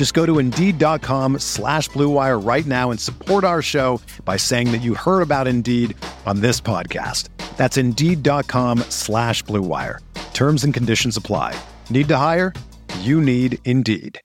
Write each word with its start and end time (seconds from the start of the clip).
Just 0.00 0.14
go 0.14 0.24
to 0.24 0.38
Indeed.com 0.38 1.40
slash 1.40 1.90
BlueWire 1.90 2.42
right 2.42 2.64
now 2.64 2.90
and 2.90 2.98
support 2.98 3.44
our 3.44 3.60
show 3.60 4.00
by 4.24 4.38
saying 4.38 4.72
that 4.72 4.78
you 4.78 4.94
heard 4.94 5.20
about 5.20 5.46
Indeed 5.46 5.94
on 6.24 6.40
this 6.40 6.58
podcast. 6.58 7.28
That's 7.58 7.76
Indeed.com 7.76 8.78
slash 8.88 9.44
BlueWire. 9.44 9.98
Terms 10.32 10.64
and 10.64 10.72
conditions 10.72 11.18
apply. 11.18 11.54
Need 11.90 12.08
to 12.08 12.16
hire? 12.16 12.54
You 13.00 13.20
need 13.20 13.58
Indeed. 13.66 14.18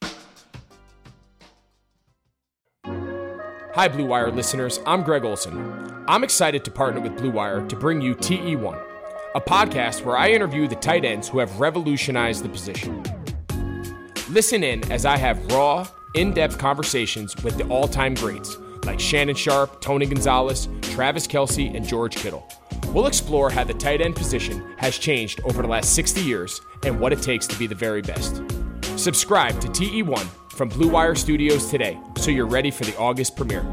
Hi, 2.86 3.90
Blue 3.90 4.06
Wire 4.06 4.32
listeners. 4.32 4.80
I'm 4.86 5.04
Greg 5.04 5.26
Olsen. 5.26 5.58
I'm 6.08 6.24
excited 6.24 6.64
to 6.64 6.72
partner 6.72 7.02
with 7.02 7.18
Blue 7.18 7.32
Wire 7.32 7.68
to 7.68 7.76
bring 7.76 8.00
you 8.00 8.16
TE1, 8.16 8.82
a 9.36 9.42
podcast 9.42 10.06
where 10.06 10.16
I 10.16 10.30
interview 10.30 10.70
the 10.70 10.78
tight 10.78 11.04
ends 11.04 11.28
who 11.28 11.40
have 11.40 11.60
revolutionized 11.60 12.46
the 12.46 12.50
position. 12.50 13.04
Listen 14.30 14.64
in 14.64 14.92
as 14.92 15.06
I 15.06 15.18
have 15.18 15.46
raw, 15.52 15.88
in 16.16 16.34
depth 16.34 16.58
conversations 16.58 17.36
with 17.44 17.58
the 17.58 17.68
all 17.68 17.88
time 17.88 18.16
greats 18.16 18.58
like 18.86 19.00
Shannon 19.00 19.36
Sharpe, 19.36 19.82
Tony 19.82 20.06
Gonzalez, 20.06 20.68
Travis 20.82 21.28
Kelce, 21.28 21.76
and 21.76 21.86
George 21.86 22.16
Kittle. 22.16 22.48
We'll 22.88 23.08
explore 23.08 23.50
how 23.50 23.64
the 23.64 23.74
tight 23.74 24.02
end 24.02 24.16
position 24.16 24.64
has 24.78 24.98
changed 24.98 25.42
over 25.44 25.62
the 25.62 25.68
last 25.68 25.94
60 25.96 26.22
years 26.22 26.62
and 26.86 27.00
what 27.00 27.12
it 27.12 27.22
takes 27.22 27.46
to 27.48 27.60
be 27.60 27.68
the 27.68 27.76
very 27.76 28.02
best. 28.02 28.42
Subscribe 28.96 29.60
to 29.62 29.68
TE1 29.68 30.28
from 30.52 30.70
Blue 30.70 30.90
Wire 30.90 31.16
Studios 31.16 31.70
today 31.70 32.00
so 32.18 32.32
you're 32.32 32.48
ready 32.48 32.72
for 32.72 32.86
the 32.86 32.98
August 32.98 33.36
premiere. 33.36 33.64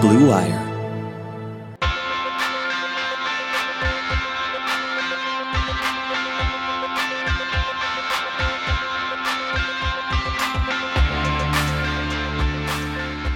Blue 0.00 0.28
Wire. 0.28 0.71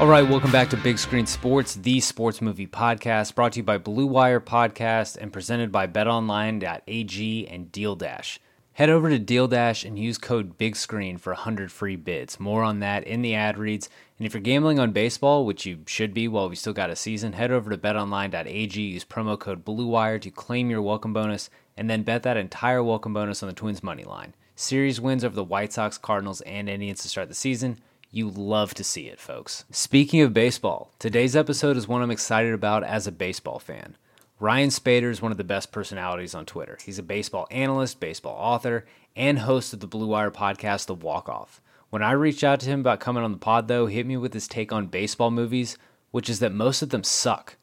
All 0.06 0.12
right, 0.12 0.22
welcome 0.22 0.52
back 0.52 0.70
to 0.70 0.76
Big 0.76 1.00
Screen 1.00 1.26
Sports, 1.26 1.74
the 1.74 1.98
sports 1.98 2.40
movie 2.40 2.68
podcast, 2.68 3.34
brought 3.34 3.54
to 3.54 3.56
you 3.58 3.64
by 3.64 3.76
Blue 3.76 4.06
Wire 4.06 4.38
Podcast 4.38 5.16
and 5.16 5.32
presented 5.32 5.72
by 5.72 5.88
BetOnline.ag 5.88 7.48
and 7.48 7.72
Deal 7.72 7.96
Dash. 7.96 8.38
Head 8.74 8.88
over 8.88 9.10
to 9.10 9.18
Deal 9.18 9.48
Dash 9.48 9.84
and 9.84 9.98
use 9.98 10.16
code 10.16 10.56
Big 10.58 10.76
Screen 10.76 11.18
for 11.18 11.32
100 11.32 11.72
free 11.72 11.96
bids. 11.96 12.38
More 12.38 12.62
on 12.62 12.78
that 12.78 13.02
in 13.02 13.20
the 13.20 13.34
ad 13.34 13.58
reads. 13.58 13.90
And 14.16 14.24
if 14.24 14.32
you're 14.32 14.40
gambling 14.40 14.78
on 14.78 14.92
baseball, 14.92 15.44
which 15.44 15.66
you 15.66 15.80
should 15.88 16.14
be 16.14 16.28
while 16.28 16.48
we 16.48 16.54
still 16.54 16.72
got 16.72 16.88
a 16.88 16.94
season, 16.94 17.32
head 17.32 17.50
over 17.50 17.68
to 17.68 17.76
BetOnline.ag, 17.76 18.80
use 18.80 19.04
promo 19.04 19.36
code 19.36 19.64
Blue 19.64 19.88
Wire 19.88 20.20
to 20.20 20.30
claim 20.30 20.70
your 20.70 20.82
welcome 20.82 21.12
bonus, 21.12 21.50
and 21.76 21.90
then 21.90 22.04
bet 22.04 22.22
that 22.22 22.36
entire 22.36 22.84
welcome 22.84 23.12
bonus 23.12 23.42
on 23.42 23.48
the 23.48 23.54
Twins 23.56 23.82
money 23.82 24.04
line. 24.04 24.34
Series 24.54 25.00
wins 25.00 25.24
over 25.24 25.34
the 25.34 25.42
White 25.42 25.72
Sox, 25.72 25.98
Cardinals, 25.98 26.42
and 26.42 26.68
Indians 26.68 27.02
to 27.02 27.08
start 27.08 27.26
the 27.28 27.34
season. 27.34 27.80
You 28.16 28.30
love 28.30 28.72
to 28.76 28.82
see 28.82 29.08
it, 29.08 29.20
folks. 29.20 29.66
Speaking 29.70 30.22
of 30.22 30.32
baseball, 30.32 30.90
today's 30.98 31.36
episode 31.36 31.76
is 31.76 31.86
one 31.86 32.00
I'm 32.00 32.10
excited 32.10 32.54
about 32.54 32.82
as 32.82 33.06
a 33.06 33.12
baseball 33.12 33.58
fan. 33.58 33.94
Ryan 34.40 34.70
Spaeder 34.70 35.10
is 35.10 35.20
one 35.20 35.32
of 35.32 35.36
the 35.36 35.44
best 35.44 35.70
personalities 35.70 36.34
on 36.34 36.46
Twitter. 36.46 36.78
He's 36.82 36.98
a 36.98 37.02
baseball 37.02 37.46
analyst, 37.50 38.00
baseball 38.00 38.34
author, 38.34 38.86
and 39.14 39.40
host 39.40 39.74
of 39.74 39.80
the 39.80 39.86
Blue 39.86 40.06
Wire 40.06 40.30
podcast, 40.30 40.86
The 40.86 40.94
Walk 40.94 41.28
Off. 41.28 41.60
When 41.90 42.02
I 42.02 42.12
reached 42.12 42.42
out 42.42 42.58
to 42.60 42.70
him 42.70 42.80
about 42.80 43.00
coming 43.00 43.22
on 43.22 43.32
the 43.32 43.36
pod, 43.36 43.68
though, 43.68 43.84
he 43.84 43.96
hit 43.96 44.06
me 44.06 44.16
with 44.16 44.32
his 44.32 44.48
take 44.48 44.72
on 44.72 44.86
baseball 44.86 45.30
movies, 45.30 45.76
which 46.10 46.30
is 46.30 46.38
that 46.38 46.54
most 46.54 46.80
of 46.80 46.88
them 46.88 47.04
suck. 47.04 47.58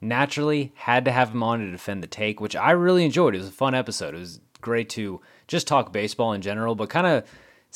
Naturally, 0.00 0.72
had 0.74 1.04
to 1.04 1.12
have 1.12 1.30
him 1.30 1.44
on 1.44 1.60
to 1.60 1.70
defend 1.70 2.02
the 2.02 2.08
take, 2.08 2.40
which 2.40 2.56
I 2.56 2.72
really 2.72 3.04
enjoyed. 3.04 3.36
It 3.36 3.38
was 3.38 3.46
a 3.46 3.52
fun 3.52 3.76
episode. 3.76 4.16
It 4.16 4.18
was 4.18 4.40
great 4.60 4.88
to 4.88 5.20
just 5.46 5.68
talk 5.68 5.92
baseball 5.92 6.32
in 6.32 6.42
general, 6.42 6.74
but 6.74 6.90
kind 6.90 7.06
of 7.06 7.22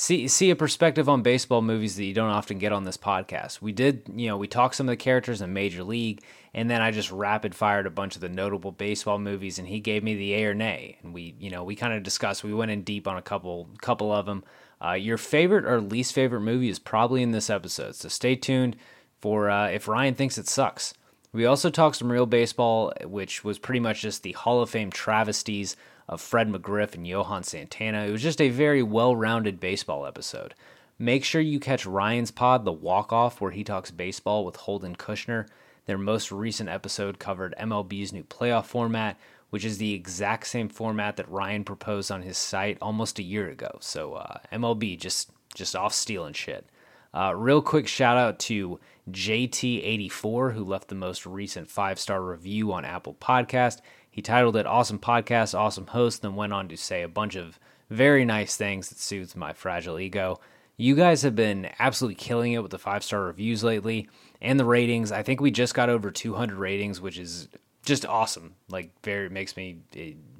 see 0.01 0.29
see 0.29 0.49
a 0.49 0.55
perspective 0.55 1.09
on 1.09 1.23
baseball 1.23 1.61
movies 1.61 1.97
that 1.97 2.05
you 2.05 2.15
don't 2.15 2.31
often 2.31 2.57
get 2.59 2.73
on 2.73 2.85
this 2.85 2.97
podcast. 2.97 3.61
We 3.61 3.73
did, 3.73 4.05
you 4.15 4.29
know, 4.29 4.37
we 4.37 4.47
talked 4.47 4.77
some 4.77 4.89
of 4.89 4.93
the 4.93 4.97
characters 4.97 5.43
in 5.43 5.53
Major 5.53 5.83
League, 5.83 6.23
and 6.55 6.71
then 6.71 6.81
I 6.81 6.93
just 6.93 7.11
rapid 7.11 7.53
fired 7.53 7.85
a 7.85 7.91
bunch 7.91 8.15
of 8.15 8.21
the 8.21 8.29
notable 8.29 8.71
baseball 8.71 9.19
movies, 9.19 9.59
and 9.59 9.67
he 9.67 9.81
gave 9.81 10.05
me 10.05 10.15
the 10.15 10.35
A 10.35 10.45
or 10.45 10.55
nay, 10.55 10.99
and 11.03 11.13
we, 11.13 11.35
you 11.41 11.51
know, 11.51 11.65
we 11.65 11.75
kind 11.75 11.93
of 11.93 12.05
discussed. 12.05 12.45
We 12.45 12.55
went 12.55 12.71
in 12.71 12.83
deep 12.83 13.09
on 13.09 13.17
a 13.17 13.23
couple 13.23 13.69
couple 13.83 14.13
of 14.13 14.25
them. 14.27 14.45
Uh, 14.81 14.93
your 14.93 15.19
favorite 15.19 15.65
or 15.65 15.81
least 15.81 16.13
favorite 16.13 16.43
movie 16.43 16.69
is 16.69 16.79
probably 16.79 17.21
in 17.21 17.33
this 17.33 17.51
episode, 17.51 17.97
so 17.97 18.09
stay 18.09 18.37
tuned 18.37 18.77
for 19.21 19.51
uh, 19.51 19.67
if 19.67 19.89
Ryan 19.89 20.15
thinks 20.15 20.39
it 20.39 20.47
sucks. 20.47 20.95
We 21.33 21.45
also 21.45 21.71
talked 21.71 21.97
some 21.97 22.11
real 22.11 22.25
baseball, 22.25 22.93
which 23.05 23.43
was 23.43 23.59
pretty 23.59 23.81
much 23.81 24.03
just 24.03 24.23
the 24.23 24.33
Hall 24.33 24.63
of 24.63 24.71
Fame 24.71 24.91
travesties 24.91 25.77
of 26.09 26.21
Fred 26.21 26.49
McGriff 26.49 26.95
and 26.95 27.07
Johan 27.07 27.43
Santana. 27.43 28.07
It 28.07 28.13
was 28.13 28.23
just 28.23 28.41
a 28.41 28.49
very 28.49 28.83
well 28.83 29.15
rounded 29.15 29.61
baseball 29.61 30.07
episode. 30.07 30.55
Make 30.99 31.25
sure 31.25 31.41
you 31.41 31.61
catch 31.61 31.87
Ryan's 31.87 32.31
pod, 32.31 32.65
The 32.65 32.73
Walk 32.73 33.13
Off, 33.13 33.41
where 33.41 33.53
he 33.53 33.63
talks 33.63 33.91
baseball 33.91 34.45
with 34.45 34.57
Holden 34.57 34.97
Kushner. 34.97 35.47
Their 35.87 35.99
most 35.99 36.33
recent 36.33 36.69
episode 36.69 37.19
covered 37.19 37.55
MLB's 37.59 38.13
new 38.13 38.25
playoff 38.25 38.67
format, 38.67 39.17
which 39.51 39.65
is 39.65 39.79
the 39.79 39.95
exact 39.95 40.47
same 40.49 40.69
format 40.69 41.17
that 41.17 41.31
Ryan 41.31 41.65
proposed 41.65 42.11
on 42.11 42.23
his 42.23 42.37
site 42.37 42.79
almost 42.83 43.19
a 43.19 43.23
year 43.23 43.49
ago. 43.49 43.79
So 43.81 44.15
uh, 44.15 44.39
MLB 44.53 44.99
just 44.99 45.31
just 45.55 45.77
off 45.77 45.95
stealing 45.95 46.35
shit. 46.35 46.67
Uh, 47.15 47.33
real 47.35 47.63
quick 47.63 47.89
shout 47.89 48.19
out 48.19 48.39
to 48.39 48.79
JT84 49.11 50.53
who 50.53 50.65
left 50.65 50.89
the 50.89 50.95
most 50.95 51.25
recent 51.25 51.71
five 51.71 51.99
star 51.99 52.23
review 52.23 52.73
on 52.73 52.85
Apple 52.85 53.17
Podcast. 53.21 53.81
He 54.19 54.23
titled 54.23 54.57
it 54.57 54.67
Awesome 54.67 54.99
Podcast, 54.99 55.57
Awesome 55.57 55.87
Host, 55.87 56.23
then 56.23 56.35
went 56.35 56.53
on 56.53 56.67
to 56.67 56.77
say 56.77 57.03
a 57.03 57.09
bunch 57.09 57.37
of 57.37 57.61
very 57.89 58.25
nice 58.25 58.57
things 58.57 58.89
that 58.89 58.99
soothes 58.99 59.37
my 59.37 59.53
fragile 59.53 59.97
ego. 60.01 60.41
You 60.77 60.97
guys 60.97 61.23
have 61.23 61.37
been 61.37 61.71
absolutely 61.79 62.17
killing 62.17 62.53
it 62.53 62.61
with 62.61 62.73
the 62.73 62.81
five 62.81 63.05
star 63.05 63.23
reviews 63.23 63.63
lately 63.63 64.09
and 64.43 64.59
the 64.59 64.65
ratings. 64.65 65.13
I 65.13 65.23
think 65.23 65.41
we 65.41 65.53
just 65.53 65.73
got 65.73 65.89
over 65.89 66.11
200 66.11 66.59
ratings, 66.59 67.01
which 67.01 67.17
is 67.17 67.47
just 67.85 68.05
awesome. 68.05 68.57
Like, 68.69 68.91
very 69.05 69.29
makes 69.29 69.57
me 69.57 69.83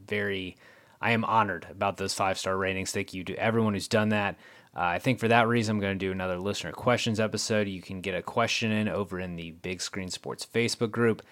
very. 0.09 0.57
I 1.01 1.13
am 1.13 1.25
honored 1.25 1.69
about 1.71 1.99
those 1.99 2.15
five 2.15 2.37
star 2.37 2.57
ratings. 2.57 2.91
Thank 2.91 3.15
you 3.15 3.23
to 3.23 3.37
everyone 3.37 3.75
who's 3.75 3.87
done 3.87 4.09
that. 4.09 4.35
Uh, 4.77 4.81
I 4.81 4.99
think 4.99 5.21
for 5.21 5.29
that 5.29 5.47
reason, 5.47 5.77
I'm 5.77 5.81
going 5.81 5.97
to 5.97 6.05
do 6.05 6.11
another 6.11 6.41
listener 6.41 6.73
questions 6.73 7.21
episode. 7.21 7.69
You 7.69 7.81
can 7.81 8.01
get 8.01 8.17
a 8.17 8.23
question 8.23 8.73
in 8.73 8.89
over 8.89 9.21
in 9.21 9.37
the 9.37 9.53
Big 9.53 9.81
Screen 9.81 10.11
Sports 10.11 10.45
Facebook 10.53 10.91
group. 10.91 11.23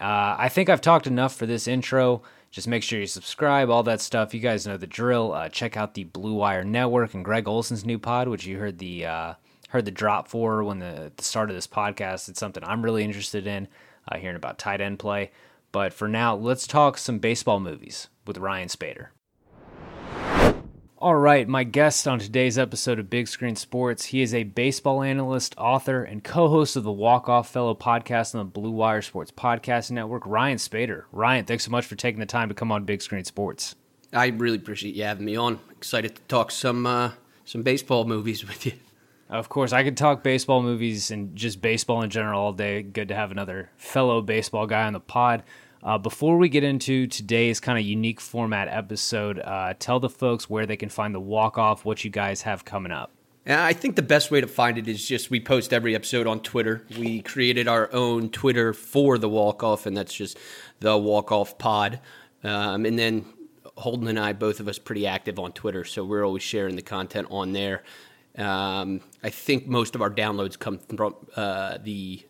Uh, 0.00 0.36
I 0.38 0.48
think 0.48 0.68
I've 0.68 0.80
talked 0.80 1.06
enough 1.06 1.36
for 1.36 1.46
this 1.46 1.68
intro. 1.68 2.22
Just 2.50 2.68
make 2.68 2.82
sure 2.82 3.00
you 3.00 3.06
subscribe, 3.06 3.70
all 3.70 3.82
that 3.84 4.00
stuff. 4.00 4.34
You 4.34 4.40
guys 4.40 4.66
know 4.66 4.76
the 4.76 4.86
drill. 4.86 5.32
Uh, 5.32 5.48
check 5.48 5.76
out 5.76 5.94
the 5.94 6.04
Blue 6.04 6.34
Wire 6.34 6.64
Network 6.64 7.14
and 7.14 7.24
Greg 7.24 7.48
Olsen's 7.48 7.84
new 7.84 7.98
pod, 7.98 8.28
which 8.28 8.44
you 8.44 8.58
heard 8.58 8.78
the 8.78 9.06
uh, 9.06 9.34
heard 9.70 9.86
the 9.86 9.90
drop 9.90 10.28
for 10.28 10.62
when 10.62 10.78
the, 10.78 11.12
the 11.16 11.24
start 11.24 11.48
of 11.48 11.56
this 11.56 11.66
podcast. 11.66 12.28
It's 12.28 12.40
something 12.40 12.62
I'm 12.64 12.82
really 12.82 13.04
interested 13.04 13.46
in, 13.46 13.68
uh, 14.06 14.18
hearing 14.18 14.36
about 14.36 14.58
tight 14.58 14.80
end 14.82 14.98
play. 14.98 15.30
But 15.72 15.94
for 15.94 16.08
now, 16.08 16.36
let's 16.36 16.66
talk 16.66 16.98
some 16.98 17.18
baseball 17.18 17.58
movies 17.58 18.08
with 18.26 18.36
Ryan 18.36 18.68
Spaeder. 18.68 19.08
All 21.02 21.16
right, 21.16 21.48
my 21.48 21.64
guest 21.64 22.06
on 22.06 22.20
today's 22.20 22.56
episode 22.56 23.00
of 23.00 23.10
Big 23.10 23.26
Screen 23.26 23.56
Sports, 23.56 24.04
he 24.04 24.22
is 24.22 24.32
a 24.32 24.44
baseball 24.44 25.02
analyst, 25.02 25.52
author, 25.58 26.04
and 26.04 26.22
co-host 26.22 26.76
of 26.76 26.84
the 26.84 26.92
Walk 26.92 27.28
Off 27.28 27.50
Fellow 27.50 27.74
podcast 27.74 28.36
on 28.36 28.38
the 28.38 28.44
Blue 28.44 28.70
Wire 28.70 29.02
Sports 29.02 29.32
Podcast 29.32 29.90
Network, 29.90 30.22
Ryan 30.24 30.58
Spaeder. 30.58 31.06
Ryan, 31.10 31.44
thanks 31.44 31.64
so 31.64 31.72
much 31.72 31.86
for 31.86 31.96
taking 31.96 32.20
the 32.20 32.26
time 32.26 32.50
to 32.50 32.54
come 32.54 32.70
on 32.70 32.84
Big 32.84 33.02
Screen 33.02 33.24
Sports. 33.24 33.74
I 34.12 34.28
really 34.28 34.58
appreciate 34.58 34.94
you 34.94 35.02
having 35.02 35.24
me 35.24 35.34
on. 35.34 35.58
Excited 35.72 36.14
to 36.14 36.22
talk 36.28 36.52
some 36.52 36.86
uh, 36.86 37.10
some 37.44 37.64
baseball 37.64 38.04
movies 38.04 38.46
with 38.46 38.64
you. 38.64 38.74
Of 39.28 39.48
course, 39.48 39.72
I 39.72 39.82
could 39.82 39.96
talk 39.96 40.22
baseball 40.22 40.62
movies 40.62 41.10
and 41.10 41.34
just 41.34 41.60
baseball 41.60 42.02
in 42.02 42.10
general 42.10 42.40
all 42.40 42.52
day. 42.52 42.80
Good 42.80 43.08
to 43.08 43.16
have 43.16 43.32
another 43.32 43.70
fellow 43.76 44.20
baseball 44.20 44.68
guy 44.68 44.84
on 44.84 44.92
the 44.92 45.00
pod. 45.00 45.42
Uh, 45.82 45.98
before 45.98 46.36
we 46.38 46.48
get 46.48 46.62
into 46.62 47.06
today's 47.08 47.58
kind 47.58 47.78
of 47.78 47.84
unique 47.84 48.20
format 48.20 48.68
episode, 48.68 49.40
uh, 49.40 49.74
tell 49.78 49.98
the 49.98 50.08
folks 50.08 50.48
where 50.48 50.64
they 50.64 50.76
can 50.76 50.88
find 50.88 51.14
the 51.14 51.20
walk 51.20 51.58
off, 51.58 51.84
what 51.84 52.04
you 52.04 52.10
guys 52.10 52.42
have 52.42 52.64
coming 52.64 52.92
up. 52.92 53.10
I 53.44 53.72
think 53.72 53.96
the 53.96 54.02
best 54.02 54.30
way 54.30 54.40
to 54.40 54.46
find 54.46 54.78
it 54.78 54.86
is 54.86 55.04
just 55.04 55.28
we 55.28 55.40
post 55.40 55.72
every 55.72 55.96
episode 55.96 56.28
on 56.28 56.40
Twitter. 56.40 56.86
We 56.96 57.22
created 57.22 57.66
our 57.66 57.92
own 57.92 58.30
Twitter 58.30 58.72
for 58.72 59.18
the 59.18 59.28
walk 59.28 59.64
off, 59.64 59.84
and 59.84 59.96
that's 59.96 60.14
just 60.14 60.38
the 60.78 60.96
walk 60.96 61.32
off 61.32 61.58
pod. 61.58 61.98
Um, 62.44 62.86
and 62.86 62.96
then 62.96 63.24
Holden 63.76 64.06
and 64.06 64.18
I, 64.20 64.32
both 64.32 64.60
of 64.60 64.68
us, 64.68 64.78
pretty 64.78 65.08
active 65.08 65.40
on 65.40 65.50
Twitter, 65.52 65.82
so 65.84 66.04
we're 66.04 66.24
always 66.24 66.44
sharing 66.44 66.76
the 66.76 66.82
content 66.82 67.26
on 67.30 67.52
there. 67.52 67.82
Um, 68.38 69.00
I 69.24 69.30
think 69.30 69.66
most 69.66 69.96
of 69.96 70.02
our 70.02 70.10
downloads 70.10 70.56
come 70.56 70.78
from 70.78 71.16
uh, 71.34 71.78
the 71.82 72.24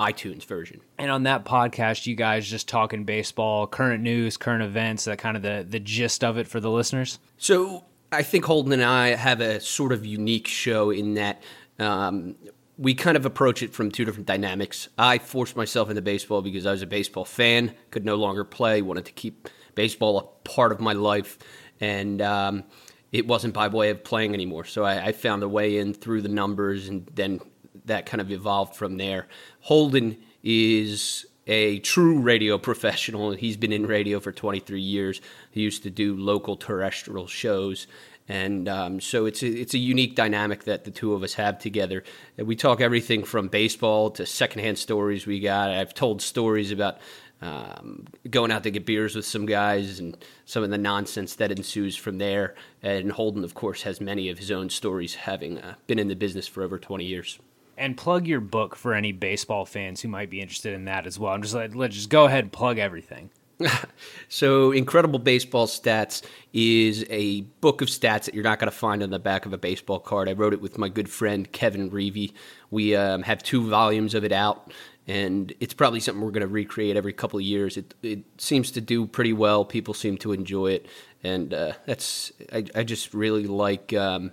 iTunes 0.00 0.44
version. 0.44 0.80
And 0.98 1.10
on 1.10 1.24
that 1.24 1.44
podcast, 1.44 2.06
you 2.06 2.16
guys 2.16 2.48
just 2.48 2.66
talking 2.66 3.04
baseball, 3.04 3.66
current 3.66 4.02
news, 4.02 4.38
current 4.38 4.62
events, 4.62 5.04
that 5.04 5.18
kind 5.18 5.36
of 5.36 5.42
the 5.42 5.64
the 5.68 5.78
gist 5.78 6.24
of 6.24 6.38
it 6.38 6.48
for 6.48 6.58
the 6.58 6.70
listeners. 6.70 7.18
So 7.36 7.84
I 8.10 8.22
think 8.22 8.46
Holden 8.46 8.72
and 8.72 8.82
I 8.82 9.08
have 9.08 9.40
a 9.40 9.60
sort 9.60 9.92
of 9.92 10.04
unique 10.04 10.48
show 10.48 10.90
in 10.90 11.14
that. 11.14 11.42
Um, 11.78 12.36
we 12.76 12.94
kind 12.94 13.14
of 13.14 13.26
approach 13.26 13.62
it 13.62 13.74
from 13.74 13.90
two 13.90 14.06
different 14.06 14.26
dynamics. 14.26 14.88
I 14.96 15.18
forced 15.18 15.54
myself 15.54 15.90
into 15.90 16.00
baseball 16.00 16.40
because 16.40 16.64
I 16.64 16.72
was 16.72 16.80
a 16.80 16.86
baseball 16.86 17.26
fan, 17.26 17.74
could 17.90 18.06
no 18.06 18.14
longer 18.14 18.42
play, 18.42 18.80
wanted 18.80 19.04
to 19.04 19.12
keep 19.12 19.50
baseball 19.74 20.18
a 20.18 20.48
part 20.48 20.72
of 20.72 20.80
my 20.80 20.94
life, 20.94 21.38
and 21.78 22.22
um, 22.22 22.64
it 23.12 23.26
wasn't 23.26 23.52
by 23.52 23.68
way 23.68 23.90
of 23.90 24.02
playing 24.02 24.32
anymore. 24.32 24.64
So 24.64 24.82
I, 24.82 25.08
I, 25.08 25.12
found 25.12 25.42
a 25.42 25.48
way 25.48 25.76
in 25.76 25.92
through 25.92 26.22
the 26.22 26.30
numbers, 26.30 26.88
and 26.88 27.06
then 27.14 27.40
that 27.84 28.06
kind 28.06 28.20
of 28.20 28.30
evolved 28.30 28.76
from 28.76 28.96
there. 28.96 29.28
Holden 29.60 30.16
is 30.42 31.26
a 31.46 31.80
true 31.80 32.18
radio 32.18 32.58
professional. 32.58 33.32
He's 33.32 33.56
been 33.56 33.72
in 33.72 33.86
radio 33.86 34.20
for 34.20 34.32
23 34.32 34.80
years. 34.80 35.20
He 35.50 35.62
used 35.62 35.82
to 35.82 35.90
do 35.90 36.16
local 36.16 36.56
terrestrial 36.56 37.26
shows. 37.26 37.86
And 38.28 38.68
um, 38.68 39.00
so 39.00 39.26
it's 39.26 39.42
a, 39.42 39.48
it's 39.48 39.74
a 39.74 39.78
unique 39.78 40.14
dynamic 40.14 40.64
that 40.64 40.84
the 40.84 40.92
two 40.92 41.14
of 41.14 41.24
us 41.24 41.34
have 41.34 41.58
together. 41.58 42.04
And 42.38 42.46
we 42.46 42.54
talk 42.54 42.80
everything 42.80 43.24
from 43.24 43.48
baseball 43.48 44.10
to 44.12 44.24
secondhand 44.24 44.78
stories 44.78 45.26
we 45.26 45.40
got. 45.40 45.70
I've 45.70 45.94
told 45.94 46.22
stories 46.22 46.70
about 46.70 46.98
um, 47.42 48.06
going 48.28 48.52
out 48.52 48.62
to 48.64 48.70
get 48.70 48.86
beers 48.86 49.16
with 49.16 49.24
some 49.24 49.46
guys 49.46 49.98
and 49.98 50.16
some 50.44 50.62
of 50.62 50.70
the 50.70 50.78
nonsense 50.78 51.34
that 51.36 51.50
ensues 51.50 51.96
from 51.96 52.18
there. 52.18 52.54
And 52.82 53.10
Holden, 53.10 53.42
of 53.42 53.54
course, 53.54 53.82
has 53.82 54.00
many 54.00 54.28
of 54.28 54.38
his 54.38 54.52
own 54.52 54.70
stories, 54.70 55.16
having 55.16 55.58
uh, 55.58 55.74
been 55.88 55.98
in 55.98 56.06
the 56.06 56.14
business 56.14 56.46
for 56.46 56.62
over 56.62 56.78
20 56.78 57.04
years. 57.04 57.40
And 57.80 57.96
plug 57.96 58.26
your 58.26 58.40
book 58.40 58.76
for 58.76 58.92
any 58.92 59.10
baseball 59.12 59.64
fans 59.64 60.02
who 60.02 60.08
might 60.08 60.28
be 60.28 60.40
interested 60.40 60.74
in 60.74 60.84
that 60.84 61.06
as 61.06 61.18
well. 61.18 61.32
I'm 61.32 61.40
just 61.40 61.54
like, 61.54 61.74
let's 61.74 61.96
just 61.96 62.10
go 62.10 62.26
ahead 62.26 62.44
and 62.44 62.52
plug 62.52 62.78
everything. 62.78 63.30
so, 64.28 64.70
Incredible 64.72 65.18
Baseball 65.18 65.66
Stats 65.66 66.22
is 66.52 67.06
a 67.08 67.40
book 67.62 67.80
of 67.80 67.88
stats 67.88 68.24
that 68.24 68.34
you're 68.34 68.44
not 68.44 68.58
going 68.58 68.70
to 68.70 68.76
find 68.76 69.02
on 69.02 69.10
the 69.10 69.18
back 69.18 69.46
of 69.46 69.54
a 69.54 69.58
baseball 69.58 69.98
card. 69.98 70.28
I 70.28 70.32
wrote 70.32 70.52
it 70.52 70.60
with 70.60 70.76
my 70.76 70.90
good 70.90 71.08
friend 71.08 71.50
Kevin 71.52 71.90
Reevey. 71.90 72.32
We 72.70 72.94
um, 72.94 73.22
have 73.22 73.42
two 73.42 73.66
volumes 73.68 74.14
of 74.14 74.24
it 74.24 74.32
out 74.32 74.70
and 75.10 75.52
it's 75.58 75.74
probably 75.74 75.98
something 75.98 76.22
we're 76.22 76.30
going 76.30 76.42
to 76.42 76.46
recreate 76.46 76.96
every 76.96 77.12
couple 77.12 77.38
of 77.38 77.44
years. 77.44 77.76
It 77.76 77.94
it 78.00 78.20
seems 78.38 78.70
to 78.72 78.80
do 78.80 79.06
pretty 79.06 79.32
well. 79.32 79.64
People 79.64 79.92
seem 79.92 80.16
to 80.18 80.32
enjoy 80.32 80.72
it, 80.72 80.86
and 81.24 81.52
uh, 81.52 81.72
that's 81.84 82.32
I, 82.52 82.64
I 82.76 82.84
just 82.84 83.12
really 83.12 83.48
like 83.48 83.92
um, 83.92 84.30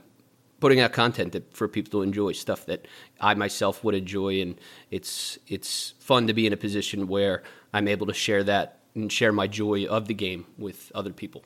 putting 0.59 0.79
out 0.79 0.93
content 0.93 1.33
that, 1.33 1.55
for 1.55 1.67
people 1.67 1.99
to 1.99 2.03
enjoy 2.03 2.31
stuff 2.31 2.65
that 2.65 2.87
I 3.19 3.33
myself 3.33 3.83
would 3.83 3.95
enjoy, 3.95 4.41
and 4.41 4.59
it's 4.91 5.37
it's 5.47 5.93
fun 5.99 6.27
to 6.27 6.33
be 6.33 6.47
in 6.47 6.53
a 6.53 6.57
position 6.57 7.07
where 7.07 7.43
I'm 7.73 7.87
able 7.87 8.07
to 8.07 8.13
share 8.13 8.43
that 8.43 8.79
and 8.95 9.11
share 9.11 9.31
my 9.31 9.47
joy 9.47 9.85
of 9.85 10.07
the 10.07 10.13
game 10.13 10.47
with 10.57 10.91
other 10.95 11.11
people. 11.11 11.43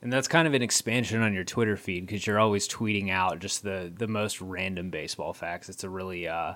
And 0.00 0.12
that's 0.12 0.26
kind 0.26 0.48
of 0.48 0.54
an 0.54 0.62
expansion 0.62 1.22
on 1.22 1.32
your 1.32 1.44
Twitter 1.44 1.76
feed 1.76 2.06
because 2.06 2.26
you're 2.26 2.40
always 2.40 2.66
tweeting 2.66 3.10
out 3.10 3.38
just 3.38 3.62
the 3.62 3.92
the 3.94 4.08
most 4.08 4.40
random 4.40 4.90
baseball 4.90 5.32
facts. 5.32 5.68
It's 5.68 5.84
a 5.84 5.90
really 5.90 6.26
uh, 6.26 6.54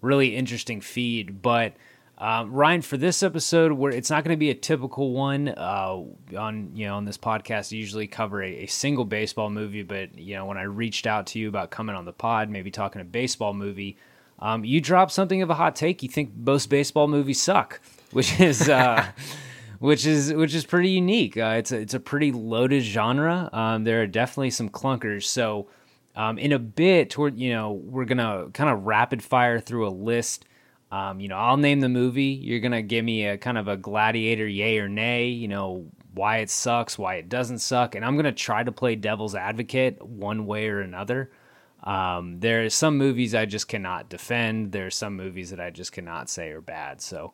really 0.00 0.34
interesting 0.34 0.80
feed. 0.80 1.42
But 1.42 1.74
um, 2.20 2.52
Ryan, 2.52 2.82
for 2.82 2.96
this 2.96 3.22
episode, 3.22 3.72
where 3.72 3.92
it's 3.92 4.10
not 4.10 4.24
going 4.24 4.34
to 4.34 4.38
be 4.38 4.50
a 4.50 4.54
typical 4.54 5.12
one 5.12 5.48
uh, 5.48 6.02
on 6.36 6.72
you 6.74 6.86
know 6.86 6.96
on 6.96 7.04
this 7.04 7.16
podcast, 7.16 7.72
I 7.72 7.76
usually 7.76 8.08
cover 8.08 8.42
a, 8.42 8.64
a, 8.64 8.66
single 8.66 9.04
baseball 9.04 9.50
movie. 9.50 9.84
But 9.84 10.18
you 10.18 10.34
know, 10.34 10.44
when 10.44 10.58
I 10.58 10.64
reached 10.64 11.06
out 11.06 11.26
to 11.28 11.38
you 11.38 11.48
about 11.48 11.70
coming 11.70 11.94
on 11.94 12.04
the 12.04 12.12
pod, 12.12 12.50
maybe 12.50 12.72
talking 12.72 13.00
a 13.00 13.04
baseball 13.04 13.54
movie, 13.54 13.96
um, 14.40 14.64
you 14.64 14.80
dropped 14.80 15.12
something 15.12 15.42
of 15.42 15.50
a 15.50 15.54
hot 15.54 15.76
take. 15.76 16.02
You 16.02 16.08
think 16.08 16.32
most 16.36 16.66
baseball 16.68 17.06
movies 17.06 17.40
suck, 17.40 17.80
which 18.10 18.40
is. 18.40 18.68
Uh, 18.68 19.06
which 19.78 20.06
is 20.06 20.32
which 20.32 20.56
is 20.56 20.66
pretty 20.66 20.90
unique. 20.90 21.36
Uh, 21.36 21.54
it's 21.56 21.70
a, 21.70 21.78
it's 21.78 21.94
a 21.94 22.00
pretty 22.00 22.32
loaded 22.32 22.82
genre. 22.82 23.48
Um, 23.52 23.84
there 23.84 24.02
are 24.02 24.08
definitely 24.08 24.50
some 24.50 24.68
clunkers. 24.68 25.22
So 25.22 25.68
um, 26.16 26.36
in 26.36 26.50
a 26.50 26.58
bit, 26.58 27.10
toward 27.10 27.38
you 27.38 27.52
know, 27.52 27.72
we're 27.72 28.06
gonna 28.06 28.48
kind 28.52 28.70
of 28.70 28.86
rapid 28.86 29.22
fire 29.22 29.60
through 29.60 29.86
a 29.86 29.90
list. 29.90 30.46
Um, 30.90 31.20
you 31.20 31.28
know, 31.28 31.36
I'll 31.36 31.56
name 31.56 31.80
the 31.80 31.88
movie. 31.88 32.38
You're 32.42 32.60
gonna 32.60 32.82
give 32.82 33.04
me 33.04 33.26
a 33.26 33.38
kind 33.38 33.58
of 33.58 33.68
a 33.68 33.76
gladiator, 33.76 34.46
yay 34.46 34.78
or 34.78 34.88
nay. 34.88 35.28
You 35.28 35.48
know, 35.48 35.86
why 36.14 36.38
it 36.38 36.50
sucks, 36.50 36.98
why 36.98 37.16
it 37.16 37.28
doesn't 37.28 37.58
suck, 37.58 37.94
and 37.94 38.04
I'm 38.04 38.16
gonna 38.16 38.32
try 38.32 38.62
to 38.62 38.72
play 38.72 38.96
devil's 38.96 39.34
advocate 39.34 40.04
one 40.04 40.46
way 40.46 40.68
or 40.68 40.80
another. 40.80 41.30
Um, 41.82 42.40
there 42.40 42.64
are 42.64 42.70
some 42.70 42.98
movies 42.98 43.34
I 43.34 43.46
just 43.46 43.68
cannot 43.68 44.08
defend. 44.08 44.72
There 44.72 44.86
are 44.86 44.90
some 44.90 45.16
movies 45.16 45.50
that 45.50 45.60
I 45.60 45.70
just 45.70 45.92
cannot 45.92 46.28
say 46.28 46.48
are 46.50 46.60
bad. 46.60 47.00
So, 47.00 47.32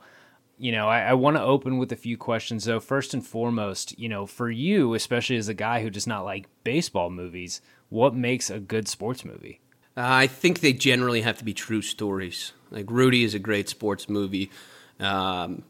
you 0.59 0.71
know, 0.71 0.89
I, 0.89 1.01
I 1.01 1.13
want 1.15 1.37
to 1.37 1.43
open 1.43 1.79
with 1.79 1.93
a 1.93 1.97
few 1.97 2.19
questions. 2.19 2.65
Though, 2.65 2.81
first 2.81 3.15
and 3.15 3.27
foremost, 3.27 3.99
you 3.99 4.09
know, 4.09 4.27
for 4.27 4.51
you, 4.51 4.95
especially 4.95 5.37
as 5.37 5.49
a 5.49 5.55
guy 5.55 5.83
who 5.83 5.91
does 5.91 6.07
not 6.07 6.25
like 6.25 6.49
baseball 6.63 7.09
movies, 7.09 7.63
what 7.89 8.15
makes 8.15 8.51
a 8.51 8.61
good 8.61 8.87
sports 8.87 9.25
movie? 9.25 9.61
Uh, 9.97 10.03
I 10.03 10.27
think 10.27 10.61
they 10.61 10.73
generally 10.73 11.21
have 11.23 11.39
to 11.39 11.45
be 11.45 11.55
true 11.55 11.83
stories. 11.83 12.53
Like 12.71 12.91
Rudy 12.91 13.25
is 13.25 13.35
a 13.35 13.39
great 13.39 13.69
sports 13.69 14.09
movie. 14.09 14.51
Um, 14.99 15.63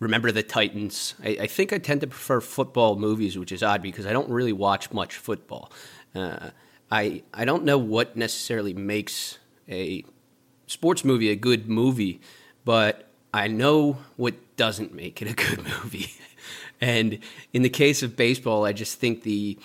Remember 0.00 0.30
the 0.30 0.44
Titans. 0.44 1.14
I, 1.24 1.38
I, 1.40 1.46
think 1.48 1.72
I 1.72 1.78
tend 1.78 2.02
to 2.02 2.06
prefer 2.06 2.40
football 2.40 2.94
movies, 2.96 3.36
which 3.36 3.50
is 3.50 3.64
odd 3.64 3.82
because 3.82 4.06
I 4.06 4.12
don't 4.12 4.30
really 4.30 4.52
watch 4.52 4.92
much 4.92 5.16
football. 5.16 5.72
Uh, 6.14 6.50
I 6.90 7.22
I 7.34 7.44
don't 7.44 7.64
know 7.64 7.78
what 7.78 8.16
necessarily 8.16 8.72
makes 8.72 9.38
a 9.68 10.04
sports 10.68 11.04
movie 11.04 11.30
a 11.30 11.36
good 11.36 11.68
movie, 11.68 12.20
but 12.64 13.08
I 13.34 13.48
know 13.48 13.98
what 14.16 14.34
doesn't 14.56 14.94
make 14.94 15.20
it 15.20 15.28
a 15.28 15.34
good 15.34 15.64
movie. 15.82 16.12
and 16.80 17.18
in 17.52 17.62
the 17.62 17.68
case 17.68 18.02
of 18.04 18.16
baseball, 18.16 18.64
I 18.64 18.72
just 18.72 19.00
think 19.00 19.24
the 19.24 19.58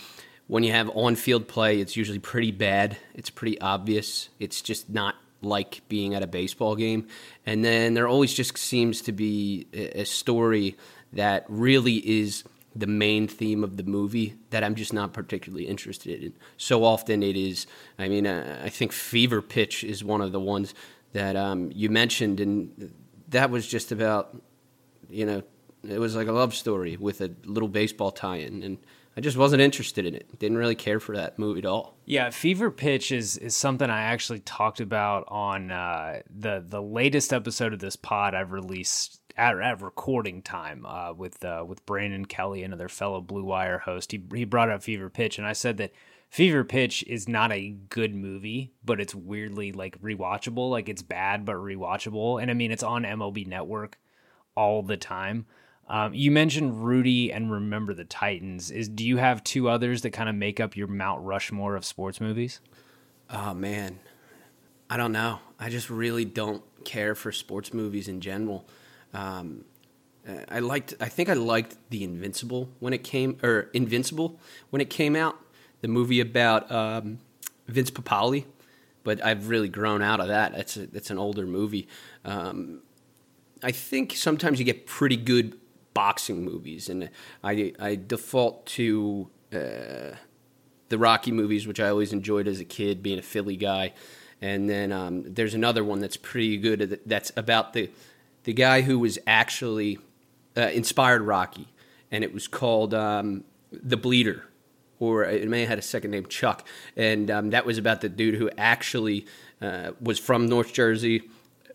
when 0.53 0.63
you 0.63 0.71
have 0.71 0.91
on 0.93 1.15
field 1.15 1.47
play, 1.47 1.79
it's 1.79 1.97
usually 1.97 2.19
pretty 2.19 2.51
bad. 2.51 2.95
It's 3.15 3.31
pretty 3.31 3.59
obvious. 3.59 4.29
It's 4.39 4.61
just 4.61 4.87
not 4.87 5.15
like 5.41 5.81
being 5.89 6.13
at 6.13 6.21
a 6.21 6.27
baseball 6.27 6.75
game. 6.75 7.07
And 7.43 7.65
then 7.65 7.95
there 7.95 8.07
always 8.07 8.35
just 8.35 8.55
seems 8.59 9.01
to 9.01 9.11
be 9.11 9.65
a 9.73 10.03
story 10.03 10.77
that 11.11 11.45
really 11.49 11.95
is 11.95 12.43
the 12.75 12.85
main 12.85 13.27
theme 13.27 13.63
of 13.63 13.77
the 13.77 13.83
movie 13.83 14.35
that 14.51 14.63
I'm 14.63 14.75
just 14.75 14.93
not 14.93 15.11
particularly 15.11 15.65
interested 15.65 16.21
in. 16.21 16.33
So 16.57 16.83
often 16.83 17.23
it 17.23 17.35
is, 17.35 17.65
I 17.97 18.07
mean, 18.07 18.27
uh, 18.27 18.61
I 18.63 18.69
think 18.69 18.91
Fever 18.91 19.41
Pitch 19.41 19.83
is 19.83 20.03
one 20.03 20.21
of 20.21 20.33
the 20.33 20.39
ones 20.39 20.75
that 21.13 21.35
um, 21.35 21.71
you 21.73 21.89
mentioned, 21.89 22.39
and 22.39 22.93
that 23.29 23.49
was 23.49 23.67
just 23.67 23.91
about, 23.91 24.37
you 25.09 25.25
know, 25.25 25.41
it 25.89 25.97
was 25.97 26.15
like 26.15 26.27
a 26.27 26.31
love 26.31 26.53
story 26.53 26.95
with 26.95 27.21
a 27.21 27.31
little 27.43 27.69
baseball 27.69 28.11
tie 28.11 28.37
in. 28.37 28.61
And 28.61 28.77
I 29.15 29.21
just 29.21 29.37
wasn't 29.37 29.61
interested 29.61 30.05
in 30.05 30.15
it. 30.15 30.39
Didn't 30.39 30.57
really 30.57 30.75
care 30.75 30.99
for 30.99 31.15
that 31.15 31.37
movie 31.37 31.59
at 31.59 31.65
all. 31.65 31.97
Yeah, 32.05 32.29
Fever 32.31 32.71
Pitch 32.71 33.11
is 33.11 33.37
is 33.37 33.55
something 33.55 33.89
I 33.89 34.01
actually 34.03 34.39
talked 34.39 34.79
about 34.79 35.25
on 35.27 35.71
uh, 35.71 36.21
the 36.29 36.63
the 36.67 36.81
latest 36.81 37.31
episode 37.31 37.73
of 37.73 37.79
this 37.79 37.95
pod 37.95 38.33
I've 38.33 38.51
released 38.51 39.21
at, 39.37 39.59
at 39.59 39.81
recording 39.81 40.41
time 40.41 40.85
uh, 40.85 41.13
with 41.13 41.43
uh, 41.45 41.63
with 41.67 41.85
Brandon 41.85 42.25
Kelly, 42.25 42.63
another 42.63 42.89
fellow 42.89 43.21
Blue 43.21 43.43
Wire 43.43 43.79
host. 43.79 44.11
He 44.11 44.23
he 44.33 44.45
brought 44.45 44.69
up 44.69 44.83
Fever 44.83 45.09
Pitch, 45.09 45.37
and 45.37 45.45
I 45.45 45.53
said 45.53 45.77
that 45.77 45.91
Fever 46.29 46.63
Pitch 46.63 47.03
is 47.07 47.29
not 47.29 47.51
a 47.51 47.69
good 47.89 48.15
movie, 48.15 48.73
but 48.83 48.99
it's 48.99 49.13
weirdly 49.13 49.71
like 49.71 50.01
rewatchable. 50.01 50.71
Like 50.71 50.89
it's 50.89 51.03
bad 51.03 51.45
but 51.45 51.57
rewatchable, 51.57 52.41
and 52.41 52.49
I 52.49 52.55
mean 52.55 52.71
it's 52.71 52.83
on 52.83 53.03
MLB 53.03 53.45
Network 53.45 53.99
all 54.55 54.81
the 54.81 54.97
time. 54.97 55.45
Um, 55.89 56.13
you 56.13 56.31
mentioned 56.31 56.83
Rudy 56.85 57.31
and 57.31 57.51
Remember 57.51 57.93
the 57.93 58.05
Titans. 58.05 58.71
Is 58.71 58.87
do 58.87 59.05
you 59.05 59.17
have 59.17 59.43
two 59.43 59.69
others 59.69 60.01
that 60.03 60.11
kind 60.11 60.29
of 60.29 60.35
make 60.35 60.59
up 60.59 60.77
your 60.77 60.87
Mount 60.87 61.23
Rushmore 61.23 61.75
of 61.75 61.83
sports 61.85 62.21
movies? 62.21 62.61
Oh 63.29 63.53
man, 63.53 63.99
I 64.89 64.97
don't 64.97 65.11
know. 65.11 65.39
I 65.59 65.69
just 65.69 65.89
really 65.89 66.25
don't 66.25 66.63
care 66.85 67.15
for 67.15 67.31
sports 67.31 67.73
movies 67.73 68.07
in 68.07 68.21
general. 68.21 68.65
Um, 69.13 69.65
I 70.49 70.59
liked. 70.59 70.93
I 71.01 71.09
think 71.09 71.27
I 71.29 71.33
liked 71.33 71.75
the 71.89 72.03
Invincible 72.03 72.69
when 72.79 72.93
it 72.93 73.03
came, 73.03 73.37
or 73.43 73.69
Invincible 73.73 74.39
when 74.69 74.81
it 74.81 74.89
came 74.89 75.15
out. 75.15 75.37
The 75.81 75.89
movie 75.89 76.21
about 76.21 76.71
um, 76.71 77.19
Vince 77.67 77.91
Papale. 77.91 78.45
but 79.03 79.23
I've 79.23 79.49
really 79.49 79.67
grown 79.67 80.01
out 80.01 80.19
of 80.19 80.27
that. 80.29 80.53
It's 80.55 80.77
a, 80.77 80.83
it's 80.93 81.09
an 81.09 81.17
older 81.17 81.45
movie. 81.45 81.87
Um, 82.23 82.81
I 83.61 83.71
think 83.71 84.15
sometimes 84.15 84.59
you 84.59 84.65
get 84.65 84.85
pretty 84.85 85.17
good 85.17 85.57
boxing 85.93 86.43
movies, 86.43 86.89
and 86.89 87.09
I 87.43 87.73
I 87.79 87.95
default 87.95 88.65
to 88.67 89.29
uh, 89.53 90.15
the 90.89 90.97
Rocky 90.97 91.31
movies, 91.31 91.67
which 91.67 91.79
I 91.79 91.89
always 91.89 92.13
enjoyed 92.13 92.47
as 92.47 92.59
a 92.59 92.65
kid, 92.65 93.01
being 93.01 93.19
a 93.19 93.23
Philly 93.23 93.57
guy. 93.57 93.93
And 94.41 94.69
then 94.69 94.91
um, 94.91 95.23
there's 95.33 95.53
another 95.53 95.83
one 95.83 95.99
that's 95.99 96.17
pretty 96.17 96.57
good. 96.57 96.99
That's 97.05 97.31
about 97.37 97.73
the 97.73 97.89
the 98.43 98.53
guy 98.53 98.81
who 98.81 98.99
was 98.99 99.17
actually 99.25 99.99
uh, 100.57 100.69
inspired 100.73 101.21
Rocky, 101.21 101.67
and 102.11 102.23
it 102.23 102.33
was 102.33 102.47
called 102.47 102.93
um, 102.93 103.43
The 103.71 103.97
Bleeder, 103.97 104.45
or 104.99 105.23
it 105.23 105.47
may 105.47 105.61
have 105.61 105.69
had 105.69 105.79
a 105.79 105.83
second 105.83 106.11
name, 106.11 106.25
Chuck. 106.25 106.67
And 106.97 107.31
um, 107.31 107.49
that 107.51 107.65
was 107.65 107.77
about 107.77 108.01
the 108.01 108.09
dude 108.09 108.35
who 108.35 108.49
actually 108.57 109.25
uh, 109.61 109.91
was 110.01 110.19
from 110.19 110.47
North 110.47 110.73
Jersey. 110.73 111.23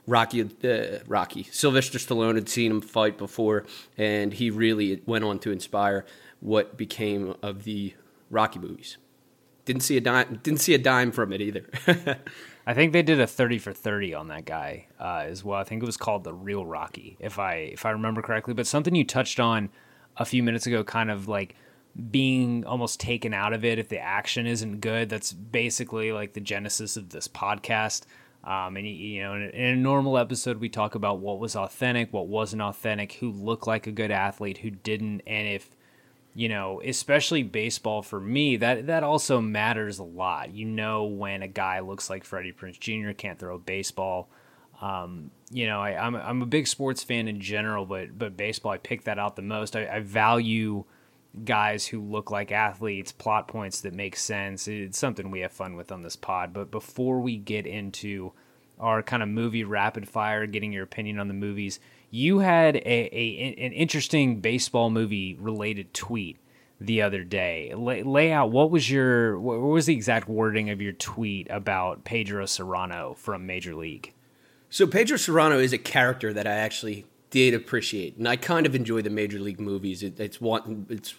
Rocky, 0.09 0.43
uh, 0.43 1.00
Rocky, 1.07 1.45
Sylvester 1.53 1.99
Stallone 1.99 2.37
had 2.37 2.49
seen 2.49 2.71
him 2.71 2.81
fight 2.81 3.19
before, 3.19 3.67
and 3.99 4.33
he 4.33 4.50
really 4.50 5.03
went 5.05 5.23
on 5.23 5.38
to 5.41 5.53
inspire 5.53 6.07
what 6.41 6.79
became 6.79 7.35
of 7.43 7.65
the 7.65 7.95
Rocky 8.31 8.59
movies. 8.59 8.97
Didn't 9.67 9.83
see 9.83 9.99
a 9.99 10.00
dime. 10.00 10.41
Didn't 10.43 10.61
see 10.61 10.73
a 10.73 10.79
dime 10.79 11.12
from 11.12 11.31
it 11.35 11.43
either. 11.43 11.67
I 12.67 12.73
think 12.73 12.95
they 12.95 13.03
did 13.03 13.21
a 13.21 13.27
thirty 13.27 13.59
for 13.59 13.75
thirty 13.75 14.15
on 14.15 14.29
that 14.29 14.47
guy 14.47 14.87
uh, 14.99 15.25
as 15.27 15.45
well. 15.45 15.61
I 15.61 15.65
think 15.65 15.83
it 15.83 15.87
was 15.87 15.99
called 15.99 16.25
the 16.25 16.33
Real 16.33 16.65
Rocky, 16.65 17.19
if 17.21 17.38
I 17.38 17.55
if 17.57 17.85
I 17.85 17.91
remember 17.91 18.23
correctly. 18.23 18.55
But 18.55 18.67
something 18.67 18.95
you 18.95 19.05
touched 19.05 19.38
on 19.38 19.69
a 20.17 20.25
few 20.25 20.43
minutes 20.43 20.67
ago, 20.67 20.85
kind 20.85 21.11
of 21.11 21.29
like 21.29 21.55
being 22.11 22.65
almost 22.65 22.99
taken 22.99 23.35
out 23.35 23.53
of 23.53 23.62
it 23.62 23.79
if 23.79 23.91
the 23.91 23.99
action 23.99 24.47
isn't 24.47 24.81
good. 24.81 25.11
That's 25.11 25.33
basically 25.33 26.12
like 26.12 26.33
the 26.33 26.41
genesis 26.41 26.97
of 26.97 27.11
this 27.11 27.29
podcast. 27.29 28.05
Um, 28.45 28.76
and 28.76 28.87
you 28.87 29.23
know, 29.23 29.35
in 29.35 29.50
a, 29.52 29.76
normal 29.76 30.16
episode, 30.16 30.59
we 30.59 30.68
talk 30.68 30.95
about 30.95 31.18
what 31.18 31.38
was 31.38 31.57
authentic, 31.57 32.12
what 32.12 32.28
wasn't 32.28 32.62
authentic, 32.62 33.14
who 33.14 33.30
looked 33.30 33.66
like 33.66 33.87
a 33.87 33.92
good 33.92 34.11
athlete, 34.11 34.59
who 34.59 34.71
didn't, 34.71 35.23
and 35.26 35.49
if 35.49 35.71
you 36.35 36.49
know, 36.49 36.80
especially 36.85 37.42
baseball 37.42 38.00
for 38.00 38.21
me, 38.21 38.57
that 38.59 38.87
that 38.87 39.02
also 39.02 39.40
matters 39.40 39.99
a 39.99 40.04
lot. 40.04 40.54
You 40.54 40.66
know, 40.66 41.04
when 41.04 41.42
a 41.42 41.49
guy 41.49 41.80
looks 41.80 42.09
like 42.09 42.25
Freddie 42.25 42.52
Prinze 42.52 42.78
Jr. 42.78 43.11
can't 43.11 43.38
throw 43.38 43.57
a 43.57 43.59
baseball. 43.59 44.28
Um, 44.80 45.33
you 45.50 45.66
know, 45.66 45.80
I, 45.80 45.90
am 46.07 46.14
I'm, 46.14 46.23
I'm 46.23 46.42
a 46.42 46.47
big 46.47 46.68
sports 46.68 47.02
fan 47.02 47.26
in 47.26 47.40
general, 47.40 47.87
but 47.87 48.16
but 48.16 48.37
baseball, 48.37 48.71
I 48.71 48.78
pick 48.78 49.04
that 49.04 49.18
out 49.18 49.35
the 49.35 49.42
most. 49.42 49.75
I, 49.75 49.88
I 49.88 50.00
value 50.00 50.85
guys 51.45 51.87
who 51.87 52.00
look 52.00 52.30
like 52.30 52.52
athletes, 52.52 53.12
plot 53.12 53.49
points 53.49 53.80
that 53.83 53.95
make 53.95 54.16
sense. 54.16 54.68
It's 54.68 54.99
something 54.99 55.30
we 55.30 55.40
have 55.40 55.52
fun 55.52 55.76
with 55.76 55.92
on 55.92 56.02
this 56.02 56.16
pod. 56.16 56.52
But 56.52 56.71
before 56.71 57.21
we 57.21 57.37
get 57.37 57.66
into 57.66 58.33
our 58.78 59.02
kind 59.02 59.23
of 59.23 59.28
movie 59.28 59.64
rapid 59.64 60.09
fire, 60.09 60.47
getting 60.47 60.73
your 60.73 60.85
opinion 60.85 61.18
on 61.18 61.28
the 61.28 61.35
movies, 61.35 61.80
you 62.11 62.38
had 62.38 62.76
a, 62.76 63.11
a 63.12 63.54
an 63.59 63.73
interesting 63.73 64.40
baseball 64.40 64.90
movie 64.90 65.37
related 65.40 65.92
tweet 65.92 66.38
the 66.80 67.02
other 67.02 67.25
day. 67.25 67.73
Lay, 67.75 68.02
lay, 68.02 68.33
out 68.33 68.50
what 68.50 68.71
was 68.71 68.90
your 68.90 69.38
what 69.38 69.61
was 69.61 69.87
the 69.87 69.95
exact 69.95 70.28
wording 70.28 70.71
of 70.71 70.80
your 70.80 70.92
tweet 70.92 71.49
about 71.50 72.04
Pedro 72.04 72.47
Serrano 72.47 73.14
from 73.14 73.47
Major 73.47 73.75
League? 73.75 74.14
So 74.71 74.87
Pedro 74.87 75.16
Serrano 75.16 75.59
is 75.59 75.73
a 75.73 75.78
character 75.78 76.33
that 76.33 76.47
I 76.47 76.52
actually 76.52 77.07
did 77.30 77.52
appreciate, 77.52 78.16
and 78.16 78.28
I 78.28 78.37
kind 78.37 78.66
of 78.66 78.75
enjoy 78.75 79.02
the 79.02 79.11
major 79.11 79.38
league 79.38 79.61
movies. 79.61 80.02
It, 80.02 80.18
it's 80.21 80.40
one 80.40 80.87
it's 80.88 81.14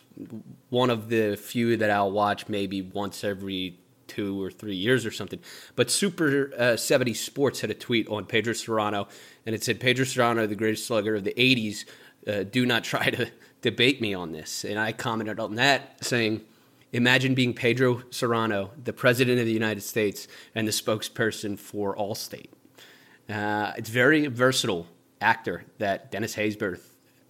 one 0.70 0.90
of 0.90 1.10
the 1.10 1.36
few 1.36 1.78
that 1.78 1.90
I'll 1.90 2.12
watch 2.12 2.48
maybe 2.48 2.82
once 2.82 3.24
every 3.24 3.80
two 4.08 4.42
or 4.42 4.52
three 4.52 4.76
years 4.76 5.06
or 5.06 5.12
something. 5.12 5.40
But 5.76 5.90
Super 5.90 6.52
uh, 6.58 6.76
70 6.76 7.14
Sports 7.14 7.62
had 7.62 7.70
a 7.70 7.76
tweet 7.76 8.08
on 8.10 8.26
Pedro 8.26 8.54
Serrano, 8.54 9.08
and 9.46 9.56
it 9.56 9.64
said, 9.64 9.80
Pedro 9.80 10.04
Serrano, 10.06 10.48
the 10.48 10.56
greatest 10.56 10.88
slugger 10.88 11.16
of 11.16 11.24
the 11.24 11.34
80s, 11.34 11.86
uh, 12.28 12.44
do 12.44 12.66
not 12.66 12.84
try 12.84 13.10
to 13.10 13.30
debate 13.62 14.02
me 14.02 14.14
on 14.14 14.32
this. 14.32 14.66
And 14.66 14.80
I 14.80 14.92
commented 14.92 15.40
on 15.40 15.56
that 15.56 16.04
saying, 16.04 16.42
Imagine 16.92 17.36
being 17.36 17.54
Pedro 17.54 18.02
Serrano, 18.10 18.72
the 18.84 18.94
president 18.94 19.40
of 19.40 19.46
the 19.46 19.54
United 19.54 19.82
States, 19.82 20.28
and 20.56 20.68
the 20.68 20.72
spokesperson 20.72 21.58
for 21.60 21.96
Allstate. 21.96 22.50
Uh, 23.30 23.74
it's 23.78 23.90
very 23.90 24.26
versatile 24.26 24.88
actor 25.22 25.66
that 25.78 26.10
Dennis 26.10 26.36
Haysbert, 26.36 26.80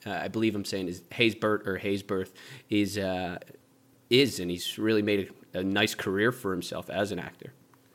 uh, 0.06 0.12
I 0.12 0.27
believe 0.27 0.56
I'm 0.56 0.65
saying 0.65 0.88
is 0.88 1.01
Haysbert 1.12 1.68
or 1.68 1.79
Haysbert, 1.79 2.29
is 2.70 2.98
uh, 2.98 3.39
is, 4.10 4.39
and 4.39 4.50
he's 4.50 4.77
really 4.77 5.01
made 5.01 5.32
a, 5.53 5.60
a, 5.60 5.63
nice 5.63 5.96
career 5.96 6.32
for 6.32 6.51
himself 6.51 6.89
as 6.89 7.12
an 7.12 7.20
actor. 7.20 7.53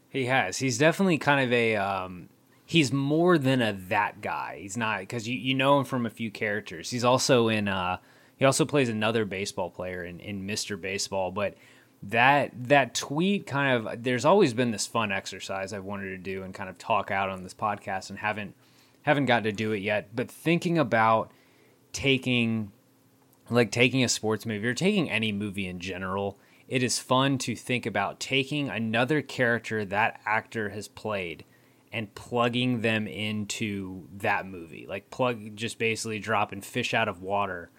He 0.09 0.27
has. 0.27 0.59
He's 0.59 0.79
definitely 0.79 1.19
kind 1.19 1.45
of 1.45 1.53
a. 1.53 1.77
Um, 1.77 2.29
he's 2.67 2.93
more 2.93 3.39
than 3.39 3.61
a 3.61 3.73
that 3.89 4.21
guy. 4.21 4.59
He's 4.61 4.77
not 4.77 5.01
because 5.01 5.29
you 5.29 5.37
you 5.37 5.55
know 5.55 5.79
him 5.79 5.85
from 5.85 6.07
a 6.07 6.11
few 6.11 6.31
characters. 6.31 6.91
He's 6.91 7.05
also 7.05 7.49
in. 7.49 7.69
Uh, 7.69 7.99
he 8.37 8.45
also 8.45 8.65
plays 8.65 8.89
another 8.89 9.25
baseball 9.25 9.71
player 9.71 10.05
in 10.05 10.21
in 10.21 10.47
Mr. 10.47 10.81
Baseball, 10.81 11.31
but 11.31 11.57
that 12.03 12.53
that 12.69 12.95
tweet 12.95 13.47
kind 13.47 13.87
of 13.87 14.03
there's 14.03 14.25
always 14.25 14.53
been 14.53 14.71
this 14.71 14.87
fun 14.87 15.11
exercise 15.11 15.73
I've 15.73 15.85
wanted 15.85 16.11
to 16.11 16.19
do 16.19 16.43
and 16.43 16.53
kind 16.53 16.69
of 16.69 16.77
talk 16.77 17.11
out 17.11 17.31
on 17.31 17.43
this 17.43 17.55
podcast 17.55 18.11
and 18.11 18.19
haven't 18.19 18.55
haven't 19.03 19.27
gotten 19.27 19.45
to 19.45 19.53
do 19.53 19.73
it 19.73 19.79
yet, 19.79 20.09
but 20.15 20.31
thinking 20.31 20.79
about 20.79 21.31
taking 21.95 22.71
like 23.51 23.71
taking 23.71 24.05
a 24.05 24.09
sports 24.09 24.47
movie 24.47 24.67
or 24.67 24.75
taking 24.75 25.11
any 25.11 25.33
movie 25.33 25.67
in 25.67 25.79
general, 25.79 26.39
it 26.69 26.83
is 26.83 26.99
fun 26.99 27.39
to 27.39 27.55
think 27.55 27.87
about 27.87 28.21
taking 28.21 28.69
another 28.69 29.23
character 29.23 29.85
that 29.85 30.21
actor 30.25 30.71
has 30.71 30.89
played 30.89 31.45
and 31.93 32.15
plugging 32.15 32.81
them 32.81 33.07
into 33.07 34.09
that 34.17 34.47
movie. 34.47 34.87
Like 34.89 35.11
plug 35.11 35.57
just 35.57 35.79
basically 35.79 36.19
dropping 36.19 36.63
fish 36.63 36.95
out 36.95 37.09
of 37.09 37.23
water 37.23 37.71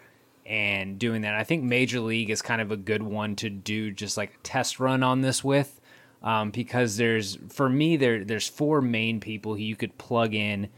and 0.46 1.00
doing 1.00 1.24
that. 1.24 1.34
I 1.34 1.44
think 1.44 1.64
Major 1.64 2.00
League 2.00 2.30
is 2.30 2.42
kind 2.42 2.62
of 2.62 2.72
a 2.72 2.78
good 2.78 3.04
one 3.04 3.36
to 3.38 3.50
do 3.50 3.92
just 3.92 4.18
like 4.18 4.36
a 4.36 4.44
test 4.44 4.80
run 4.80 5.04
on 5.04 5.22
this 5.22 5.44
with. 5.44 5.82
Um, 6.24 6.50
because 6.50 6.98
there's 6.98 7.38
for 7.50 7.70
me 7.70 7.98
there 7.98 8.24
there's 8.24 8.48
four 8.48 8.82
main 8.82 9.20
people 9.20 9.54
who 9.54 9.62
you 9.62 9.76
could 9.76 9.96
plug 10.00 10.34
in 10.34 10.70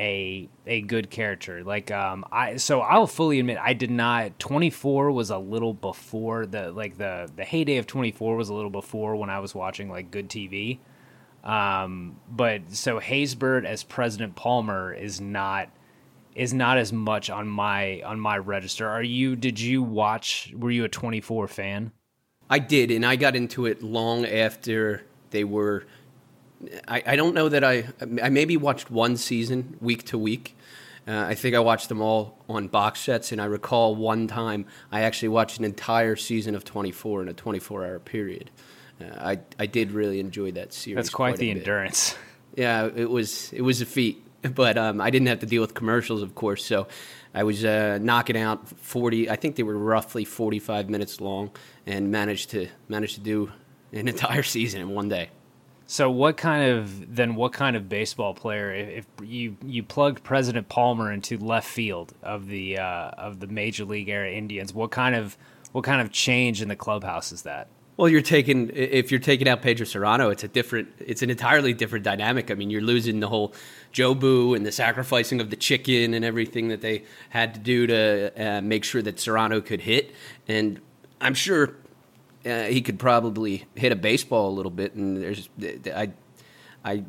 a 0.00 0.48
a 0.66 0.80
good 0.80 1.10
character. 1.10 1.62
Like 1.62 1.90
um 1.90 2.24
I 2.32 2.56
so 2.56 2.80
I'll 2.80 3.06
fully 3.06 3.38
admit 3.38 3.58
I 3.60 3.74
did 3.74 3.90
not 3.90 4.38
24 4.40 5.12
was 5.12 5.30
a 5.30 5.38
little 5.38 5.74
before 5.74 6.46
the 6.46 6.72
like 6.72 6.96
the 6.96 7.30
the 7.36 7.44
heyday 7.44 7.76
of 7.76 7.86
24 7.86 8.34
was 8.34 8.48
a 8.48 8.54
little 8.54 8.70
before 8.70 9.14
when 9.16 9.30
I 9.30 9.38
was 9.38 9.54
watching 9.54 9.90
like 9.90 10.10
good 10.10 10.30
TV. 10.30 10.78
Um 11.44 12.16
but 12.28 12.72
so 12.72 12.98
Haysbert 12.98 13.66
as 13.66 13.84
President 13.84 14.34
Palmer 14.34 14.92
is 14.92 15.20
not 15.20 15.68
is 16.34 16.54
not 16.54 16.78
as 16.78 16.92
much 16.92 17.28
on 17.28 17.46
my 17.46 18.00
on 18.00 18.18
my 18.18 18.38
register. 18.38 18.88
Are 18.88 19.02
you 19.02 19.36
did 19.36 19.60
you 19.60 19.82
watch 19.82 20.52
were 20.56 20.70
you 20.70 20.84
a 20.84 20.88
24 20.88 21.46
fan? 21.46 21.92
I 22.48 22.58
did 22.58 22.90
and 22.90 23.04
I 23.04 23.16
got 23.16 23.36
into 23.36 23.66
it 23.66 23.82
long 23.82 24.24
after 24.24 25.02
they 25.30 25.44
were 25.44 25.84
I, 26.86 27.02
I 27.06 27.16
don't 27.16 27.34
know 27.34 27.48
that 27.48 27.64
I 27.64 27.88
I 28.22 28.28
maybe 28.28 28.56
watched 28.56 28.90
one 28.90 29.16
season 29.16 29.76
week 29.80 30.04
to 30.06 30.18
week. 30.18 30.56
Uh, 31.08 31.24
I 31.28 31.34
think 31.34 31.56
I 31.56 31.60
watched 31.60 31.88
them 31.88 32.00
all 32.00 32.38
on 32.48 32.68
box 32.68 33.00
sets, 33.00 33.32
and 33.32 33.40
I 33.40 33.46
recall 33.46 33.94
one 33.96 34.26
time 34.26 34.66
I 34.92 35.02
actually 35.02 35.28
watched 35.28 35.58
an 35.58 35.64
entire 35.64 36.14
season 36.14 36.54
of 36.54 36.64
24 36.64 37.22
in 37.22 37.28
a 37.28 37.32
24 37.32 37.84
hour 37.84 37.98
period. 37.98 38.50
Uh, 39.00 39.04
I 39.18 39.38
I 39.58 39.66
did 39.66 39.92
really 39.92 40.20
enjoy 40.20 40.52
that 40.52 40.72
series. 40.72 40.96
That's 40.96 41.10
quite, 41.10 41.30
quite 41.30 41.38
the 41.38 41.50
endurance. 41.50 42.16
Yeah, 42.54 42.88
it 42.94 43.08
was 43.08 43.52
it 43.52 43.62
was 43.62 43.80
a 43.80 43.86
feat, 43.86 44.24
but 44.54 44.76
um, 44.76 45.00
I 45.00 45.10
didn't 45.10 45.28
have 45.28 45.40
to 45.40 45.46
deal 45.46 45.62
with 45.62 45.74
commercials, 45.74 46.22
of 46.22 46.34
course. 46.34 46.64
So 46.64 46.88
I 47.34 47.44
was 47.44 47.64
uh, 47.64 47.98
knocking 48.00 48.36
out 48.36 48.68
40. 48.68 49.30
I 49.30 49.36
think 49.36 49.56
they 49.56 49.62
were 49.62 49.78
roughly 49.78 50.24
45 50.24 50.90
minutes 50.90 51.20
long, 51.20 51.50
and 51.86 52.10
managed 52.10 52.50
to 52.50 52.68
managed 52.88 53.14
to 53.14 53.20
do 53.20 53.50
an 53.92 54.08
entire 54.14 54.42
season 54.42 54.82
in 54.82 54.90
one 54.90 55.08
day. 55.08 55.30
So 55.90 56.08
what 56.08 56.36
kind 56.36 56.70
of 56.70 57.16
then 57.16 57.34
what 57.34 57.52
kind 57.52 57.74
of 57.74 57.88
baseball 57.88 58.32
player 58.32 58.72
if, 58.72 59.06
you 59.20 59.56
you 59.66 59.82
plugged 59.82 60.22
President 60.22 60.68
Palmer 60.68 61.12
into 61.12 61.36
left 61.36 61.66
field 61.66 62.14
of 62.22 62.46
the 62.46 62.78
uh, 62.78 63.10
of 63.18 63.40
the 63.40 63.48
Major 63.48 63.84
League 63.84 64.08
era 64.08 64.30
Indians? 64.30 64.72
What 64.72 64.92
kind 64.92 65.16
of 65.16 65.36
what 65.72 65.82
kind 65.82 66.00
of 66.00 66.12
change 66.12 66.62
in 66.62 66.68
the 66.68 66.76
clubhouse 66.76 67.32
is 67.32 67.42
that? 67.42 67.66
Well, 67.96 68.08
you're 68.08 68.22
taking 68.22 68.70
if 68.72 69.10
you're 69.10 69.18
taking 69.18 69.48
out 69.48 69.62
Pedro 69.62 69.84
Serrano, 69.84 70.30
it's 70.30 70.44
a 70.44 70.48
different, 70.48 70.90
it's 71.00 71.22
an 71.22 71.30
entirely 71.30 71.72
different 71.72 72.04
dynamic. 72.04 72.52
I 72.52 72.54
mean, 72.54 72.70
you're 72.70 72.82
losing 72.82 73.18
the 73.18 73.26
whole 73.26 73.52
Joe 73.90 74.14
Jobu 74.14 74.54
and 74.54 74.64
the 74.64 74.70
sacrificing 74.70 75.40
of 75.40 75.50
the 75.50 75.56
chicken 75.56 76.14
and 76.14 76.24
everything 76.24 76.68
that 76.68 76.82
they 76.82 77.02
had 77.30 77.52
to 77.54 77.58
do 77.58 77.88
to 77.88 78.32
uh, 78.40 78.60
make 78.60 78.84
sure 78.84 79.02
that 79.02 79.18
Serrano 79.18 79.60
could 79.60 79.80
hit. 79.80 80.14
And 80.46 80.80
I'm 81.20 81.34
sure 81.34 81.74
uh, 82.44 82.64
he 82.64 82.80
could 82.80 82.98
probably 82.98 83.66
hit 83.74 83.92
a 83.92 83.96
baseball 83.96 84.48
a 84.48 84.54
little 84.54 84.70
bit, 84.70 84.94
and 84.94 85.22
there's 85.22 85.48
I, 85.94 86.10
I, 86.84 87.04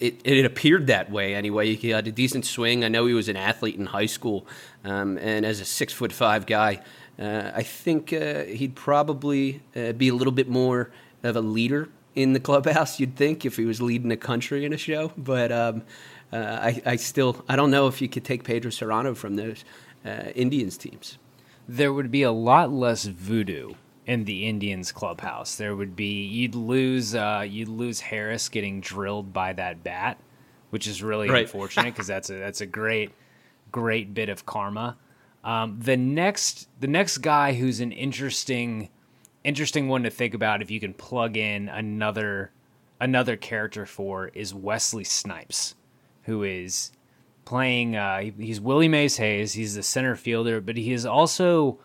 it 0.00 0.20
it 0.24 0.44
appeared 0.44 0.88
that 0.88 1.10
way 1.10 1.34
anyway. 1.34 1.74
He 1.74 1.90
had 1.90 2.06
a 2.08 2.12
decent 2.12 2.44
swing. 2.44 2.84
I 2.84 2.88
know 2.88 3.06
he 3.06 3.14
was 3.14 3.28
an 3.28 3.36
athlete 3.36 3.76
in 3.76 3.86
high 3.86 4.06
school, 4.06 4.46
um, 4.84 5.18
and 5.18 5.46
as 5.46 5.60
a 5.60 5.64
six 5.64 5.92
foot 5.92 6.12
five 6.12 6.46
guy, 6.46 6.82
uh, 7.18 7.52
I 7.54 7.62
think 7.62 8.12
uh, 8.12 8.44
he'd 8.44 8.74
probably 8.74 9.62
uh, 9.76 9.92
be 9.92 10.08
a 10.08 10.14
little 10.14 10.32
bit 10.32 10.48
more 10.48 10.90
of 11.22 11.36
a 11.36 11.40
leader 11.40 11.88
in 12.14 12.32
the 12.32 12.40
clubhouse. 12.40 12.98
You'd 12.98 13.16
think 13.16 13.44
if 13.44 13.56
he 13.56 13.64
was 13.64 13.80
leading 13.80 14.10
a 14.10 14.16
country 14.16 14.64
in 14.64 14.72
a 14.72 14.76
show, 14.76 15.12
but 15.16 15.52
um, 15.52 15.82
uh, 16.32 16.58
I, 16.60 16.82
I, 16.84 16.96
still 16.96 17.44
I 17.48 17.56
don't 17.56 17.70
know 17.70 17.86
if 17.86 18.02
you 18.02 18.08
could 18.08 18.24
take 18.24 18.42
Pedro 18.42 18.70
Serrano 18.70 19.14
from 19.14 19.36
those 19.36 19.64
uh, 20.04 20.30
Indians 20.34 20.76
teams. 20.76 21.18
There 21.68 21.92
would 21.92 22.10
be 22.10 22.22
a 22.22 22.32
lot 22.32 22.72
less 22.72 23.04
voodoo 23.04 23.74
in 24.06 24.24
the 24.24 24.48
Indians 24.48 24.92
clubhouse. 24.92 25.56
There 25.56 25.76
would 25.76 25.94
be 25.94 26.24
you'd 26.24 26.54
lose 26.54 27.14
uh, 27.14 27.44
you'd 27.48 27.68
lose 27.68 28.00
Harris 28.00 28.48
getting 28.48 28.80
drilled 28.80 29.32
by 29.32 29.52
that 29.52 29.84
bat, 29.84 30.18
which 30.70 30.86
is 30.86 31.02
really 31.02 31.28
right. 31.28 31.42
unfortunate 31.42 31.92
because 31.92 32.06
that's 32.06 32.30
a 32.30 32.34
that's 32.34 32.60
a 32.60 32.66
great 32.66 33.12
great 33.70 34.14
bit 34.14 34.28
of 34.28 34.46
karma. 34.46 34.96
Um, 35.44 35.78
the 35.80 35.96
next 35.96 36.68
the 36.80 36.86
next 36.86 37.18
guy 37.18 37.54
who's 37.54 37.80
an 37.80 37.92
interesting 37.92 38.88
interesting 39.44 39.88
one 39.88 40.02
to 40.04 40.10
think 40.10 40.34
about 40.34 40.62
if 40.62 40.70
you 40.70 40.80
can 40.80 40.94
plug 40.94 41.36
in 41.36 41.68
another 41.68 42.52
another 43.00 43.36
character 43.36 43.86
for 43.86 44.28
is 44.28 44.54
Wesley 44.54 45.04
Snipes, 45.04 45.74
who 46.22 46.42
is 46.42 46.92
playing. 47.44 47.96
Uh, 47.96 48.30
he's 48.38 48.60
Willie 48.60 48.88
Mays 48.88 49.16
Hayes. 49.16 49.52
He's 49.52 49.74
the 49.74 49.82
center 49.82 50.16
fielder, 50.16 50.60
but 50.60 50.76
he 50.76 50.92
is 50.92 51.04
also 51.04 51.78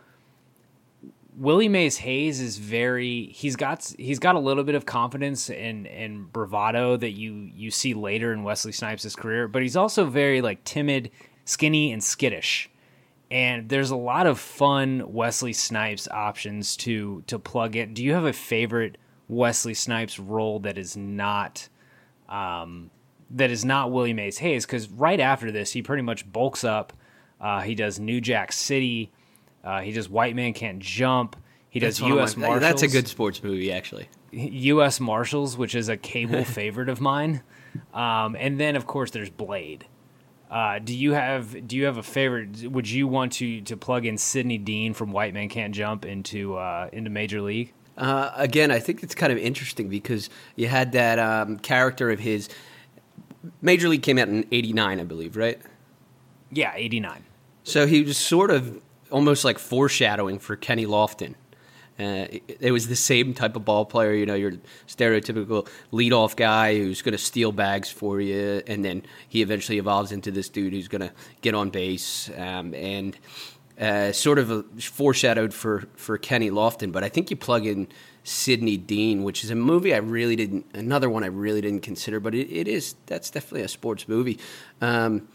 Willie 1.37 1.69
Mays 1.69 1.97
Hayes 1.97 2.41
is 2.41 2.57
very 2.57 3.27
he's 3.27 3.55
got 3.55 3.93
he's 3.99 4.17
got 4.17 4.35
a 4.35 4.39
little 4.39 4.63
bit 4.63 4.73
of 4.73 4.87
confidence 4.87 5.51
and 5.51 5.85
and 5.85 6.33
bravado 6.33 6.97
that 6.97 7.11
you 7.11 7.51
you 7.55 7.69
see 7.69 7.93
later 7.93 8.33
in 8.33 8.43
Wesley 8.43 8.71
Snipes' 8.71 9.15
career, 9.15 9.47
but 9.47 9.61
he's 9.61 9.75
also 9.75 10.05
very 10.05 10.41
like 10.41 10.63
timid, 10.63 11.11
skinny, 11.45 11.91
and 11.91 12.03
skittish. 12.03 12.71
And 13.29 13.69
there's 13.69 13.91
a 13.91 13.95
lot 13.95 14.25
of 14.25 14.39
fun 14.39 15.13
Wesley 15.13 15.53
Snipes 15.53 16.07
options 16.09 16.75
to 16.77 17.23
to 17.27 17.37
plug 17.37 17.75
in. 17.75 17.93
Do 17.93 18.03
you 18.03 18.13
have 18.13 18.25
a 18.25 18.33
favorite 18.33 18.97
Wesley 19.27 19.75
Snipes 19.75 20.17
role 20.17 20.59
that 20.61 20.79
is 20.79 20.97
not 20.97 21.69
um, 22.29 22.89
that 23.29 23.51
is 23.51 23.63
not 23.63 23.91
Willie 23.91 24.13
Mays 24.13 24.39
Hayes? 24.39 24.65
Because 24.65 24.89
right 24.89 25.19
after 25.19 25.51
this, 25.51 25.73
he 25.73 25.83
pretty 25.83 26.03
much 26.03 26.31
bulks 26.31 26.63
up. 26.63 26.93
Uh, 27.39 27.61
he 27.61 27.75
does 27.75 27.99
New 27.99 28.21
Jack 28.21 28.51
City. 28.51 29.11
Uh, 29.67 29.81
he 29.81 29.91
does 29.91 30.07
White 30.07 30.33
Man 30.33 30.53
Can't 30.53 30.79
Jump. 30.79 31.35
He 31.69 31.81
does 31.81 31.99
U.S. 31.99 32.37
My, 32.37 32.47
Marshals. 32.47 32.61
That's 32.61 32.81
a 32.83 32.87
good 32.87 33.05
sports 33.09 33.43
movie, 33.43 33.69
actually. 33.69 34.07
U.S. 34.31 35.01
Marshals, 35.01 35.57
which 35.57 35.75
is 35.75 35.89
a 35.89 35.97
cable 35.97 36.43
favorite 36.45 36.87
of 36.87 37.01
mine. 37.01 37.43
Um, 37.93 38.37
and 38.39 38.57
then, 38.57 38.77
of 38.77 38.87
course, 38.87 39.11
there's 39.11 39.29
Blade. 39.29 39.85
Uh, 40.49 40.79
do 40.79 40.95
you 40.95 41.11
have 41.11 41.67
Do 41.67 41.75
you 41.75 41.83
have 41.83 41.97
a 41.97 42.03
favorite? 42.03 42.71
Would 42.71 42.89
you 42.89 43.09
want 43.09 43.33
to 43.33 43.59
to 43.59 43.75
plug 43.75 44.05
in 44.05 44.17
Sidney 44.17 44.57
Dean 44.57 44.93
from 44.93 45.11
White 45.11 45.33
Man 45.33 45.49
Can't 45.49 45.75
Jump 45.75 46.05
into 46.05 46.55
uh, 46.55 46.89
into 46.93 47.09
Major 47.09 47.41
League? 47.41 47.73
Uh, 47.97 48.31
again, 48.35 48.71
I 48.71 48.79
think 48.79 49.03
it's 49.03 49.15
kind 49.15 49.33
of 49.33 49.37
interesting 49.37 49.89
because 49.89 50.29
you 50.55 50.69
had 50.69 50.93
that 50.93 51.19
um, 51.19 51.59
character 51.59 52.09
of 52.09 52.19
his. 52.19 52.47
Major 53.61 53.89
League 53.89 54.03
came 54.03 54.17
out 54.17 54.29
in 54.29 54.47
'89, 54.49 55.01
I 55.01 55.03
believe, 55.03 55.35
right? 55.35 55.59
Yeah, 56.53 56.71
'89. 56.73 57.25
So 57.65 57.85
he 57.85 58.01
was 58.03 58.17
sort 58.17 58.49
of 58.49 58.81
almost 59.11 59.45
like 59.45 59.59
foreshadowing 59.59 60.39
for 60.39 60.55
Kenny 60.55 60.85
Lofton. 60.85 61.35
Uh, 61.99 62.27
it, 62.29 62.57
it, 62.59 62.71
was 62.71 62.87
the 62.87 62.95
same 62.95 63.33
type 63.33 63.55
of 63.55 63.65
ball 63.65 63.83
player, 63.83 64.13
you 64.13 64.25
know, 64.25 64.35
your 64.35 64.51
stereotypical 64.87 65.67
leadoff 65.91 66.35
guy 66.35 66.77
who's 66.77 67.01
going 67.01 67.13
to 67.13 67.17
steal 67.17 67.51
bags 67.51 67.89
for 67.89 68.21
you, 68.21 68.61
and 68.67 68.85
then 68.85 69.01
he 69.27 69.41
eventually 69.41 69.79
evolves 69.79 70.11
into 70.11 70.29
this 70.29 70.47
dude 70.47 70.73
who's 70.73 70.87
going 70.87 71.01
to 71.01 71.11
get 71.41 71.55
on 71.55 71.71
base 71.71 72.29
um, 72.37 72.75
and 72.75 73.17
uh, 73.79 74.11
sort 74.11 74.37
of 74.37 74.65
foreshadowed 74.79 75.55
for 75.55 75.87
for 75.95 76.19
Kenny 76.19 76.51
Lofton. 76.51 76.91
But 76.91 77.03
I 77.03 77.09
think 77.09 77.31
you 77.31 77.35
plug 77.35 77.65
in 77.65 77.87
Sidney 78.23 78.77
Dean, 78.77 79.23
which 79.23 79.43
is 79.43 79.49
a 79.49 79.55
movie 79.55 79.93
I 79.93 79.97
really 79.97 80.35
didn't, 80.35 80.65
another 80.73 81.09
one 81.09 81.23
I 81.23 81.27
really 81.27 81.61
didn't 81.61 81.81
consider, 81.81 82.19
but 82.19 82.35
it, 82.35 82.51
it 82.51 82.67
is 82.67 82.95
that's 83.05 83.29
definitely 83.29 83.61
a 83.61 83.69
sports 83.69 84.07
movie. 84.07 84.37
Um, 84.81 85.29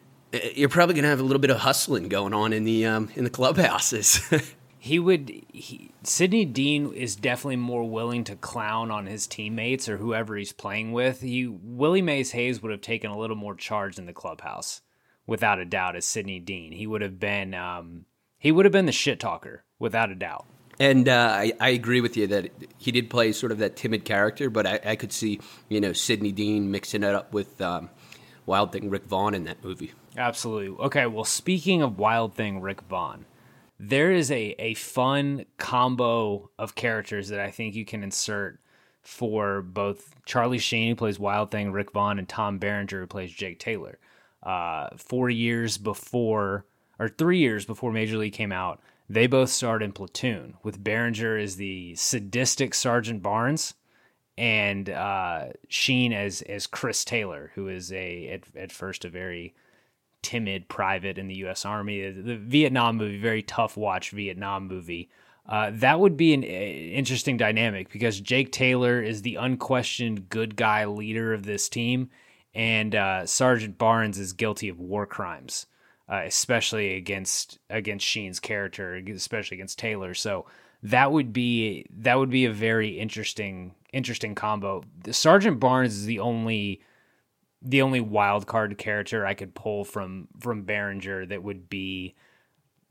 you're 0.55 0.69
probably 0.69 0.95
going 0.95 1.05
to 1.05 1.09
have 1.09 1.21
a 1.21 1.25
little 1.25 1.41
bit 1.41 1.51
of 1.51 1.59
hustling 1.59 2.09
going 2.09 2.35
on 2.35 2.53
in 2.53 2.65
the 2.65 2.87
um, 2.87 3.11
in 3.15 3.25
the 3.25 3.31
clubhouses. 3.31 4.21
he 4.79 4.99
would 4.99 5.31
he, 5.53 5.93
Sidney 6.03 6.45
Dean 6.45 6.93
is 6.93 7.15
definitely 7.15 7.57
more 7.57 7.89
willing 7.89 8.25
to 8.25 8.37
clown 8.37 8.91
on 8.91 9.07
his 9.07 9.27
teammates 9.27 9.89
or 9.89 9.99
whoever 9.99 10.37
he's 10.37 10.53
playing 10.53 10.93
with. 10.93 11.21
He 11.21 11.47
Willie 11.47 12.03
Mays 12.03 12.33
Hayes 12.33 12.63
would 12.63 12.73
have 12.73 12.81
taken 12.81 13.11
a 13.11 13.19
little 13.19 13.37
more 13.37 13.55
charge 13.55 13.99
in 13.99 14.07
the 14.07 14.13
clubhouse, 14.13 14.81
without 15.27 15.59
a 15.59 15.65
doubt, 15.65 15.97
as 15.97 16.05
Sidney 16.05 16.41
Dean. 16.41 16.73
He 16.73 16.87
would 16.87 17.03
have 17.03 17.21
been 17.21 17.55
um, 17.55 18.07
he 18.39 18.51
would 18.51 18.65
have 18.65 18.73
been 18.73 18.87
the 18.87 18.93
shit 18.93 19.21
talker, 19.21 19.65
without 19.79 20.11
a 20.11 20.15
doubt. 20.15 20.47
And 20.81 21.09
uh, 21.09 21.29
I, 21.31 21.53
I, 21.61 21.69
agree 21.69 22.01
with 22.01 22.17
you 22.17 22.27
that 22.29 22.51
he 22.79 22.91
did 22.91 23.11
play 23.11 23.31
sort 23.33 23.53
of 23.53 23.59
that 23.59 23.77
timid 23.77 24.05
character, 24.05 24.49
but 24.49 24.67
I, 24.67 24.81
I 24.85 24.97
could 24.97 25.13
see 25.13 25.39
you 25.69 25.81
know 25.81 25.93
Sidney 25.93 26.33
Dean 26.33 26.71
mixing 26.71 27.03
it 27.03 27.15
up 27.15 27.33
with 27.33 27.61
um, 27.61 27.91
Wild 28.47 28.73
Thing 28.73 28.91
Rick 28.91 29.05
Vaughn 29.05 29.35
in 29.35 29.45
that 29.45 29.63
movie. 29.63 29.93
Absolutely. 30.17 30.77
Okay, 30.87 31.07
well, 31.07 31.25
speaking 31.25 31.83
of 31.83 31.99
Wild 31.99 32.35
Thing 32.35 32.61
Rick 32.61 32.83
Vaughn, 32.83 33.25
there 33.79 34.13
is 34.13 34.31
a, 34.31 34.55
a 34.59 34.75
fun 34.75 35.47
combo 35.57 36.51
of 36.59 36.75
characters 36.75 37.29
that 37.29 37.41
I 37.41 37.51
think 37.51 37.75
you 37.75 37.85
can 37.85 38.03
insert 38.03 38.61
for 39.01 39.63
both 39.63 40.15
Charlie 40.25 40.59
Sheen, 40.59 40.91
who 40.91 40.95
plays 40.95 41.19
Wild 41.19 41.51
Thing, 41.51 41.73
Rick 41.73 41.93
Vaughn, 41.93 42.19
and 42.19 42.29
Tom 42.29 42.59
Berenger, 42.59 43.01
who 43.01 43.07
plays 43.07 43.33
Jake 43.33 43.59
Taylor. 43.59 43.99
Uh, 44.43 44.89
four 44.97 45.31
years 45.31 45.79
before, 45.79 46.67
or 46.99 47.09
three 47.09 47.39
years 47.39 47.65
before 47.65 47.93
Major 47.93 48.19
League 48.19 48.33
came 48.33 48.53
out, 48.53 48.81
they 49.09 49.27
both 49.27 49.51
starred 49.51 49.83
in 49.83 49.93
Platoon, 49.93 50.55
with 50.63 50.83
Berenger 50.83 51.37
as 51.37 51.57
the 51.57 51.95
sadistic 51.97 52.75
Sergeant 52.75 53.23
Barnes 53.23 53.75
and 54.39 54.89
uh, 54.89 55.49
Sheen 55.69 56.13
as 56.13 56.43
as 56.43 56.67
Chris 56.67 57.05
Taylor, 57.05 57.51
who 57.55 57.69
is 57.69 57.93
a 57.93 58.29
at, 58.29 58.45
at 58.57 58.73
first 58.73 59.05
a 59.05 59.11
very 59.11 59.55
timid 60.23 60.69
private 60.69 61.19
in 61.19 61.29
the 61.29 61.37
U.S. 61.37 61.65
Army. 61.65 62.11
The 62.11 62.37
Vietnam 62.37 62.97
movie, 62.97 63.19
very 63.19 63.43
tough 63.43 63.77
watch 63.77 64.11
Vietnam 64.11 64.69
movie. 64.69 65.11
Uh, 65.49 65.71
that 65.75 65.99
would 65.99 66.17
be 66.17 66.35
an 66.35 66.45
uh, 66.45 66.47
interesting 66.47 67.37
dynamic 67.37 67.91
because 67.93 68.21
Jake 68.21 68.53
Taylor 68.53 69.03
is 69.03 69.23
the 69.23 69.37
unquestioned 69.37 70.29
good 70.29 70.55
guy 70.55 70.85
leader 70.87 71.35
of 71.35 71.45
this 71.45 71.69
team, 71.69 72.11
and 72.55 72.95
uh, 72.95 73.27
Sergeant 73.27 73.77
Barnes 73.77 74.19
is 74.19 74.33
guilty 74.33 74.69
of 74.69 74.79
war 74.79 75.05
crimes, 75.05 75.67
uh, 76.09 76.23
especially 76.25 76.95
against 76.95 77.59
against 77.69 78.07
Sheen's 78.07 78.39
character, 78.39 78.95
especially 78.95 79.57
against 79.57 79.81
Taylor. 79.81 80.15
So 80.15 80.47
that 80.85 81.11
would 81.11 81.33
be 81.33 81.87
that 81.91 82.19
would 82.19 82.31
be 82.31 82.45
a 82.45 82.53
very 82.53 82.99
interesting 82.99 83.75
interesting 83.93 84.37
combo. 84.37 84.85
Sergeant 85.11 85.59
Barnes 85.59 85.95
is 85.95 86.07
the 86.07 86.21
only 86.21 86.83
the 87.65 87.83
only 87.83 88.01
wild 88.01 88.47
card 88.47 88.77
character 88.79 89.25
I 89.25 89.35
could 89.35 89.55
pull 89.55 89.85
from 89.85 90.29
from 90.41 90.63
Berenger 90.63 91.27
that 91.27 91.43
would 91.43 91.69
be, 91.69 92.15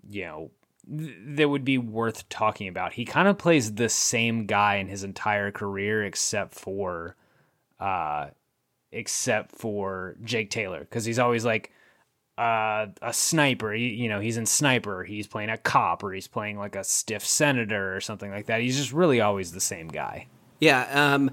you 0.10 0.24
know, 0.24 0.52
th- 0.90 1.16
that 1.36 1.50
would 1.50 1.66
be 1.66 1.78
worth 1.78 2.30
talking 2.30 2.68
about. 2.68 2.94
He 2.94 3.06
kind 3.06 3.28
of 3.28 3.38
plays 3.38 3.74
the 3.74 3.90
same 3.90 4.46
guy 4.46 4.76
in 4.76 4.88
his 4.88 5.04
entire 5.04 5.52
career, 5.52 6.04
except 6.04 6.56
for, 6.56 7.16
uh, 7.80 8.28
except 8.92 9.56
for 9.56 10.16
Jake 10.24 10.50
Taylor, 10.50 10.80
because 10.80 11.06
he's 11.06 11.20
always 11.20 11.46
like. 11.46 11.72
Uh, 12.38 12.88
a 13.04 13.14
sniper, 13.14 13.76
you 13.76 14.10
know, 14.10 14.20
he's 14.20 14.38
in 14.38 14.48
sniper, 14.48 15.04
he's 15.04 15.28
playing 15.28 15.52
a 15.52 15.58
cop, 15.58 16.02
or 16.02 16.12
he's 16.12 16.30
playing 16.30 16.58
like 16.58 16.76
a 16.76 16.84
stiff 16.84 17.24
senator 17.24 17.96
or 17.96 18.02
something 18.02 18.32
like 18.32 18.48
that. 18.48 18.62
He's 18.62 18.78
just 18.78 18.94
really 18.94 19.22
always 19.22 19.52
the 19.52 19.62
same 19.62 19.90
guy. 19.90 20.26
Yeah, 20.60 20.88
um, 20.92 21.30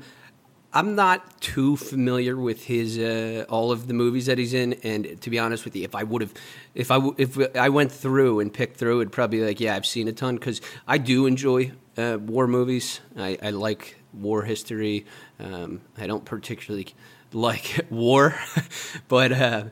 I'm 0.79 0.95
not 0.95 1.41
too 1.41 1.77
familiar 1.77 2.37
with 2.37 2.67
his 2.67 3.01
uh, 3.01 3.47
all 3.49 3.73
of 3.73 3.88
the 3.88 3.95
movies 3.95 4.27
that 4.27 4.38
he's 4.38 4.55
in, 4.55 4.75
and 4.85 5.21
to 5.23 5.29
be 5.29 5.37
honest 5.37 5.64
with 5.64 5.75
you, 5.75 5.83
if 5.83 5.97
I 5.97 6.05
would 6.05 6.23
have, 6.23 6.33
if 6.73 6.93
I 6.93 7.01
if 7.17 7.37
I 7.57 7.69
went 7.69 7.91
through 7.91 8.38
and 8.38 8.55
picked 8.55 8.77
through, 8.77 9.01
it'd 9.01 9.12
probably 9.12 9.41
be 9.41 9.45
like, 9.45 9.59
yeah, 9.59 9.75
I've 9.75 9.87
seen 9.87 10.07
a 10.07 10.12
ton 10.12 10.37
because 10.37 10.61
I 10.87 10.99
do 10.99 11.27
enjoy 11.27 11.73
uh, 11.97 12.19
war 12.21 12.47
movies. 12.47 13.01
I, 13.17 13.37
I, 13.43 13.51
like 13.51 13.97
war 14.12 14.45
history. 14.45 15.05
Um, 15.41 15.81
I 15.97 16.07
don't 16.07 16.25
particularly 16.25 16.95
like 17.33 17.85
war, 17.91 18.37
but. 19.09 19.33
Uh, 19.33 19.64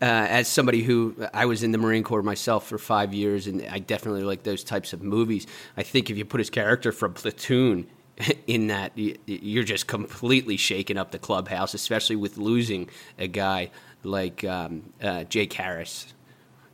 uh, 0.00 0.04
as 0.04 0.46
somebody 0.46 0.84
who 0.84 1.26
I 1.34 1.46
was 1.46 1.64
in 1.64 1.72
the 1.72 1.78
Marine 1.78 2.04
Corps 2.04 2.22
myself 2.22 2.68
for 2.68 2.78
five 2.78 3.12
years, 3.12 3.48
and 3.48 3.66
I 3.68 3.80
definitely 3.80 4.22
like 4.22 4.44
those 4.44 4.62
types 4.62 4.92
of 4.92 5.02
movies. 5.02 5.44
I 5.76 5.82
think 5.82 6.08
if 6.08 6.16
you 6.16 6.24
put 6.24 6.38
his 6.38 6.50
character 6.50 6.92
from 6.92 7.14
Platoon 7.14 7.88
in 8.46 8.68
that 8.68 8.92
you're 8.96 9.64
just 9.64 9.86
completely 9.86 10.56
shaking 10.56 10.96
up 10.98 11.10
the 11.10 11.18
clubhouse, 11.18 11.74
especially 11.74 12.16
with 12.16 12.38
losing 12.38 12.88
a 13.18 13.28
guy 13.28 13.70
like 14.02 14.44
um, 14.44 14.92
uh, 15.02 15.24
Jake 15.24 15.52
Harris 15.52 16.14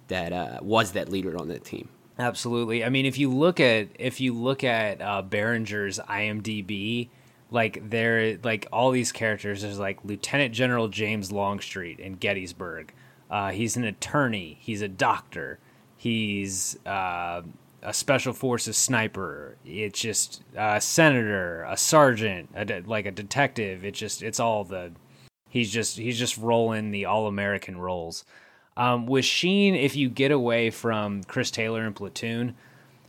that 0.08 0.32
uh, 0.32 0.58
was 0.62 0.92
that 0.92 1.08
leader 1.08 1.36
on 1.38 1.48
that 1.48 1.64
team. 1.64 1.88
Absolutely. 2.18 2.84
I 2.84 2.90
mean, 2.90 3.06
if 3.06 3.18
you 3.18 3.30
look 3.30 3.58
at 3.58 3.88
if 3.98 4.20
you 4.20 4.32
look 4.34 4.62
at 4.62 5.02
uh, 5.02 5.22
Berenger's 5.22 5.98
IMDb, 5.98 7.08
like 7.50 7.90
there, 7.90 8.38
like 8.42 8.66
all 8.72 8.90
these 8.92 9.10
characters, 9.10 9.62
there's 9.62 9.78
like 9.78 9.98
Lieutenant 10.04 10.54
General 10.54 10.88
James 10.88 11.32
Longstreet 11.32 11.98
in 11.98 12.14
Gettysburg. 12.14 12.92
Uh, 13.30 13.50
he's 13.50 13.76
an 13.76 13.84
attorney. 13.84 14.58
He's 14.60 14.80
a 14.80 14.88
doctor. 14.88 15.58
He's 15.96 16.78
uh, 16.86 17.42
a 17.84 17.92
special 17.92 18.32
forces 18.32 18.76
sniper. 18.76 19.56
It's 19.64 20.00
just 20.00 20.42
a 20.56 20.80
senator, 20.80 21.62
a 21.68 21.76
sergeant, 21.76 22.48
a 22.54 22.64
de- 22.64 22.82
like 22.86 23.06
a 23.06 23.10
detective. 23.12 23.84
It's 23.84 23.98
just 23.98 24.22
it's 24.22 24.40
all 24.40 24.64
the 24.64 24.92
he's 25.50 25.70
just 25.72 25.96
he's 25.98 26.18
just 26.18 26.36
rolling 26.38 26.90
the 26.90 27.04
all 27.04 27.26
American 27.26 27.78
roles. 27.78 28.24
Um, 28.76 29.06
with 29.06 29.24
Sheen, 29.24 29.74
if 29.76 29.94
you 29.94 30.08
get 30.08 30.32
away 30.32 30.70
from 30.70 31.22
Chris 31.24 31.50
Taylor 31.50 31.84
and 31.84 31.94
Platoon, 31.94 32.56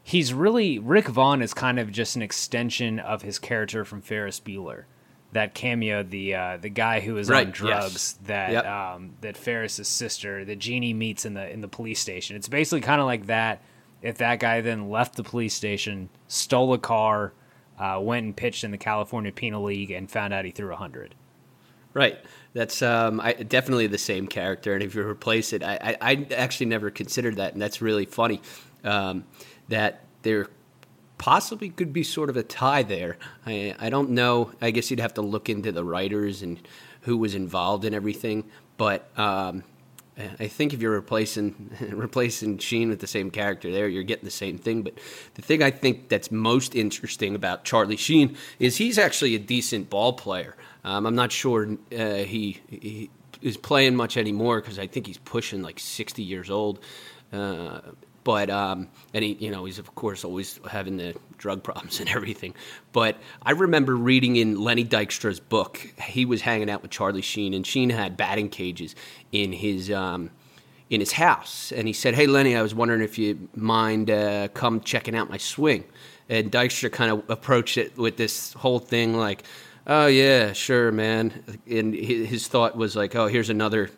he's 0.04 0.34
really 0.34 0.78
Rick 0.78 1.08
Vaughn 1.08 1.42
is 1.42 1.54
kind 1.56 1.80
of 1.80 1.92
just 1.92 2.16
an 2.16 2.22
extension 2.22 3.00
of 3.00 3.24
his 3.24 3.40
character 3.40 3.84
from 3.86 4.02
Ferris 4.02 4.40
Bueller. 4.40 4.84
That 5.32 5.54
cameo, 5.54 6.04
the 6.04 6.36
uh, 6.36 6.58
the 6.58 6.70
guy 6.70 7.00
who 7.02 7.18
is 7.18 7.30
Right, 7.30 7.48
on 7.48 7.52
drugs, 7.52 7.94
yes. 7.94 8.20
that 8.26 8.52
Yep. 8.52 8.66
um, 8.66 9.14
that 9.22 9.36
Ferris's 9.36 9.88
sister, 9.88 10.46
that 10.46 10.60
Jeannie 10.60 10.94
meets 10.94 11.26
in 11.26 11.34
the 11.34 11.50
in 11.50 11.62
the 11.62 11.68
police 11.68 12.00
station. 12.00 12.36
It's 12.36 12.48
basically 12.48 12.82
kind 12.82 13.02
of 13.02 13.08
like 13.08 13.26
that. 13.26 13.62
If 14.06 14.20
that 14.20 14.40
guy 14.40 14.62
then 14.62 14.90
left 14.90 15.16
the 15.16 15.24
police 15.24 15.54
station, 15.54 16.10
stole 16.28 16.74
a 16.74 16.78
car, 16.78 17.34
uh, 17.80 18.00
went 18.02 18.26
and 18.26 18.38
pitched 18.38 18.64
in 18.64 18.72
the 18.72 18.78
California 18.78 19.32
Penal 19.32 19.64
League, 19.64 19.92
and 19.92 20.10
found 20.10 20.34
out 20.34 20.46
he 20.46 20.52
threw 20.52 20.72
a 20.72 20.76
hundred. 20.76 21.16
Right. 21.94 22.20
That's 22.54 22.82
um, 22.82 23.20
I, 23.20 23.34
definitely 23.34 23.88
the 23.88 23.98
same 23.98 24.28
character, 24.28 24.74
and 24.74 24.84
if 24.84 24.94
you 24.94 25.02
replace 25.02 25.54
it, 25.54 25.64
I, 25.64 25.98
I, 26.02 26.12
I 26.12 26.28
actually 26.36 26.68
never 26.68 26.92
considered 26.92 27.38
that, 27.38 27.54
and 27.54 27.62
that's 27.62 27.82
really 27.82 28.06
funny. 28.06 28.42
Um, 28.84 29.26
that 29.70 30.04
there 30.22 30.48
possibly 31.18 31.70
could 31.70 31.92
be 31.92 32.04
sort 32.04 32.30
of 32.30 32.38
a 32.38 32.44
tie 32.44 32.84
there. 32.84 33.18
I, 33.46 33.76
I 33.80 33.90
don't 33.90 34.12
know. 34.12 34.52
I 34.62 34.72
guess 34.72 34.92
you'd 34.92 35.00
have 35.00 35.16
to 35.16 35.22
look 35.22 35.50
into 35.50 35.72
the 35.72 35.84
writers 35.84 36.44
and 36.44 36.60
who 37.02 37.18
was 37.18 37.34
involved 37.34 37.86
in 37.86 37.94
everything, 37.94 38.44
but 38.78 39.10
um, 39.18 39.64
I 40.18 40.48
think 40.48 40.74
if 40.74 40.82
you're 40.82 40.94
replacing 40.94 41.72
replacing 41.92 42.60
Sheen 42.60 42.90
with 42.90 43.00
the 43.00 43.08
same 43.08 43.32
character 43.32 43.72
there, 43.72 43.88
you're 43.88 44.04
getting 44.04 44.24
the 44.24 44.32
same 44.32 44.58
thing. 44.58 44.82
But 44.82 44.94
the 45.34 45.42
thing 45.42 45.62
I 45.62 45.72
think 45.72 46.08
that's 46.08 46.32
most 46.32 46.74
interesting 46.76 47.36
about 47.36 47.66
Charlie 47.66 47.98
Sheen 47.98 48.38
is 48.60 48.78
he's 48.78 48.98
actually 48.98 49.36
a 49.36 49.40
decent 49.40 49.90
ball 49.90 50.14
player. 50.14 50.56
Um, 50.86 51.06
I'm 51.06 51.16
not 51.16 51.32
sure 51.32 51.78
uh, 51.92 52.16
he, 52.16 52.62
he 52.70 53.10
is 53.42 53.58
playing 53.58 53.96
much 53.96 54.16
anymore 54.16 54.62
because 54.62 54.80
I 54.80 54.88
think 54.88 55.08
he's 55.08 55.18
pushing 55.18 55.62
like 55.62 55.80
60 55.80 56.24
years 56.24 56.50
old. 56.50 56.80
Uh, 57.34 57.82
but 58.26 58.50
um, 58.50 58.90
and 59.14 59.24
he, 59.24 59.34
you 59.34 59.52
know, 59.52 59.64
he's 59.64 59.80
of 59.80 59.96
course 59.96 60.26
always 60.26 60.60
having 60.70 60.98
the 60.98 61.16
drug 61.38 61.64
problems 61.64 62.02
and 62.02 62.10
everything. 62.18 62.54
But 62.92 63.18
I 63.42 63.52
remember 63.52 63.96
reading 63.96 64.36
in 64.36 64.60
Lenny 64.60 64.84
Dykstra's 64.84 65.40
book, 65.40 65.78
he 66.02 66.26
was 66.26 66.42
hanging 66.42 66.70
out 66.70 66.82
with 66.82 66.92
Charlie 66.92 67.22
Sheen, 67.22 67.54
and 67.54 67.66
Sheen 67.66 67.90
had 67.92 68.18
batting 68.18 68.50
cages 68.50 68.96
in 69.32 69.54
his 69.54 69.90
um, 69.92 70.32
in 70.90 71.00
his 71.00 71.14
house, 71.14 71.72
and 71.72 71.88
he 71.88 71.94
said, 71.94 72.16
"Hey, 72.16 72.26
Lenny, 72.28 72.58
I 72.58 72.62
was 72.62 72.76
wondering 72.76 73.02
if 73.02 73.18
you 73.18 73.48
mind 73.56 74.10
uh, 74.10 74.50
come 74.50 74.82
checking 74.82 75.16
out 75.16 75.30
my 75.30 75.38
swing." 75.38 75.86
And 76.28 76.52
Dykstra 76.52 76.92
kind 76.92 77.12
of 77.12 77.30
approached 77.30 77.78
it 77.78 77.96
with 77.96 78.18
this 78.18 78.54
whole 78.54 78.80
thing 78.80 79.16
like, 79.16 79.44
"Oh 79.86 80.08
yeah, 80.08 80.52
sure, 80.54 80.92
man." 80.92 81.60
And 81.70 81.94
his 81.94 82.48
thought 82.48 82.76
was 82.76 82.96
like, 82.96 83.16
"Oh, 83.16 83.28
here's 83.28 83.52
another 83.52 83.92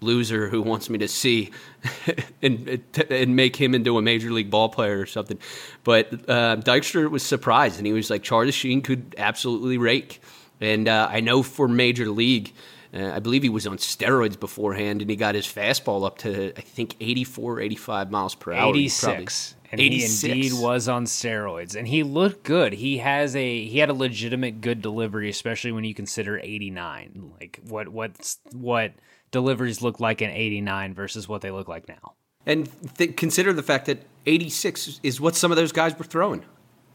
loser 0.00 0.48
who 0.48 0.62
wants 0.62 0.90
me 0.90 0.98
to 0.98 1.08
see 1.08 1.50
and 2.42 2.82
and 3.10 3.36
make 3.36 3.56
him 3.56 3.74
into 3.74 3.98
a 3.98 4.02
major 4.02 4.30
league 4.30 4.50
ball 4.50 4.68
player 4.68 5.00
or 5.00 5.06
something. 5.06 5.38
But 5.84 6.12
uh, 6.28 6.56
Dykstra 6.56 7.10
was 7.10 7.22
surprised, 7.24 7.78
and 7.78 7.86
he 7.86 7.92
was 7.92 8.10
like, 8.10 8.22
Charlie 8.22 8.52
Sheen 8.52 8.82
could 8.82 9.14
absolutely 9.18 9.78
rake. 9.78 10.20
And 10.60 10.88
uh, 10.88 11.08
I 11.10 11.20
know 11.20 11.42
for 11.42 11.68
major 11.68 12.08
league, 12.08 12.52
uh, 12.94 13.12
I 13.12 13.18
believe 13.18 13.42
he 13.42 13.48
was 13.48 13.66
on 13.66 13.76
steroids 13.76 14.38
beforehand, 14.38 15.02
and 15.02 15.10
he 15.10 15.16
got 15.16 15.34
his 15.34 15.46
fastball 15.46 16.06
up 16.06 16.18
to 16.18 16.52
I 16.56 16.60
think 16.60 16.96
84, 17.00 17.60
85 17.60 18.10
miles 18.10 18.34
per 18.34 18.52
hour. 18.52 18.74
He 18.74 18.88
probably- 18.88 19.22
86 19.22 19.54
and 19.72 19.80
86. 19.80 20.20
he 20.22 20.30
indeed 20.30 20.52
was 20.62 20.88
on 20.88 21.06
steroids 21.06 21.74
and 21.74 21.88
he 21.88 22.02
looked 22.04 22.44
good 22.44 22.72
he 22.72 22.98
has 22.98 23.34
a 23.34 23.64
he 23.66 23.78
had 23.80 23.88
a 23.88 23.92
legitimate 23.94 24.60
good 24.60 24.80
delivery 24.80 25.28
especially 25.28 25.72
when 25.72 25.82
you 25.82 25.92
consider 25.92 26.38
89 26.38 27.32
like 27.40 27.60
what 27.66 27.88
what's 27.88 28.38
what 28.52 28.92
deliveries 29.30 29.82
look 29.82 30.00
like 30.00 30.22
in 30.22 30.30
89 30.30 30.94
versus 30.94 31.28
what 31.28 31.40
they 31.40 31.50
look 31.50 31.68
like 31.68 31.88
now. 31.88 32.14
And 32.46 32.68
th- 32.96 33.16
consider 33.16 33.52
the 33.52 33.62
fact 33.62 33.86
that 33.86 34.02
86 34.26 35.00
is 35.02 35.20
what 35.20 35.34
some 35.34 35.50
of 35.50 35.56
those 35.56 35.72
guys 35.72 35.98
were 35.98 36.04
throwing 36.04 36.44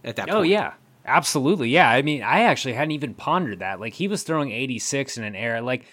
at 0.04 0.16
that 0.16 0.28
point. 0.28 0.38
oh 0.38 0.42
yeah. 0.42 0.74
Absolutely 1.06 1.70
yeah. 1.70 1.90
I 1.90 2.02
mean 2.02 2.22
i 2.24 2.42
actually 2.42 2.74
hadn't 2.74 2.92
even 2.92 3.14
pondered 3.14 3.60
that. 3.60 3.80
Like 3.80 3.94
he 3.94 4.08
was 4.08 4.24
throwing 4.24 4.52
86 4.52 5.18
in 5.18 5.24
an 5.24 5.36
era 5.36 5.62
like 5.62 5.86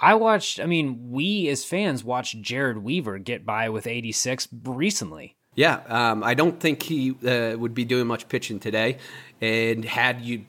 i 0.00 0.14
watched 0.14 0.60
i 0.60 0.66
mean 0.66 1.10
we 1.10 1.48
as 1.48 1.64
fans 1.64 2.04
watched 2.04 2.40
jered 2.40 2.82
weaver 2.82 3.18
get 3.18 3.44
by 3.44 3.68
with 3.68 3.86
86 3.86 4.48
recently. 4.64 5.36
Yeah, 5.54 5.80
um, 5.88 6.22
I 6.22 6.34
don't 6.34 6.60
think 6.60 6.84
he 6.84 7.16
uh, 7.26 7.56
would 7.58 7.74
be 7.74 7.84
doing 7.84 8.06
much 8.06 8.28
pitching 8.28 8.60
today. 8.60 8.98
And 9.40 9.84
had 9.84 10.20
you 10.22 10.44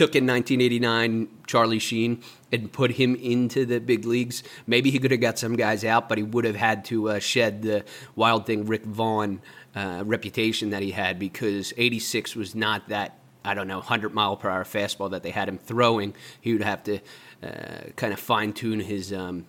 took 0.00 0.16
in 0.16 0.26
1989 0.26 1.28
Charlie 1.46 1.78
Sheen 1.78 2.22
and 2.50 2.72
put 2.72 2.92
him 2.92 3.14
into 3.16 3.66
the 3.66 3.80
big 3.80 4.06
leagues, 4.06 4.42
maybe 4.66 4.90
he 4.90 4.98
could 4.98 5.10
have 5.10 5.20
got 5.20 5.38
some 5.38 5.56
guys 5.56 5.84
out, 5.84 6.08
but 6.08 6.16
he 6.16 6.24
would 6.24 6.46
have 6.46 6.56
had 6.56 6.86
to 6.86 7.10
uh, 7.10 7.18
shed 7.18 7.60
the 7.60 7.84
wild 8.16 8.46
thing 8.46 8.64
Rick 8.64 8.86
Vaughn 8.86 9.42
uh, 9.74 10.02
reputation 10.06 10.70
that 10.70 10.80
he 10.80 10.92
had 10.92 11.18
because 11.18 11.74
86 11.76 12.34
was 12.34 12.54
not 12.54 12.88
that. 12.88 13.18
I 13.44 13.52
don't 13.52 13.68
know, 13.68 13.78
100 13.78 14.14
mile 14.14 14.36
per 14.36 14.48
hour 14.48 14.64
fastball 14.64 15.10
that 15.10 15.22
they 15.22 15.30
had 15.30 15.48
him 15.48 15.58
throwing. 15.58 16.14
He 16.40 16.54
would 16.54 16.62
have 16.62 16.82
to 16.84 17.00
uh, 17.42 17.90
kind 17.96 18.14
of 18.14 18.20
fine 18.20 18.54
tune 18.54 18.80
his 18.80 19.12
um, 19.12 19.46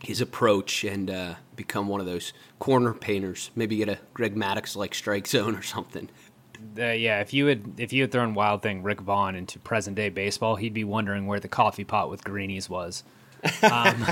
his 0.00 0.20
approach 0.20 0.84
and 0.84 1.10
uh, 1.10 1.34
become 1.56 1.88
one 1.88 2.00
of 2.00 2.06
those 2.06 2.32
corner 2.60 2.94
painters. 2.94 3.50
Maybe 3.56 3.76
get 3.76 3.88
a 3.88 3.98
Greg 4.14 4.36
Maddux 4.36 4.76
like 4.76 4.94
strike 4.94 5.26
zone 5.26 5.56
or 5.56 5.62
something. 5.62 6.08
Uh, 6.78 6.86
yeah, 6.86 7.20
if 7.20 7.32
you 7.32 7.46
had 7.46 7.78
if 7.78 7.92
you 7.92 8.02
had 8.02 8.12
thrown 8.12 8.34
Wild 8.34 8.62
Thing 8.62 8.82
Rick 8.82 9.00
Vaughn 9.00 9.34
into 9.34 9.58
present 9.58 9.96
day 9.96 10.08
baseball, 10.08 10.56
he'd 10.56 10.74
be 10.74 10.84
wondering 10.84 11.26
where 11.26 11.40
the 11.40 11.48
coffee 11.48 11.84
pot 11.84 12.10
with 12.10 12.24
greenies 12.24 12.68
was. 12.68 13.04
Um, 13.62 14.04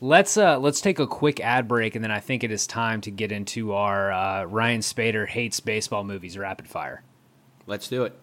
let's 0.00 0.36
uh, 0.36 0.58
let's 0.58 0.80
take 0.80 0.98
a 0.98 1.06
quick 1.06 1.40
ad 1.40 1.66
break, 1.66 1.94
and 1.94 2.04
then 2.04 2.10
I 2.10 2.20
think 2.20 2.44
it 2.44 2.50
is 2.50 2.66
time 2.66 3.00
to 3.02 3.10
get 3.10 3.32
into 3.32 3.72
our 3.72 4.12
uh, 4.12 4.44
Ryan 4.44 4.80
Spaeder 4.80 5.26
hates 5.26 5.60
baseball 5.60 6.04
movies 6.04 6.36
rapid 6.36 6.68
fire. 6.68 7.02
Let's 7.66 7.88
do 7.88 8.04
it. 8.04 8.14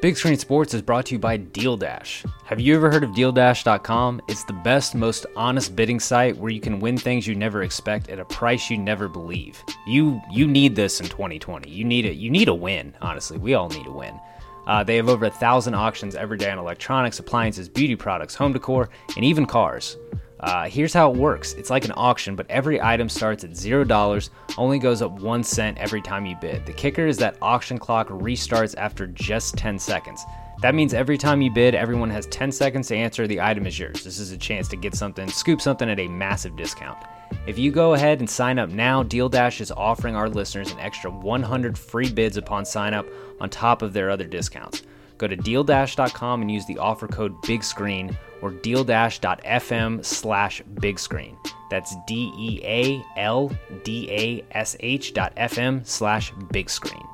Big 0.00 0.16
Screen 0.16 0.38
Sports 0.38 0.72
is 0.72 0.80
brought 0.80 1.04
to 1.04 1.14
you 1.14 1.18
by 1.18 1.36
Deal 1.36 1.76
Dash. 1.76 2.24
Have 2.46 2.58
you 2.58 2.74
ever 2.74 2.90
heard 2.90 3.04
of 3.04 3.10
DealDash.com? 3.10 4.22
It's 4.28 4.44
the 4.44 4.54
best, 4.54 4.94
most 4.94 5.26
honest 5.36 5.76
bidding 5.76 6.00
site 6.00 6.38
where 6.38 6.50
you 6.50 6.58
can 6.58 6.80
win 6.80 6.96
things 6.96 7.26
you 7.26 7.34
never 7.34 7.62
expect 7.62 8.08
at 8.08 8.18
a 8.18 8.24
price 8.24 8.70
you 8.70 8.78
never 8.78 9.08
believe. 9.08 9.62
You 9.86 10.18
you 10.30 10.46
need 10.46 10.74
this 10.74 11.00
in 11.00 11.08
2020. 11.10 11.68
You 11.68 11.84
need 11.84 12.06
it. 12.06 12.16
You 12.16 12.30
need 12.30 12.48
a 12.48 12.54
win. 12.54 12.94
Honestly, 13.02 13.36
we 13.36 13.52
all 13.52 13.68
need 13.68 13.86
a 13.86 13.92
win. 13.92 14.18
Uh, 14.66 14.82
they 14.82 14.96
have 14.96 15.10
over 15.10 15.26
a 15.26 15.30
thousand 15.30 15.74
auctions 15.74 16.14
every 16.14 16.38
day 16.38 16.50
on 16.50 16.58
electronics, 16.58 17.18
appliances, 17.18 17.68
beauty 17.68 17.94
products, 17.94 18.34
home 18.34 18.54
decor, 18.54 18.88
and 19.16 19.24
even 19.24 19.44
cars. 19.44 19.98
Uh, 20.40 20.68
here's 20.68 20.94
how 20.94 21.10
it 21.10 21.16
works 21.16 21.52
it's 21.54 21.70
like 21.70 21.84
an 21.84 21.92
auction, 21.96 22.34
but 22.34 22.46
every 22.48 22.80
item 22.80 23.08
starts 23.08 23.44
at 23.44 23.50
$0, 23.50 24.30
only 24.56 24.78
goes 24.78 25.02
up 25.02 25.12
1 25.12 25.44
cent 25.44 25.76
every 25.78 26.00
time 26.00 26.24
you 26.24 26.34
bid. 26.40 26.64
The 26.64 26.72
kicker 26.72 27.06
is 27.06 27.18
that 27.18 27.36
auction 27.42 27.78
clock 27.78 28.08
restarts 28.08 28.74
after 28.78 29.06
just 29.06 29.56
10 29.56 29.78
seconds. 29.78 30.24
That 30.62 30.74
means 30.74 30.92
every 30.92 31.16
time 31.16 31.40
you 31.40 31.50
bid, 31.50 31.74
everyone 31.74 32.10
has 32.10 32.26
10 32.26 32.52
seconds 32.52 32.88
to 32.88 32.96
answer 32.96 33.26
the 33.26 33.40
item 33.40 33.66
is 33.66 33.78
yours. 33.78 34.04
This 34.04 34.18
is 34.18 34.30
a 34.32 34.36
chance 34.36 34.68
to 34.68 34.76
get 34.76 34.94
something, 34.94 35.28
scoop 35.28 35.60
something 35.60 35.88
at 35.88 36.00
a 36.00 36.08
massive 36.08 36.56
discount. 36.56 36.98
If 37.46 37.58
you 37.58 37.70
go 37.70 37.94
ahead 37.94 38.20
and 38.20 38.28
sign 38.28 38.58
up 38.58 38.70
now, 38.70 39.02
Deal 39.02 39.28
Dash 39.28 39.60
is 39.60 39.70
offering 39.70 40.16
our 40.16 40.28
listeners 40.28 40.70
an 40.72 40.78
extra 40.78 41.10
100 41.10 41.78
free 41.78 42.10
bids 42.10 42.36
upon 42.36 42.64
sign 42.64 42.92
up 42.92 43.06
on 43.40 43.48
top 43.48 43.82
of 43.82 43.92
their 43.92 44.10
other 44.10 44.26
discounts. 44.26 44.82
Go 45.16 45.26
to 45.26 45.36
dealdash.com 45.36 46.42
and 46.42 46.50
use 46.50 46.66
the 46.66 46.78
offer 46.78 47.06
code 47.06 47.34
BIGSCREEN 47.42 48.16
or 48.42 48.50
deal-fm 48.50 50.04
slash 50.04 50.62
big 50.80 50.98
screen. 50.98 51.36
That's 51.70 51.94
D 52.06 52.32
E 52.36 52.60
A 52.64 53.04
L 53.16 53.56
D 53.84 54.08
A 54.10 54.44
S 54.56 54.76
H 54.80 55.14
dot 55.14 55.34
FM 55.36 55.86
slash 55.86 56.32
big 56.50 56.68
screen. 56.68 57.06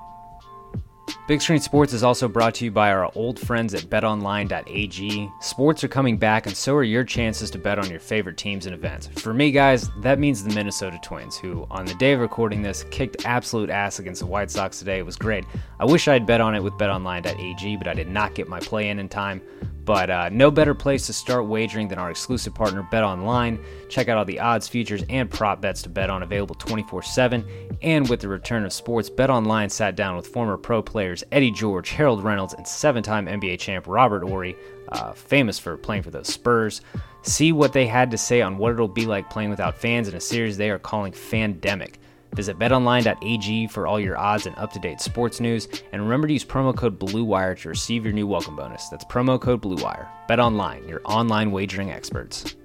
Big 1.29 1.41
Screen 1.41 1.59
Sports 1.59 1.93
is 1.93 2.05
also 2.05 2.29
brought 2.29 2.55
to 2.55 2.65
you 2.65 2.71
by 2.71 2.93
our 2.93 3.11
old 3.17 3.39
friends 3.39 3.75
at 3.75 3.83
betonline.ag. 3.83 5.31
Sports 5.41 5.83
are 5.83 5.89
coming 5.89 6.17
back, 6.17 6.47
and 6.47 6.57
so 6.57 6.75
are 6.77 6.85
your 6.85 7.03
chances 7.03 7.51
to 7.51 7.59
bet 7.59 7.81
on 7.81 7.91
your 7.91 7.99
favorite 7.99 8.37
teams 8.37 8.67
and 8.67 8.75
events. 8.75 9.09
For 9.09 9.35
me, 9.35 9.51
guys, 9.51 9.91
that 10.03 10.21
means 10.21 10.45
the 10.45 10.55
Minnesota 10.55 11.01
Twins, 11.03 11.37
who, 11.37 11.67
on 11.69 11.85
the 11.85 11.95
day 11.95 12.13
of 12.13 12.21
recording 12.21 12.63
this, 12.63 12.85
kicked 12.93 13.25
absolute 13.25 13.71
ass 13.71 13.99
against 13.99 14.21
the 14.21 14.27
White 14.27 14.53
Sox 14.53 14.79
today. 14.79 14.99
It 14.99 15.07
was 15.07 15.17
great. 15.17 15.45
I 15.81 15.85
wish 15.85 16.07
I'd 16.07 16.27
bet 16.27 16.41
on 16.41 16.55
it 16.55 16.63
with 16.63 16.75
betonline.ag, 16.75 17.77
but 17.77 17.89
I 17.89 17.95
did 17.95 18.09
not 18.09 18.35
get 18.35 18.49
my 18.49 18.61
play 18.61 18.89
in 18.89 19.01
in 19.01 19.09
time. 19.09 19.43
But 19.87 20.11
uh, 20.11 20.29
no 20.31 20.51
better 20.51 20.75
place 20.75 21.07
to 21.07 21.13
start 21.13 21.47
wagering 21.47 21.87
than 21.87 22.01
our 22.01 22.11
exclusive 22.11 22.55
partner, 22.55 22.87
BetOnline. 22.93 23.63
Check 23.89 24.09
out 24.09 24.19
all 24.19 24.25
the 24.25 24.41
odds, 24.41 24.67
futures, 24.67 25.05
and 25.09 25.31
prop 25.31 25.61
bets 25.61 25.81
to 25.83 25.89
bet 25.89 26.11
on 26.11 26.25
available 26.25 26.57
24 26.57 27.03
7. 27.03 27.45
And 27.83 28.09
with 28.09 28.21
the 28.21 28.29
return 28.29 28.65
of 28.65 28.73
sports, 28.73 29.09
BetOnline 29.09 29.71
sat 29.71 29.95
down 29.95 30.17
with 30.17 30.27
former 30.27 30.57
pro 30.57 30.83
players 30.83 31.23
Eddie 31.31 31.53
George, 31.53 31.91
Harold 31.91 32.25
Reynolds, 32.25 32.53
and 32.53 32.67
seven 32.67 33.03
time 33.05 33.27
NBA 33.27 33.61
champ 33.61 33.87
Robert 33.87 34.25
Horry. 34.25 34.57
uh, 34.89 35.13
famous 35.13 35.59
for 35.59 35.77
playing 35.77 36.03
for 36.03 36.11
those 36.11 36.29
Spurs. 36.29 36.81
See 37.23 37.53
what 37.53 37.73
they 37.73 37.87
had 37.87 38.11
to 38.13 38.19
say 38.19 38.41
on 38.41 38.59
what 38.59 38.73
it'll 38.73 38.89
be 38.89 39.07
like 39.07 39.31
playing 39.31 39.51
without 39.51 39.77
fans 39.77 40.09
in 40.09 40.15
a 40.15 40.21
series 40.21 40.57
they 40.57 40.71
are 40.71 40.79
calling 40.79 41.13
Fandemic. 41.13 41.95
Visit 42.35 42.59
betonline.ag 42.59 43.67
for 43.69 43.87
all 43.87 44.01
your 44.01 44.19
odds 44.19 44.47
and 44.47 44.57
up 44.57 44.73
to 44.73 44.79
date 44.79 45.01
sports 45.01 45.41
news. 45.41 45.69
And 45.93 46.03
remember 46.03 46.27
to 46.27 46.33
use 46.33 46.45
promo 46.45 46.77
code 46.77 46.99
BLUEWIRE 46.99 47.59
to 47.61 47.69
receive 47.69 48.05
your 48.05 48.13
new 48.13 48.27
welcome 48.27 48.57
bonus. 48.57 48.89
That's 48.89 49.05
promo 49.05 49.41
code 49.41 49.63
BLUEWIRE. 49.63 50.09
BetOnline, 50.29 50.89
your 50.89 51.01
online 51.05 51.51
wagering 51.51 51.91
experts. 51.91 52.57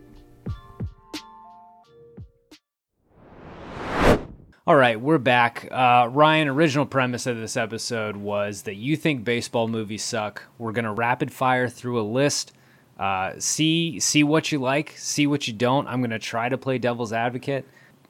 All 4.68 4.76
right, 4.76 5.02
we're 5.02 5.18
back. 5.18 5.68
Uh, 5.72 6.08
Ryan, 6.12 6.48
original 6.48 6.86
premise 6.86 7.26
of 7.26 7.36
this 7.36 7.58
episode 7.58 8.16
was 8.16 8.62
that 8.62 8.76
you 8.76 8.96
think 8.96 9.24
baseball 9.24 9.68
movies 9.68 10.04
suck. 10.04 10.44
We're 10.60 10.72
gonna 10.72 10.94
rapid 10.94 11.34
fire 11.34 11.68
through 11.68 12.00
a 12.00 12.04
list. 12.04 12.54
Uh, 13.00 13.34
see 13.40 14.00
see 14.00 14.24
what 14.24 14.52
you 14.52 14.60
like, 14.60 14.94
see 14.98 15.26
what 15.26 15.48
you 15.48 15.54
don't. 15.54 15.88
I'm 15.88 16.00
gonna 16.00 16.20
try 16.20 16.48
to 16.48 16.60
play 16.60 16.78
devil's 16.78 17.12
advocate, 17.12 17.68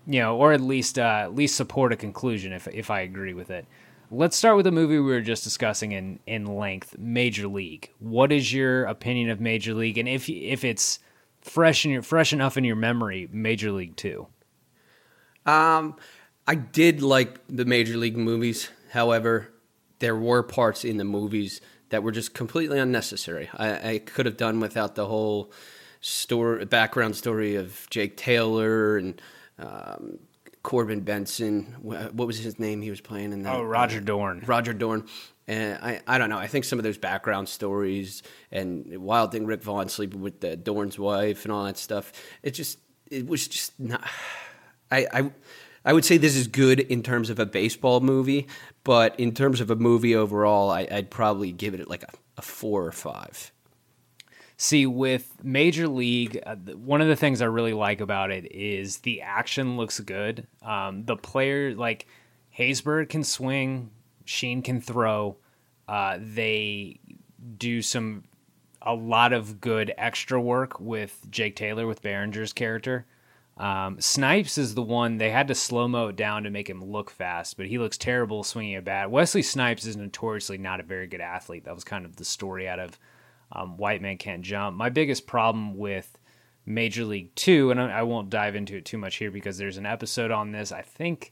you 0.08 0.20
know, 0.20 0.38
or 0.38 0.54
at 0.54 0.62
least 0.62 0.98
uh, 0.98 1.22
at 1.24 1.36
least 1.36 1.56
support 1.56 1.94
a 1.94 1.96
conclusion 1.96 2.54
if 2.54 2.68
if 2.68 2.90
I 2.90 3.02
agree 3.02 3.34
with 3.34 3.50
it. 3.50 3.66
Let's 4.10 4.36
start 4.36 4.58
with 4.58 4.66
the 4.66 4.72
movie 4.72 5.00
we 5.00 5.12
were 5.12 5.22
just 5.22 5.44
discussing 5.44 5.92
in 5.92 6.20
in 6.26 6.46
length, 6.46 6.98
Major 6.98 7.48
League. 7.48 7.92
What 8.00 8.32
is 8.32 8.52
your 8.54 8.86
opinion 8.86 9.30
of 9.30 9.40
Major 9.40 9.74
League, 9.74 9.98
and 9.98 10.10
if 10.10 10.30
if 10.30 10.64
it's 10.64 11.00
fresh 11.42 11.86
in 11.86 11.92
your 11.92 12.02
fresh 12.02 12.34
enough 12.34 12.58
in 12.58 12.64
your 12.64 12.76
memory, 12.76 13.30
Major 13.32 13.72
League 13.72 13.96
Two? 13.96 14.28
Um, 15.46 15.96
I 16.48 16.56
did 16.56 17.02
like 17.02 17.40
the 17.48 17.66
Major 17.66 17.98
League 17.98 18.18
movies. 18.18 18.70
However, 18.92 19.54
there 20.00 20.16
were 20.16 20.44
parts 20.44 20.84
in 20.84 20.98
the 20.98 21.06
movies 21.06 21.62
that 21.90 22.04
were 22.04 22.12
just 22.12 22.34
completely 22.34 22.80
unnecessary. 22.80 23.50
I, 23.54 23.92
I 23.92 24.00
could 24.00 24.26
have 24.26 24.38
done 24.38 24.60
without 24.60 24.96
the 24.96 25.08
whole 25.08 25.52
story, 26.02 26.66
background 26.66 27.16
story 27.16 27.56
of 27.56 27.88
Jake 27.90 28.18
Taylor 28.18 28.98
and 28.98 29.22
um, 29.62 30.20
Corbin 30.64 31.02
Bernsen. 31.02 31.78
What 31.80 32.28
was 32.28 32.38
his 32.38 32.60
name? 32.60 32.82
He 32.82 32.90
was 32.90 33.02
playing 33.02 33.34
in 33.34 33.44
that. 33.44 33.56
Oh, 33.56 33.64
Roger 33.64 34.00
Dorn. 34.00 34.44
Roger 34.46 34.74
Dorn. 34.74 35.08
And 35.48 35.80
I, 35.82 36.02
I 36.08 36.18
don't 36.18 36.30
know. 36.30 36.38
I 36.38 36.48
think 36.48 36.66
some 36.66 36.80
of 36.80 36.84
those 36.84 36.98
background 36.98 37.50
stories 37.50 38.24
and 38.52 38.86
Wild 39.02 39.32
Thing 39.32 39.46
Rick 39.46 39.64
Vaughn 39.64 39.90
sleeping 39.90 40.22
with 40.22 40.40
the 40.40 40.56
Dorn's 40.56 40.98
wife 41.00 41.46
and 41.46 41.52
all 41.52 41.66
that 41.66 41.78
stuff. 41.78 42.14
It 42.44 42.52
just 42.52 42.78
it 43.10 43.28
was 43.28 43.48
just 43.48 43.80
not. 43.80 44.08
I, 44.92 45.08
I 45.12 45.32
I 45.84 45.94
would 45.94 46.06
say 46.06 46.18
this 46.18 46.36
is 46.36 46.48
good 46.48 46.80
in 46.80 47.02
terms 47.02 47.30
of 47.30 47.40
a 47.40 47.46
baseball 47.46 48.02
movie, 48.02 48.48
but 48.84 49.20
in 49.20 49.34
terms 49.34 49.62
of 49.62 49.72
a 49.72 49.76
movie 49.76 50.16
overall, 50.16 50.70
I, 50.70 50.88
would 50.92 51.10
probably 51.10 51.52
give 51.52 51.74
it 51.74 51.90
like 51.90 52.04
a, 52.04 52.10
a, 52.38 52.42
four 52.42 52.86
or 52.86 52.92
five. 52.92 53.52
See, 54.64 54.86
with 54.86 55.44
Major 55.44 55.88
League, 55.88 56.40
uh, 56.46 56.56
one 56.56 57.02
of 57.02 57.08
the 57.08 57.16
things 57.16 57.42
I 57.42 57.46
really 57.46 57.74
like 57.74 58.00
about 58.00 58.30
it 58.30 58.52
is 58.52 58.98
the 58.98 59.24
action 59.24 59.76
looks 59.76 60.00
good. 60.00 60.46
Um, 60.62 61.04
the 61.04 61.16
player, 61.16 61.74
like 61.74 62.06
Haysbert, 62.56 63.10
can 63.10 63.24
swing, 63.24 63.90
Sheen 64.24 64.62
can 64.62 64.80
throw. 64.80 65.38
Uh, 65.88 66.20
they 66.22 67.00
do 67.58 67.82
some 67.82 68.26
a 68.84 68.94
lot 68.94 69.34
of 69.34 69.62
good 69.62 69.96
extra 69.98 70.40
work 70.40 70.80
with 70.80 71.26
Jake 71.32 71.56
Taylor 71.56 71.88
with 71.88 72.04
Berenger's 72.04 72.54
character. 72.54 73.08
Um, 73.58 74.00
Snipes 74.00 74.60
is 74.60 74.76
the 74.76 74.84
one 74.84 75.18
they 75.18 75.32
had 75.32 75.48
to 75.48 75.56
slow 75.56 75.88
mo 75.88 76.10
it 76.10 76.16
down 76.16 76.44
to 76.44 76.52
make 76.52 76.70
him 76.70 76.84
look 76.84 77.10
fast, 77.10 77.58
but 77.58 77.66
he 77.66 77.80
looks 77.80 77.98
terrible 77.98 78.44
swinging 78.44 78.76
a 78.76 78.82
bat. 78.84 79.10
Wesley 79.10 79.42
Snipes 79.42 79.88
is 79.88 79.98
notoriously 79.98 80.60
not 80.60 80.80
a 80.80 80.84
very 80.84 81.08
good 81.08 81.20
athlete. 81.20 81.64
That 81.64 81.74
was 81.74 81.84
kind 81.84 82.06
of 82.06 82.18
the 82.18 82.26
story 82.26 82.70
out 82.70 82.78
of 82.78 83.00
um, 83.52 83.78
White 83.78 84.02
Man 84.02 84.18
Can't 84.18 84.42
Jump. 84.42 84.78
My 84.78 84.90
biggest 84.90 85.28
problem 85.28 85.78
with 85.78 86.18
Major 86.66 87.06
League 87.06 87.34
Two, 87.36 87.72
and 87.72 87.82
I, 87.82 88.00
I 88.00 88.04
won't 88.04 88.30
dive 88.30 88.56
into 88.56 88.78
it 88.78 88.86
too 88.86 88.98
much 88.98 89.16
here 89.16 89.32
because 89.32 89.58
there's 89.58 89.78
an 89.78 89.86
episode 89.86 90.32
on 90.32 90.52
this. 90.52 90.72
I 90.72 90.82
think 90.82 91.32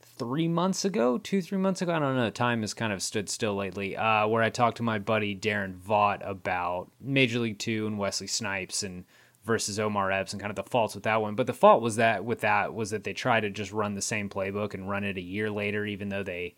three 0.00 0.48
months 0.48 0.84
ago, 0.84 1.18
two 1.18 1.42
three 1.42 1.58
months 1.58 1.82
ago. 1.82 1.92
I 1.92 1.98
don't 1.98 2.16
know. 2.16 2.30
Time 2.30 2.62
has 2.62 2.74
kind 2.74 2.92
of 2.92 3.02
stood 3.02 3.28
still 3.28 3.54
lately. 3.54 3.96
Uh, 3.96 4.26
where 4.26 4.42
I 4.42 4.50
talked 4.50 4.78
to 4.78 4.82
my 4.82 4.98
buddy 4.98 5.36
Darren 5.36 5.76
Vaught 5.76 6.28
about 6.28 6.90
Major 7.00 7.38
League 7.38 7.58
Two 7.58 7.86
and 7.86 7.98
Wesley 7.98 8.26
Snipes 8.26 8.82
and 8.82 9.04
versus 9.44 9.78
Omar 9.78 10.10
Epps 10.10 10.32
and 10.32 10.40
kind 10.40 10.50
of 10.50 10.56
the 10.56 10.64
faults 10.64 10.94
with 10.94 11.04
that 11.04 11.22
one. 11.22 11.36
But 11.36 11.46
the 11.46 11.54
fault 11.54 11.80
was 11.80 11.96
that 11.96 12.24
with 12.24 12.40
that 12.40 12.74
was 12.74 12.90
that 12.90 13.04
they 13.04 13.12
tried 13.12 13.40
to 13.40 13.50
just 13.50 13.72
run 13.72 13.94
the 13.94 14.02
same 14.02 14.28
playbook 14.28 14.74
and 14.74 14.90
run 14.90 15.04
it 15.04 15.16
a 15.16 15.22
year 15.22 15.50
later, 15.50 15.86
even 15.86 16.08
though 16.08 16.24
they 16.24 16.56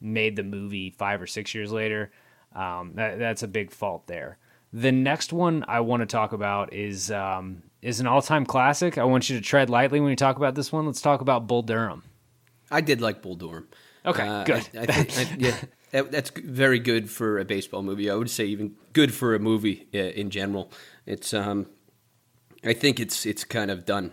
made 0.00 0.34
the 0.34 0.42
movie 0.42 0.90
five 0.90 1.20
or 1.20 1.26
six 1.26 1.54
years 1.54 1.70
later. 1.70 2.10
Um, 2.54 2.92
that, 2.94 3.18
that's 3.18 3.42
a 3.42 3.48
big 3.48 3.70
fault 3.70 4.06
there. 4.06 4.38
The 4.72 4.92
next 4.92 5.32
one 5.32 5.64
I 5.68 5.80
want 5.80 6.00
to 6.00 6.06
talk 6.06 6.32
about 6.32 6.72
is 6.72 7.10
um, 7.10 7.62
is 7.82 8.00
an 8.00 8.06
all 8.06 8.22
time 8.22 8.46
classic. 8.46 8.96
I 8.96 9.04
want 9.04 9.28
you 9.28 9.36
to 9.36 9.44
tread 9.44 9.68
lightly 9.68 10.00
when 10.00 10.10
you 10.10 10.16
talk 10.16 10.36
about 10.36 10.54
this 10.54 10.72
one. 10.72 10.86
Let's 10.86 11.02
talk 11.02 11.20
about 11.20 11.46
Bull 11.46 11.62
Durham. 11.62 12.04
I 12.70 12.80
did 12.80 13.00
like 13.00 13.20
Bull 13.20 13.34
Durham. 13.34 13.68
Okay, 14.06 14.26
uh, 14.26 14.44
good. 14.44 14.68
I, 14.74 14.82
I 14.82 14.86
think, 14.86 15.32
I, 15.32 15.36
yeah, 15.38 15.56
that, 15.90 16.10
that's 16.10 16.30
very 16.30 16.78
good 16.78 17.10
for 17.10 17.38
a 17.38 17.44
baseball 17.44 17.82
movie. 17.82 18.10
I 18.10 18.14
would 18.14 18.30
say 18.30 18.46
even 18.46 18.76
good 18.92 19.12
for 19.12 19.34
a 19.34 19.38
movie 19.38 19.88
uh, 19.94 19.98
in 19.98 20.30
general. 20.30 20.72
It's 21.06 21.34
um, 21.34 21.66
I 22.64 22.72
think 22.72 22.98
it's 22.98 23.26
it's 23.26 23.44
kind 23.44 23.70
of 23.70 23.84
done 23.84 24.12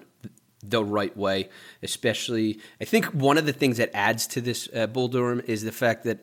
the 0.61 0.83
right 0.83 1.15
way. 1.15 1.49
Especially, 1.81 2.59
I 2.81 2.85
think 2.85 3.05
one 3.05 3.37
of 3.37 3.45
the 3.45 3.53
things 3.53 3.77
that 3.77 3.91
adds 3.93 4.27
to 4.27 4.41
this 4.41 4.67
uh, 4.75 4.87
Bull 4.87 5.07
Durham 5.07 5.41
is 5.45 5.63
the 5.63 5.71
fact 5.71 6.03
that 6.03 6.19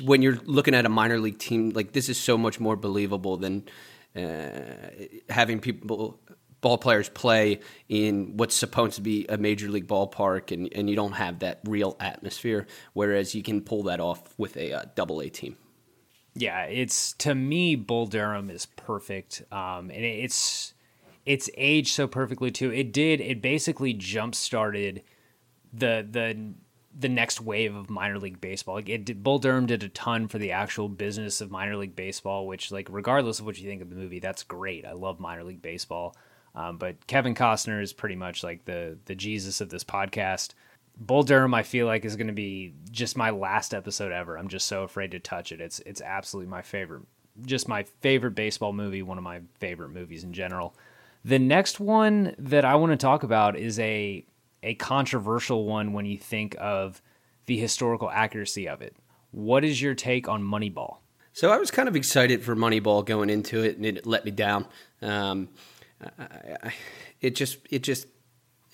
when 0.00 0.22
you're 0.22 0.38
looking 0.44 0.74
at 0.74 0.86
a 0.86 0.88
minor 0.88 1.18
league 1.18 1.38
team, 1.38 1.70
like 1.70 1.92
this 1.92 2.08
is 2.08 2.18
so 2.18 2.36
much 2.38 2.60
more 2.60 2.76
believable 2.76 3.36
than 3.36 3.64
uh, 4.16 4.50
having 5.28 5.60
people 5.60 6.20
ball 6.60 6.78
players 6.78 7.08
play 7.08 7.58
in 7.88 8.36
what's 8.36 8.54
supposed 8.54 8.94
to 8.94 9.00
be 9.00 9.26
a 9.28 9.36
major 9.36 9.68
league 9.68 9.88
ballpark 9.88 10.52
and, 10.52 10.68
and 10.72 10.88
you 10.88 10.94
don't 10.94 11.12
have 11.12 11.40
that 11.40 11.58
real 11.64 11.96
atmosphere 11.98 12.68
whereas 12.92 13.34
you 13.34 13.42
can 13.42 13.60
pull 13.60 13.82
that 13.82 13.98
off 13.98 14.32
with 14.38 14.56
a 14.56 14.72
uh, 14.72 14.84
double 14.94 15.20
a 15.20 15.28
team 15.28 15.56
yeah 16.36 16.62
it's 16.62 17.14
to 17.14 17.34
me 17.34 17.74
bull 17.74 18.06
durham 18.06 18.48
is 18.48 18.66
perfect 18.76 19.42
um, 19.50 19.90
and 19.90 20.04
it's 20.04 20.72
it's 21.24 21.48
aged 21.56 21.94
so 21.94 22.06
perfectly 22.06 22.50
too. 22.50 22.72
It 22.72 22.92
did. 22.92 23.20
It 23.20 23.40
basically 23.40 23.92
jump 23.92 24.34
started 24.34 25.02
the 25.72 26.06
the 26.08 26.54
the 26.98 27.08
next 27.08 27.40
wave 27.40 27.74
of 27.74 27.90
minor 27.90 28.18
league 28.18 28.40
baseball. 28.40 28.74
Like 28.74 28.88
it 28.88 29.22
Bull 29.22 29.38
Durham 29.38 29.66
did 29.66 29.82
a 29.82 29.88
ton 29.88 30.28
for 30.28 30.38
the 30.38 30.52
actual 30.52 30.88
business 30.88 31.40
of 31.40 31.50
minor 31.50 31.76
league 31.76 31.96
baseball, 31.96 32.46
which 32.46 32.70
like 32.70 32.88
regardless 32.90 33.40
of 33.40 33.46
what 33.46 33.58
you 33.58 33.68
think 33.68 33.82
of 33.82 33.90
the 33.90 33.96
movie, 33.96 34.18
that's 34.20 34.42
great. 34.42 34.86
I 34.86 34.92
love 34.92 35.20
minor 35.20 35.44
league 35.44 35.62
baseball. 35.62 36.16
Um, 36.54 36.76
but 36.76 37.06
Kevin 37.06 37.34
Costner 37.34 37.82
is 37.82 37.92
pretty 37.92 38.16
much 38.16 38.42
like 38.42 38.64
the 38.64 38.98
the 39.06 39.14
Jesus 39.14 39.60
of 39.60 39.70
this 39.70 39.84
podcast. 39.84 40.50
Bull 40.98 41.22
Durham, 41.22 41.54
I 41.54 41.62
feel 41.62 41.86
like, 41.86 42.04
is 42.04 42.16
going 42.16 42.26
to 42.26 42.34
be 42.34 42.74
just 42.90 43.16
my 43.16 43.30
last 43.30 43.72
episode 43.72 44.12
ever. 44.12 44.36
I'm 44.36 44.48
just 44.48 44.66
so 44.66 44.82
afraid 44.82 45.12
to 45.12 45.18
touch 45.18 45.50
it. 45.50 45.60
It's 45.60 45.80
it's 45.80 46.02
absolutely 46.02 46.50
my 46.50 46.62
favorite, 46.62 47.02
just 47.46 47.68
my 47.68 47.84
favorite 48.02 48.34
baseball 48.34 48.74
movie. 48.74 49.02
One 49.02 49.18
of 49.18 49.24
my 49.24 49.40
favorite 49.58 49.90
movies 49.90 50.24
in 50.24 50.32
general. 50.34 50.74
The 51.24 51.38
next 51.38 51.80
one 51.80 52.34
that 52.36 52.64
I 52.64 52.74
want 52.74 52.92
to 52.92 52.96
talk 52.96 53.22
about 53.22 53.56
is 53.56 53.78
a 53.78 54.26
a 54.62 54.74
controversial 54.74 55.66
one 55.66 55.92
when 55.92 56.06
you 56.06 56.18
think 56.18 56.56
of 56.58 57.02
the 57.46 57.58
historical 57.58 58.10
accuracy 58.10 58.68
of 58.68 58.82
it. 58.82 58.96
What 59.30 59.64
is 59.64 59.80
your 59.80 59.94
take 59.94 60.28
on 60.28 60.42
Moneyball? 60.42 60.98
So 61.32 61.50
I 61.50 61.56
was 61.56 61.70
kind 61.70 61.88
of 61.88 61.96
excited 61.96 62.42
for 62.42 62.54
Moneyball 62.54 63.04
going 63.04 63.30
into 63.30 63.62
it, 63.62 63.76
and 63.76 63.86
it 63.86 64.06
let 64.06 64.24
me 64.24 64.30
down. 64.30 64.66
Um, 65.00 65.48
I, 66.18 66.56
I, 66.62 66.74
it 67.20 67.34
just 67.34 67.58
it 67.70 67.82
just 67.82 68.06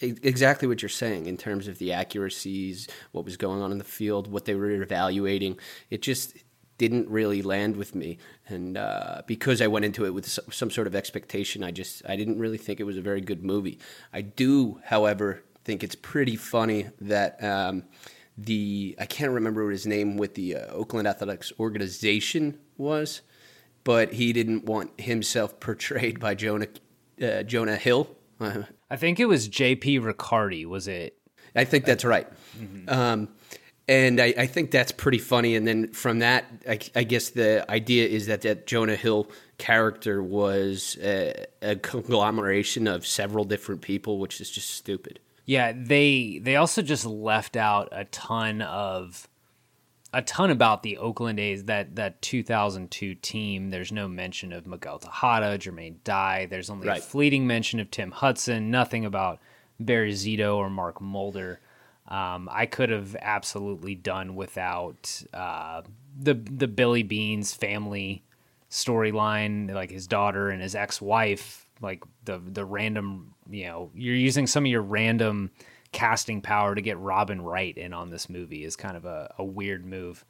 exactly 0.00 0.66
what 0.68 0.82
you're 0.82 0.88
saying 0.88 1.26
in 1.26 1.36
terms 1.36 1.68
of 1.68 1.78
the 1.78 1.92
accuracies, 1.92 2.88
what 3.12 3.24
was 3.24 3.36
going 3.36 3.62
on 3.62 3.72
in 3.72 3.78
the 3.78 3.84
field, 3.84 4.30
what 4.30 4.44
they 4.44 4.54
were 4.54 4.70
evaluating. 4.70 5.58
It 5.90 6.02
just 6.02 6.36
didn't 6.78 7.08
really 7.08 7.42
land 7.42 7.76
with 7.76 7.94
me, 7.94 8.18
and 8.48 8.76
uh, 8.76 9.22
because 9.26 9.62
I 9.62 9.68
went 9.68 9.84
into 9.84 10.04
it 10.04 10.14
with 10.14 10.28
some 10.28 10.70
sort 10.70 10.86
of 10.88 10.96
expectation, 10.96 11.62
I 11.62 11.70
just 11.70 12.02
I 12.08 12.16
didn't 12.16 12.40
really 12.40 12.58
think 12.58 12.80
it 12.80 12.84
was 12.84 12.96
a 12.96 13.02
very 13.02 13.20
good 13.20 13.44
movie. 13.44 13.78
I 14.12 14.22
do, 14.22 14.80
however, 14.84 15.44
think 15.68 15.84
it's 15.84 15.94
pretty 15.94 16.36
funny 16.36 16.88
that. 17.02 17.44
Um, 17.44 17.84
the 18.40 18.94
I 19.00 19.06
can't 19.06 19.32
remember 19.32 19.64
what 19.64 19.72
his 19.72 19.84
name 19.84 20.16
with 20.16 20.34
the 20.34 20.54
uh, 20.54 20.66
Oakland 20.68 21.08
Athletics 21.08 21.52
organization 21.58 22.56
was, 22.76 23.20
but 23.82 24.12
he 24.12 24.32
didn't 24.32 24.64
want 24.64 24.98
himself 25.00 25.58
portrayed 25.66 26.20
by 26.20 26.34
Jonah 26.36 26.68
uh, 27.20 27.42
Jonah 27.42 27.76
Hill. 27.76 28.08
I 28.40 28.96
think 28.96 29.18
it 29.18 29.24
was 29.24 29.48
J.P. 29.48 29.98
Riccardi. 29.98 30.64
Was 30.64 30.86
it? 30.86 31.18
I 31.56 31.64
think 31.64 31.84
that's 31.84 32.04
right. 32.04 32.28
Mm-hmm. 32.56 32.88
Um, 32.88 33.28
and 33.88 34.20
I, 34.20 34.34
I, 34.38 34.46
think 34.46 34.70
that's 34.70 34.92
pretty 34.92 35.18
funny. 35.18 35.56
And 35.56 35.66
then 35.66 35.88
from 35.88 36.20
that, 36.20 36.44
I, 36.68 36.78
I, 36.94 37.02
guess 37.02 37.30
the 37.30 37.68
idea 37.68 38.06
is 38.06 38.26
that 38.26 38.42
that 38.42 38.66
Jonah 38.66 38.94
Hill 38.94 39.28
character 39.56 40.22
was 40.22 40.96
a, 41.02 41.46
a, 41.62 41.74
conglomeration 41.76 42.86
of 42.86 43.06
several 43.06 43.44
different 43.44 43.80
people, 43.80 44.18
which 44.18 44.40
is 44.40 44.50
just 44.50 44.70
stupid. 44.70 45.18
Yeah, 45.48 45.72
they 45.74 46.40
they 46.42 46.56
also 46.56 46.82
just 46.82 47.06
left 47.06 47.56
out 47.56 47.88
a 47.90 48.04
ton 48.04 48.60
of 48.60 49.26
a 50.12 50.20
ton 50.20 50.50
about 50.50 50.82
the 50.82 50.98
Oakland 50.98 51.40
A's 51.40 51.64
that 51.64 51.96
that 51.96 52.20
2002 52.20 53.14
team. 53.14 53.70
There's 53.70 53.90
no 53.90 54.08
mention 54.08 54.52
of 54.52 54.66
Miguel 54.66 54.98
Tejada, 54.98 55.56
Jermaine 55.58 55.96
Dye. 56.04 56.46
There's 56.50 56.68
only 56.68 56.86
Right. 56.86 56.98
a 56.98 57.02
fleeting 57.02 57.46
mention 57.46 57.80
of 57.80 57.90
Tim 57.90 58.10
Hudson. 58.10 58.70
Nothing 58.70 59.06
about 59.06 59.40
Barry 59.80 60.12
Zito 60.12 60.56
or 60.56 60.68
Mark 60.68 61.00
Mulder. 61.00 61.60
Um, 62.08 62.50
I 62.52 62.66
could 62.66 62.90
have 62.90 63.16
absolutely 63.20 63.94
done 63.94 64.34
without 64.34 65.22
uh, 65.32 65.80
the 66.14 66.34
the 66.34 66.68
Billy 66.68 67.02
Beane's 67.02 67.54
family 67.54 68.22
storyline, 68.70 69.72
like 69.72 69.90
his 69.90 70.06
daughter 70.06 70.50
and 70.50 70.60
his 70.60 70.74
ex 70.74 71.00
wife. 71.00 71.67
Like 71.80 72.02
the 72.24 72.38
the 72.38 72.64
random, 72.64 73.34
you 73.50 73.66
know, 73.66 73.90
you're 73.94 74.14
using 74.14 74.46
some 74.46 74.64
of 74.64 74.70
your 74.70 74.82
random 74.82 75.50
casting 75.92 76.42
power 76.42 76.74
to 76.74 76.80
get 76.80 76.98
Robin 76.98 77.40
Wright 77.40 77.76
in 77.76 77.92
on 77.92 78.10
this 78.10 78.28
movie 78.28 78.64
is 78.64 78.76
kind 78.76 78.96
of 78.96 79.04
a, 79.04 79.34
a 79.38 79.44
weird 79.44 79.86
move. 79.86 80.24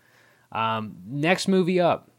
Um, 0.52 0.96
next 1.06 1.48
movie 1.48 1.80
up, 1.80 2.10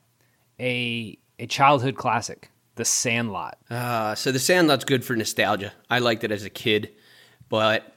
a 0.60 1.18
a 1.40 1.48
childhood 1.48 1.96
classic, 1.96 2.52
The 2.76 2.86
Sandlot. 2.86 3.58
Uh, 3.70 4.16
so 4.16 4.32
the 4.32 4.40
Sandlot's 4.40 4.86
good 4.86 5.06
for 5.06 5.16
nostalgia. 5.16 5.72
I 5.90 6.00
liked 6.00 6.24
it 6.24 6.32
as 6.32 6.44
a 6.44 6.50
kid, 6.50 6.92
but 7.48 7.96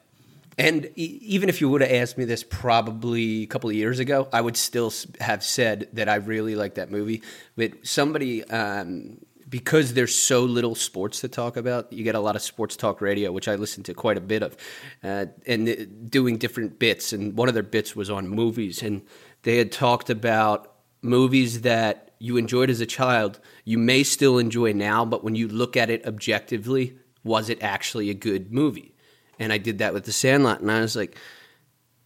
and 0.59 0.87
e- 0.97 1.19
even 1.23 1.49
if 1.49 1.61
you 1.61 1.69
would 1.69 1.81
have 1.81 1.91
asked 1.91 2.17
me 2.19 2.25
this 2.25 2.45
probably 2.45 3.43
a 3.43 3.47
couple 3.47 3.69
of 3.71 3.77
years 3.77 3.99
ago, 3.99 4.29
I 4.33 4.41
would 4.41 4.57
still 4.57 4.93
have 5.21 5.43
said 5.43 5.89
that 5.95 6.09
I 6.09 6.17
really 6.17 6.55
like 6.55 6.75
that 6.75 6.91
movie. 6.91 7.23
But 7.57 7.73
somebody, 7.83 8.45
um, 8.45 9.19
because 9.53 9.93
there's 9.93 10.15
so 10.15 10.45
little 10.45 10.75
sports 10.75 11.21
to 11.21 11.29
talk 11.29 11.59
about, 11.59 11.93
you 11.93 12.03
get 12.03 12.15
a 12.15 12.21
lot 12.21 12.37
of 12.37 12.41
sports 12.41 12.75
talk 12.75 13.03
radio, 13.03 13.31
which 13.31 13.49
I 13.49 13.57
listen 13.57 13.83
to 13.83 13.93
quite 13.93 14.17
a 14.17 14.21
bit 14.23 14.43
of, 14.43 14.57
uh, 15.05 15.27
and 15.47 15.69
uh, 15.69 15.75
doing 16.09 16.39
different 16.39 16.79
bits. 16.79 17.13
And 17.13 17.37
one 17.37 17.49
of 17.49 17.55
their 17.55 17.63
bits 17.63 17.95
was 17.95 18.09
on 18.09 18.29
movies, 18.29 18.83
and 18.83 19.03
they 19.43 19.59
had 19.59 19.71
talked 19.71 20.09
about 20.09 20.73
movies 21.03 21.61
that 21.61 22.13
you 22.19 22.39
enjoyed 22.39 22.71
as 22.71 22.81
a 22.81 22.87
child, 22.87 23.41
you 23.67 23.77
may 23.77 24.03
still 24.03 24.39
enjoy 24.39 24.73
now, 24.73 25.05
but 25.05 25.23
when 25.23 25.35
you 25.35 25.49
look 25.49 25.77
at 25.77 25.91
it 25.91 26.07
objectively, 26.07 26.97
was 27.23 27.51
it 27.51 27.63
actually 27.63 28.09
a 28.09 28.15
good 28.15 28.55
movie? 28.55 28.95
And 29.39 29.53
I 29.53 29.59
did 29.59 29.79
that 29.79 29.93
with 29.93 30.05
The 30.05 30.13
Sandlot, 30.13 30.63
and 30.63 30.71
I 30.71 30.81
was 30.81 30.97
like, 30.97 31.19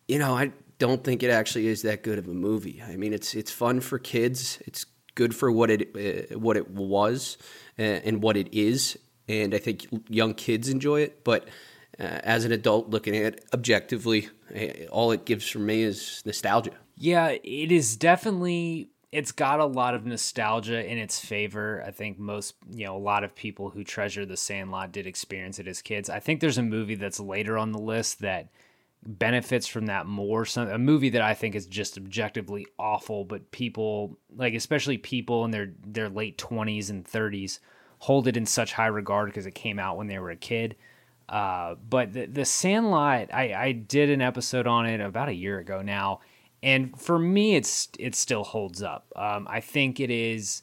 you 0.08 0.18
know, 0.18 0.36
I 0.36 0.50
don't 0.80 1.04
think 1.04 1.22
it 1.22 1.30
actually 1.30 1.68
is 1.68 1.82
that 1.82 2.02
good 2.02 2.18
of 2.18 2.26
a 2.26 2.34
movie. 2.34 2.82
I 2.84 2.96
mean, 2.96 3.12
it's 3.12 3.34
it's 3.34 3.52
fun 3.52 3.80
for 3.80 3.98
kids. 4.00 4.58
It's 4.66 4.84
good 5.16 5.34
for 5.34 5.50
what 5.50 5.70
it 5.70 5.90
uh, 5.96 6.38
what 6.38 6.56
it 6.56 6.70
was 6.70 7.36
uh, 7.76 7.82
and 7.82 8.22
what 8.22 8.36
it 8.36 8.54
is, 8.54 8.96
and 9.28 9.52
I 9.52 9.58
think 9.58 9.88
young 10.08 10.34
kids 10.34 10.68
enjoy 10.68 11.00
it. 11.00 11.24
But 11.24 11.48
uh, 11.98 12.04
as 12.22 12.44
an 12.44 12.52
adult 12.52 12.90
looking 12.90 13.16
at 13.16 13.34
it 13.34 13.44
objectively, 13.52 14.28
eh, 14.54 14.86
all 14.92 15.10
it 15.10 15.24
gives 15.24 15.48
for 15.48 15.58
me 15.58 15.82
is 15.82 16.22
nostalgia. 16.24 16.72
Yeah, 16.96 17.30
it 17.42 17.72
is 17.72 17.96
definitely 17.96 18.90
it's 19.12 19.32
got 19.32 19.60
a 19.60 19.66
lot 19.66 19.94
of 19.94 20.04
nostalgia 20.04 20.84
in 20.84 20.98
its 20.98 21.18
favor. 21.18 21.82
I 21.86 21.90
think 21.90 22.18
most, 22.18 22.54
you 22.70 22.84
know, 22.84 22.96
a 22.96 22.98
lot 22.98 23.24
of 23.24 23.34
people 23.34 23.70
who 23.70 23.82
treasure 23.82 24.26
the 24.26 24.36
Sandlot 24.36 24.92
did 24.92 25.06
experience 25.06 25.58
it 25.58 25.66
as 25.66 25.80
kids. 25.80 26.10
I 26.10 26.20
think 26.20 26.40
there's 26.40 26.58
a 26.58 26.62
movie 26.62 26.96
that's 26.96 27.18
later 27.18 27.56
on 27.56 27.72
the 27.72 27.78
list 27.78 28.20
that 28.20 28.48
benefits 29.02 29.66
from 29.66 29.86
that 29.86 30.06
more. 30.06 30.44
Some 30.44 30.68
a 30.68 30.78
movie 30.78 31.10
that 31.10 31.22
I 31.22 31.34
think 31.34 31.54
is 31.54 31.66
just 31.66 31.96
objectively 31.96 32.66
awful, 32.78 33.24
but 33.24 33.50
people 33.50 34.18
like 34.34 34.54
especially 34.54 34.98
people 34.98 35.44
in 35.44 35.50
their 35.50 35.72
their 35.84 36.08
late 36.08 36.38
20s 36.38 36.90
and 36.90 37.04
30s 37.04 37.58
hold 37.98 38.26
it 38.26 38.36
in 38.36 38.46
such 38.46 38.72
high 38.72 38.86
regard 38.86 39.26
because 39.26 39.46
it 39.46 39.54
came 39.54 39.78
out 39.78 39.96
when 39.96 40.06
they 40.06 40.18
were 40.18 40.30
a 40.30 40.36
kid. 40.36 40.76
Uh, 41.28 41.74
but 41.88 42.12
the, 42.12 42.26
the 42.26 42.44
Sandlot, 42.44 43.32
I, 43.32 43.52
I 43.54 43.72
did 43.72 44.10
an 44.10 44.22
episode 44.22 44.66
on 44.66 44.86
it 44.86 45.00
about 45.00 45.28
a 45.28 45.34
year 45.34 45.58
ago 45.58 45.82
now, 45.82 46.20
and 46.62 46.98
for 47.00 47.18
me, 47.18 47.56
it's 47.56 47.88
it 47.98 48.14
still 48.14 48.44
holds 48.44 48.82
up. 48.82 49.06
Um, 49.16 49.46
I 49.50 49.60
think 49.60 49.98
it 49.98 50.10
is. 50.10 50.62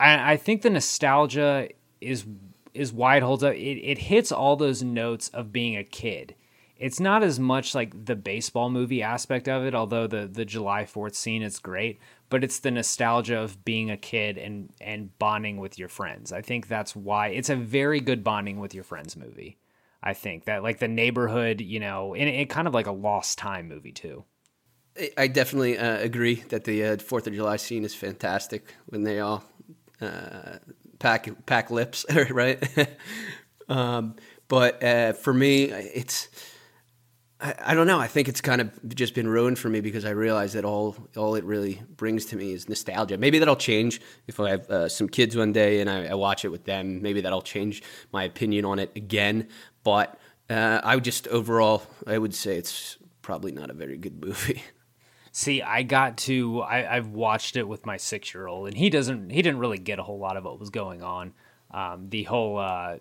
I, 0.00 0.32
I 0.32 0.36
think 0.36 0.62
the 0.62 0.70
nostalgia 0.70 1.68
is 2.00 2.24
is 2.72 2.92
why 2.92 3.16
it 3.16 3.22
holds 3.22 3.42
up. 3.42 3.54
It, 3.54 3.78
it 3.78 3.98
hits 3.98 4.32
all 4.32 4.56
those 4.56 4.82
notes 4.82 5.28
of 5.30 5.52
being 5.52 5.76
a 5.76 5.84
kid. 5.84 6.34
It's 6.78 7.00
not 7.00 7.22
as 7.22 7.40
much 7.40 7.74
like 7.74 8.04
the 8.04 8.16
baseball 8.16 8.68
movie 8.70 9.02
aspect 9.02 9.48
of 9.48 9.64
it, 9.64 9.74
although 9.74 10.06
the 10.06 10.26
the 10.26 10.44
July 10.44 10.84
Fourth 10.84 11.14
scene 11.14 11.42
is 11.42 11.58
great. 11.58 12.00
But 12.28 12.42
it's 12.44 12.58
the 12.58 12.70
nostalgia 12.70 13.38
of 13.38 13.64
being 13.64 13.90
a 13.90 13.96
kid 13.96 14.36
and 14.36 14.72
and 14.80 15.16
bonding 15.18 15.58
with 15.58 15.78
your 15.78 15.88
friends. 15.88 16.32
I 16.32 16.42
think 16.42 16.68
that's 16.68 16.94
why 16.94 17.28
it's 17.28 17.50
a 17.50 17.56
very 17.56 18.00
good 18.00 18.22
bonding 18.22 18.60
with 18.60 18.74
your 18.74 18.84
friends 18.84 19.16
movie. 19.16 19.58
I 20.02 20.14
think 20.14 20.44
that 20.44 20.62
like 20.62 20.78
the 20.78 20.88
neighborhood, 20.88 21.60
you 21.60 21.80
know, 21.80 22.14
and 22.14 22.28
it 22.28 22.50
kind 22.50 22.68
of 22.68 22.74
like 22.74 22.86
a 22.86 22.92
lost 22.92 23.38
time 23.38 23.68
movie 23.68 23.92
too. 23.92 24.24
I- 24.98 25.10
I 25.16 25.26
definitely 25.28 25.78
uh, 25.78 25.98
agree 25.98 26.36
that 26.48 26.64
the 26.64 26.84
uh, 26.84 26.96
Fourth 26.98 27.26
of 27.26 27.34
July 27.34 27.56
scene 27.56 27.84
is 27.84 27.94
fantastic 27.94 28.74
when 28.86 29.02
they 29.02 29.20
all 29.20 29.44
uh, 30.00 30.58
pack 30.98 31.28
pack 31.46 31.70
lips, 31.70 32.04
right? 32.30 32.62
um, 33.68 34.16
but 34.48 34.82
uh, 34.82 35.12
for 35.12 35.34
me, 35.34 35.64
it's 35.64 36.28
I, 37.40 37.54
I 37.66 37.74
don't 37.74 37.86
know. 37.86 37.98
I 37.98 38.06
think 38.06 38.28
it's 38.28 38.40
kind 38.40 38.60
of 38.60 38.94
just 38.94 39.14
been 39.14 39.28
ruined 39.28 39.58
for 39.58 39.68
me 39.68 39.80
because 39.80 40.04
I 40.04 40.10
realize 40.10 40.54
that 40.54 40.64
all 40.64 40.96
all 41.16 41.34
it 41.34 41.44
really 41.44 41.82
brings 41.96 42.26
to 42.26 42.36
me 42.36 42.52
is 42.52 42.68
nostalgia. 42.68 43.18
Maybe 43.18 43.38
that'll 43.38 43.56
change 43.56 44.00
if 44.26 44.40
I 44.40 44.50
have 44.50 44.70
uh, 44.70 44.88
some 44.88 45.08
kids 45.08 45.36
one 45.36 45.52
day 45.52 45.80
and 45.80 45.90
I, 45.90 46.06
I 46.06 46.14
watch 46.14 46.44
it 46.44 46.48
with 46.48 46.64
them. 46.64 47.02
Maybe 47.02 47.20
that'll 47.20 47.42
change 47.42 47.82
my 48.12 48.24
opinion 48.24 48.64
on 48.64 48.78
it 48.78 48.90
again. 48.96 49.48
But 49.84 50.18
uh, 50.48 50.80
I 50.82 50.94
would 50.94 51.04
just 51.04 51.28
overall, 51.28 51.82
I 52.06 52.18
would 52.18 52.34
say 52.34 52.56
it's 52.56 52.96
probably 53.22 53.52
not 53.52 53.70
a 53.70 53.74
very 53.74 53.98
good 53.98 54.24
movie. 54.24 54.62
See, 55.32 55.60
I 55.60 55.82
got 55.82 56.16
to 56.18 56.62
I, 56.62 56.96
I've 56.96 57.08
watched 57.08 57.56
it 57.56 57.68
with 57.68 57.84
my 57.84 57.98
six 57.98 58.32
year 58.32 58.46
old, 58.46 58.68
and 58.68 58.76
he 58.76 58.88
doesn't 58.88 59.28
he 59.28 59.42
didn't 59.42 59.58
really 59.58 59.78
get 59.78 59.98
a 59.98 60.02
whole 60.02 60.18
lot 60.18 60.38
of 60.38 60.44
what 60.44 60.58
was 60.58 60.70
going 60.70 61.02
on. 61.02 61.34
Um, 61.70 62.08
the 62.08 62.22
whole 62.22 62.56
uh, 62.56 62.96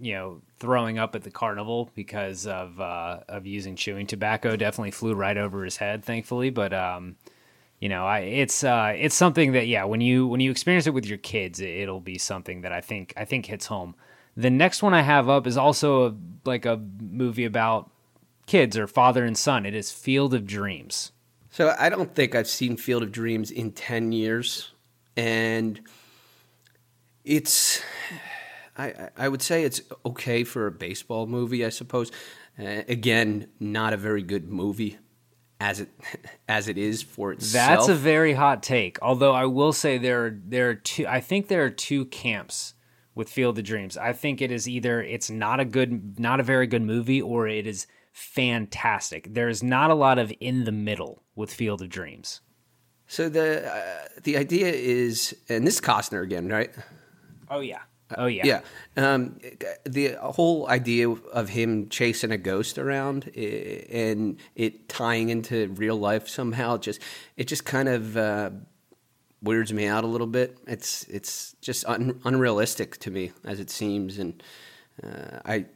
you 0.00 0.14
know 0.14 0.42
throwing 0.58 0.98
up 0.98 1.14
at 1.14 1.22
the 1.22 1.30
carnival 1.30 1.90
because 1.94 2.46
of 2.46 2.80
uh, 2.80 3.20
of 3.28 3.46
using 3.46 3.76
chewing 3.76 4.06
tobacco 4.06 4.56
definitely 4.56 4.90
flew 4.90 5.14
right 5.14 5.36
over 5.36 5.64
his 5.64 5.76
head, 5.76 6.04
thankfully. 6.04 6.50
But 6.50 6.72
um, 6.72 7.16
you 7.78 7.88
know, 7.88 8.06
I 8.06 8.20
it's 8.20 8.64
uh, 8.64 8.94
it's 8.96 9.14
something 9.14 9.52
that 9.52 9.66
yeah, 9.66 9.84
when 9.84 10.00
you 10.00 10.26
when 10.26 10.40
you 10.40 10.50
experience 10.50 10.86
it 10.86 10.94
with 10.94 11.06
your 11.06 11.18
kids, 11.18 11.60
it, 11.60 11.68
it'll 11.68 12.00
be 12.00 12.18
something 12.18 12.62
that 12.62 12.72
I 12.72 12.80
think 12.80 13.12
I 13.16 13.24
think 13.24 13.46
hits 13.46 13.66
home. 13.66 13.94
The 14.36 14.50
next 14.50 14.82
one 14.82 14.94
I 14.94 15.02
have 15.02 15.28
up 15.28 15.46
is 15.46 15.56
also 15.56 16.06
a, 16.06 16.14
like 16.44 16.64
a 16.64 16.80
movie 17.00 17.44
about 17.44 17.90
kids 18.46 18.76
or 18.76 18.86
father 18.86 19.24
and 19.24 19.36
son. 19.36 19.66
It 19.66 19.74
is 19.74 19.92
Field 19.92 20.34
of 20.34 20.46
Dreams. 20.46 21.12
So 21.50 21.74
I 21.78 21.88
don't 21.88 22.14
think 22.14 22.34
I've 22.34 22.48
seen 22.48 22.76
Field 22.76 23.02
of 23.02 23.12
Dreams 23.12 23.50
in 23.50 23.72
10 23.72 24.12
years. 24.12 24.72
And 25.16 25.80
it's, 27.24 27.82
I, 28.80 29.10
I- 29.24 29.28
would 29.28 29.42
say 29.42 29.64
it's 29.64 29.80
okay 30.04 30.44
for 30.44 30.66
a 30.66 30.70
baseball 30.72 31.26
movie, 31.26 31.64
I 31.64 31.68
suppose. 31.70 32.10
Uh, 32.58 32.82
again, 32.88 33.48
not 33.60 33.92
a 33.92 33.96
very 33.96 34.22
good 34.22 34.48
movie 34.48 34.98
as 35.60 35.80
it 35.80 35.88
as 36.48 36.68
it 36.68 36.78
is 36.78 37.02
for 37.02 37.32
itself. 37.32 37.68
That's 37.70 37.88
a 37.88 37.94
very 37.94 38.32
hot 38.34 38.62
take. 38.62 38.98
Although 39.02 39.32
I 39.32 39.44
will 39.46 39.72
say 39.72 39.98
there 39.98 40.26
are 40.26 40.40
there 40.46 40.70
are 40.70 40.74
two. 40.74 41.06
I 41.06 41.20
think 41.20 41.48
there 41.48 41.64
are 41.64 41.70
two 41.70 42.04
camps 42.06 42.74
with 43.14 43.28
Field 43.28 43.58
of 43.58 43.64
Dreams. 43.64 43.96
I 43.96 44.12
think 44.12 44.40
it 44.40 44.50
is 44.50 44.68
either 44.68 45.02
it's 45.02 45.30
not 45.30 45.60
a 45.60 45.64
good, 45.64 46.18
not 46.18 46.40
a 46.40 46.42
very 46.42 46.66
good 46.66 46.82
movie, 46.82 47.20
or 47.20 47.46
it 47.48 47.66
is 47.66 47.86
fantastic. 48.12 49.34
There 49.34 49.48
is 49.48 49.62
not 49.62 49.90
a 49.90 49.94
lot 49.94 50.18
of 50.18 50.32
in 50.40 50.64
the 50.64 50.72
middle 50.72 51.22
with 51.34 51.52
Field 51.52 51.82
of 51.82 51.88
Dreams. 51.88 52.40
so 53.06 53.28
the 53.28 53.70
uh, 53.70 54.08
the 54.22 54.36
idea 54.36 54.68
is, 54.68 55.34
and 55.48 55.66
this 55.66 55.74
is 55.76 55.80
Costner 55.80 56.22
again, 56.22 56.48
right? 56.48 56.70
Oh 57.50 57.60
yeah. 57.60 57.82
Oh 58.16 58.26
yeah. 58.26 58.60
Yeah. 58.96 59.12
Um, 59.12 59.38
the 59.84 60.16
whole 60.20 60.68
idea 60.68 61.08
of 61.10 61.48
him 61.48 61.88
chasing 61.88 62.32
a 62.32 62.38
ghost 62.38 62.78
around 62.78 63.30
and 63.36 64.38
it 64.54 64.88
tying 64.88 65.28
into 65.28 65.68
real 65.68 65.96
life 65.96 66.28
somehow 66.28 66.76
just 66.76 67.00
it 67.36 67.44
just 67.44 67.64
kind 67.64 67.88
of 67.88 68.16
uh, 68.16 68.50
weirds 69.42 69.72
me 69.72 69.86
out 69.86 70.04
a 70.04 70.06
little 70.06 70.26
bit. 70.26 70.58
It's 70.66 71.04
it's 71.04 71.54
just 71.60 71.84
un- 71.86 72.20
unrealistic 72.24 72.98
to 72.98 73.10
me 73.10 73.32
as 73.44 73.60
it 73.60 73.70
seems, 73.70 74.18
and 74.18 74.42
uh, 75.02 75.40
I 75.44 75.66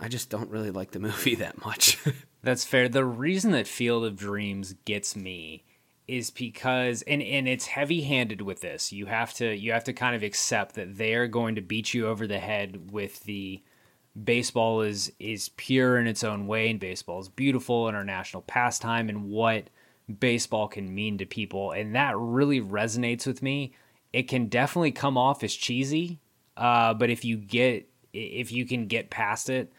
I 0.00 0.08
just 0.08 0.30
don't 0.30 0.50
really 0.50 0.70
like 0.70 0.90
the 0.90 0.98
movie 1.08 1.36
that 1.36 1.64
much. 1.64 1.98
That's 2.42 2.64
fair. 2.64 2.88
The 2.88 3.04
reason 3.04 3.52
that 3.52 3.66
Field 3.66 4.04
of 4.04 4.16
Dreams 4.16 4.74
gets 4.84 5.16
me 5.16 5.64
is 6.08 6.30
because 6.30 7.02
and 7.02 7.22
and 7.22 7.46
it's 7.46 7.66
heavy-handed 7.66 8.40
with 8.40 8.62
this. 8.62 8.92
You 8.92 9.06
have 9.06 9.34
to 9.34 9.54
you 9.54 9.72
have 9.72 9.84
to 9.84 9.92
kind 9.92 10.16
of 10.16 10.22
accept 10.22 10.74
that 10.74 10.96
they're 10.96 11.28
going 11.28 11.54
to 11.54 11.60
beat 11.60 11.92
you 11.94 12.08
over 12.08 12.26
the 12.26 12.38
head 12.38 12.90
with 12.90 13.22
the 13.24 13.62
baseball 14.24 14.80
is 14.80 15.12
is 15.20 15.50
pure 15.50 15.98
in 15.98 16.06
its 16.06 16.24
own 16.24 16.46
way 16.46 16.70
and 16.70 16.80
baseball 16.80 17.20
is 17.20 17.28
beautiful 17.28 17.86
and 17.86 17.96
our 17.96 18.04
national 18.04 18.42
pastime 18.42 19.08
and 19.08 19.28
what 19.28 19.68
baseball 20.18 20.66
can 20.66 20.92
mean 20.92 21.18
to 21.18 21.26
people 21.26 21.72
and 21.72 21.94
that 21.94 22.16
really 22.16 22.60
resonates 22.60 23.26
with 23.26 23.42
me. 23.42 23.74
It 24.10 24.22
can 24.22 24.46
definitely 24.46 24.92
come 24.92 25.18
off 25.18 25.44
as 25.44 25.54
cheesy, 25.54 26.18
uh, 26.56 26.94
but 26.94 27.10
if 27.10 27.22
you 27.24 27.36
get 27.36 27.88
if 28.14 28.50
you 28.50 28.64
can 28.64 28.86
get 28.86 29.10
past 29.10 29.50
it, 29.50 29.70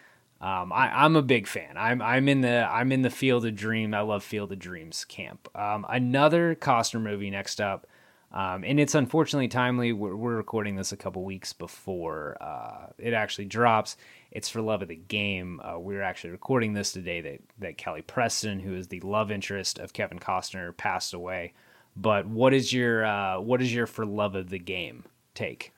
Um, 0.41 0.71
I, 0.71 1.05
am 1.05 1.17
a 1.17 1.21
big 1.21 1.47
fan. 1.47 1.75
I'm 1.75 2.01
I'm 2.01 2.29
in 2.29 2.41
the 2.41 2.65
I'm 2.71 2.93
in 2.93 3.01
the 3.01 3.09
Field 3.09 3.45
of 3.45 3.55
Dream. 3.55 3.93
I 3.93 4.01
love 4.01 4.23
Field 4.23 4.51
of 4.53 4.59
Dreams 4.59 5.03
camp. 5.03 5.49
Um, 5.53 5.85
another 5.89 6.55
Costner 6.55 7.01
movie 7.01 7.29
next 7.29 7.59
up, 7.59 7.87
um, 8.31 8.63
and 8.63 8.79
it's 8.79 8.95
unfortunately 8.95 9.49
timely. 9.49 9.91
We're, 9.91 10.15
we're, 10.15 10.37
recording 10.37 10.77
this 10.77 10.93
a 10.93 10.97
couple 10.97 11.25
weeks 11.25 11.51
before 11.51 12.37
uh, 12.39 12.87
it 12.97 13.13
actually 13.13 13.45
drops. 13.45 13.97
It's 14.31 14.47
for 14.47 14.61
love 14.61 14.81
of 14.81 14.87
the 14.87 14.95
game. 14.95 15.59
Uh, 15.61 15.77
we're 15.77 16.03
actually 16.03 16.29
recording 16.29 16.71
this 16.73 16.93
today 16.93 17.19
that 17.19 17.41
that 17.59 17.77
Kelly 17.77 18.01
Preston, 18.01 18.61
who 18.61 18.75
is 18.75 18.87
the 18.87 19.01
love 19.01 19.31
interest 19.31 19.77
of 19.77 19.91
Kevin 19.91 20.19
Costner, 20.19 20.75
passed 20.75 21.13
away. 21.13 21.51
But 21.97 22.27
what 22.27 22.53
is 22.53 22.71
your 22.71 23.03
uh, 23.03 23.41
what 23.41 23.61
is 23.61 23.73
your 23.73 23.87
for 23.87 24.05
love 24.05 24.35
of 24.35 24.49
the 24.49 24.59
game 24.59 25.03
take? 25.33 25.73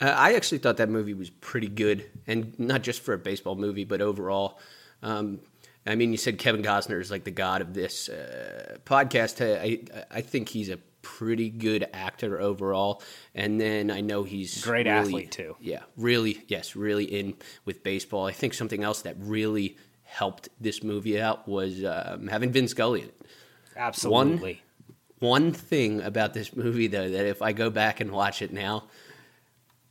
Uh, 0.00 0.06
I 0.06 0.34
actually 0.34 0.58
thought 0.58 0.76
that 0.76 0.88
movie 0.88 1.14
was 1.14 1.30
pretty 1.30 1.68
good, 1.68 2.04
and 2.26 2.58
not 2.58 2.82
just 2.82 3.00
for 3.00 3.14
a 3.14 3.18
baseball 3.18 3.56
movie, 3.56 3.84
but 3.84 4.00
overall. 4.00 4.58
Um, 5.02 5.40
I 5.86 5.94
mean, 5.94 6.12
you 6.12 6.18
said 6.18 6.38
Kevin 6.38 6.62
Costner 6.62 7.00
is 7.00 7.10
like 7.10 7.24
the 7.24 7.30
god 7.30 7.62
of 7.62 7.74
this 7.74 8.08
uh, 8.08 8.76
podcast. 8.84 9.40
I 9.40 10.04
I 10.10 10.20
think 10.20 10.48
he's 10.48 10.68
a 10.68 10.78
pretty 11.02 11.48
good 11.48 11.88
actor 11.92 12.40
overall, 12.40 13.02
and 13.34 13.60
then 13.60 13.90
I 13.90 14.00
know 14.00 14.22
he's 14.24 14.62
great 14.62 14.86
really, 14.86 14.98
athlete 14.98 15.30
too. 15.30 15.56
Yeah, 15.60 15.82
really, 15.96 16.42
yes, 16.48 16.76
really 16.76 17.04
in 17.04 17.34
with 17.64 17.82
baseball. 17.82 18.26
I 18.26 18.32
think 18.32 18.54
something 18.54 18.84
else 18.84 19.02
that 19.02 19.16
really 19.18 19.76
helped 20.02 20.48
this 20.60 20.82
movie 20.82 21.20
out 21.20 21.48
was 21.48 21.84
um, 21.84 22.28
having 22.28 22.50
Vin 22.50 22.68
Scully 22.68 23.02
in 23.02 23.08
it. 23.08 23.22
Absolutely. 23.76 24.62
One, 25.18 25.42
one 25.44 25.52
thing 25.52 26.00
about 26.02 26.34
this 26.34 26.54
movie, 26.54 26.86
though, 26.86 27.08
that 27.08 27.26
if 27.26 27.42
I 27.42 27.52
go 27.52 27.70
back 27.70 28.00
and 28.00 28.10
watch 28.10 28.42
it 28.42 28.52
now, 28.52 28.84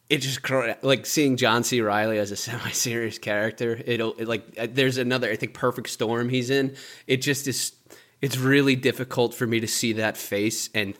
it 0.10 0.20
just 0.20 0.40
like 0.84 1.06
seeing 1.06 1.36
John 1.38 1.64
C. 1.64 1.82
Reilly 1.82 2.18
as 2.18 2.32
a 2.32 2.36
semi-serious 2.36 3.18
character. 3.18 3.80
It'll 3.86 4.14
it, 4.14 4.28
like 4.28 4.44
uh, 4.58 4.68
there's 4.70 4.98
another 4.98 5.30
I 5.30 5.36
think 5.36 5.54
Perfect 5.54 5.90
Storm 5.90 6.30
he's 6.30 6.50
in. 6.50 6.76
It 7.08 7.18
just 7.18 7.48
is. 7.48 7.74
It's 8.22 8.38
really 8.38 8.76
difficult 8.76 9.34
for 9.36 9.46
me 9.46 9.60
to 9.60 9.68
see 9.68 9.94
that 9.94 10.18
face 10.18 10.70
and 10.74 10.96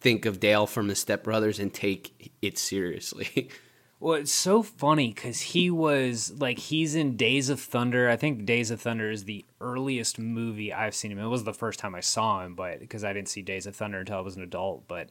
think 0.00 0.24
of 0.24 0.40
Dale 0.40 0.66
from 0.66 0.88
the 0.88 0.94
Step 0.94 1.24
Brothers 1.24 1.58
and 1.58 1.72
take 1.74 2.32
it 2.40 2.58
seriously. 2.58 3.50
Well, 4.00 4.14
it's 4.14 4.32
so 4.32 4.62
funny 4.62 5.12
because 5.12 5.40
he 5.40 5.70
was 5.70 6.32
like 6.38 6.60
he's 6.60 6.94
in 6.94 7.16
Days 7.16 7.48
of 7.48 7.60
Thunder. 7.60 8.08
I 8.08 8.14
think 8.14 8.44
Days 8.44 8.70
of 8.70 8.80
Thunder 8.80 9.10
is 9.10 9.24
the 9.24 9.44
earliest 9.60 10.20
movie 10.20 10.72
I've 10.72 10.94
seen 10.94 11.10
him. 11.10 11.18
It 11.18 11.26
was 11.26 11.42
the 11.42 11.52
first 11.52 11.80
time 11.80 11.96
I 11.96 12.00
saw 12.00 12.44
him, 12.44 12.54
but 12.54 12.78
because 12.78 13.02
I 13.02 13.12
didn't 13.12 13.28
see 13.28 13.42
Days 13.42 13.66
of 13.66 13.74
Thunder 13.74 13.98
until 13.98 14.18
I 14.18 14.20
was 14.20 14.36
an 14.36 14.44
adult. 14.44 14.86
But 14.86 15.08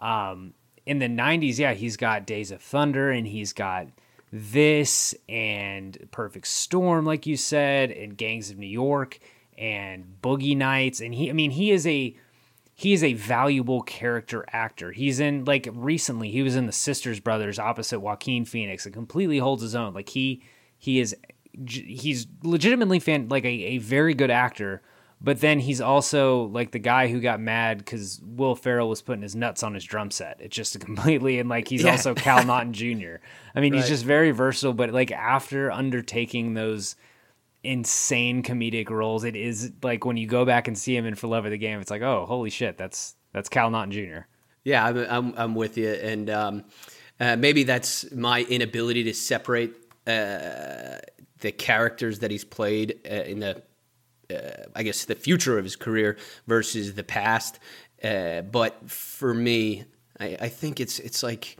um, 0.00 0.54
in 0.86 0.98
the 0.98 1.06
90s, 1.06 1.58
yeah, 1.58 1.74
he's 1.74 1.96
got 1.96 2.26
Days 2.26 2.50
of 2.50 2.60
Thunder 2.60 3.10
and 3.10 3.26
he's 3.26 3.52
got 3.52 3.88
this 4.32 5.14
and 5.28 5.96
Perfect 6.10 6.46
Storm, 6.46 7.04
like 7.04 7.26
you 7.26 7.36
said, 7.36 7.90
and 7.90 8.16
Gangs 8.16 8.50
of 8.50 8.58
New 8.58 8.66
York 8.66 9.18
and 9.58 10.16
Boogie 10.22 10.56
Nights. 10.56 11.00
And 11.00 11.14
he, 11.14 11.30
I 11.30 11.32
mean, 11.32 11.52
he 11.52 11.70
is 11.70 11.86
a. 11.86 12.16
He 12.74 12.94
is 12.94 13.04
a 13.04 13.12
valuable 13.12 13.82
character 13.82 14.46
actor. 14.50 14.92
He's 14.92 15.20
in 15.20 15.44
like 15.44 15.68
recently 15.72 16.30
he 16.30 16.42
was 16.42 16.56
in 16.56 16.66
the 16.66 16.72
Sisters 16.72 17.20
Brothers 17.20 17.58
opposite 17.58 18.00
Joaquin 18.00 18.46
Phoenix 18.46 18.86
and 18.86 18.94
completely 18.94 19.38
holds 19.38 19.62
his 19.62 19.74
own. 19.74 19.92
Like 19.92 20.08
he 20.08 20.42
he 20.78 20.98
is 20.98 21.14
he's 21.68 22.26
legitimately 22.42 22.98
fan 22.98 23.28
like 23.28 23.44
a, 23.44 23.48
a 23.48 23.78
very 23.78 24.14
good 24.14 24.30
actor 24.30 24.82
but 25.22 25.40
then 25.40 25.60
he's 25.60 25.80
also 25.80 26.44
like 26.46 26.72
the 26.72 26.80
guy 26.80 27.06
who 27.06 27.20
got 27.20 27.40
mad 27.40 27.78
because 27.78 28.20
Will 28.24 28.56
Ferrell 28.56 28.88
was 28.88 29.02
putting 29.02 29.22
his 29.22 29.36
nuts 29.36 29.62
on 29.62 29.72
his 29.72 29.84
drum 29.84 30.10
set. 30.10 30.38
It's 30.40 30.56
just 30.56 30.78
completely 30.84 31.38
and 31.38 31.48
like 31.48 31.68
he's 31.68 31.84
yeah. 31.84 31.92
also 31.92 32.14
Cal 32.14 32.44
Naughton 32.44 32.72
Jr. 32.72 33.16
I 33.54 33.60
mean, 33.60 33.72
right. 33.72 33.74
he's 33.74 33.88
just 33.88 34.04
very 34.04 34.32
versatile. 34.32 34.72
But 34.72 34.90
like 34.90 35.12
after 35.12 35.70
undertaking 35.70 36.54
those 36.54 36.96
insane 37.62 38.42
comedic 38.42 38.90
roles, 38.90 39.22
it 39.22 39.36
is 39.36 39.72
like 39.82 40.04
when 40.04 40.16
you 40.16 40.26
go 40.26 40.44
back 40.44 40.66
and 40.66 40.76
see 40.76 40.96
him 40.96 41.06
in 41.06 41.14
For 41.14 41.28
Love 41.28 41.44
of 41.44 41.52
the 41.52 41.58
Game, 41.58 41.80
it's 41.80 41.90
like, 41.90 42.02
oh, 42.02 42.26
holy 42.26 42.50
shit, 42.50 42.76
that's 42.76 43.14
that's 43.32 43.48
Cal 43.48 43.70
Naughton 43.70 43.92
Jr. 43.92 44.20
Yeah, 44.64 44.84
I'm 44.84 44.96
I'm, 44.98 45.34
I'm 45.36 45.54
with 45.54 45.78
you, 45.78 45.90
and 45.90 46.30
um, 46.30 46.64
uh, 47.20 47.36
maybe 47.36 47.62
that's 47.62 48.10
my 48.12 48.42
inability 48.42 49.04
to 49.04 49.14
separate 49.14 49.74
uh, 50.06 50.98
the 51.38 51.52
characters 51.52 52.20
that 52.20 52.30
he's 52.30 52.44
played 52.44 53.00
uh, 53.08 53.14
in 53.14 53.40
the 53.40 53.62
uh, 54.32 54.64
I 54.74 54.82
guess 54.82 55.04
the 55.04 55.14
future 55.14 55.58
of 55.58 55.64
his 55.64 55.76
career 55.76 56.16
versus 56.46 56.94
the 56.94 57.04
past. 57.04 57.58
Uh, 58.02 58.42
but 58.42 58.90
for 58.90 59.32
me, 59.32 59.84
I, 60.18 60.36
I, 60.40 60.48
think 60.48 60.80
it's 60.80 60.98
it's 60.98 61.22
like 61.22 61.56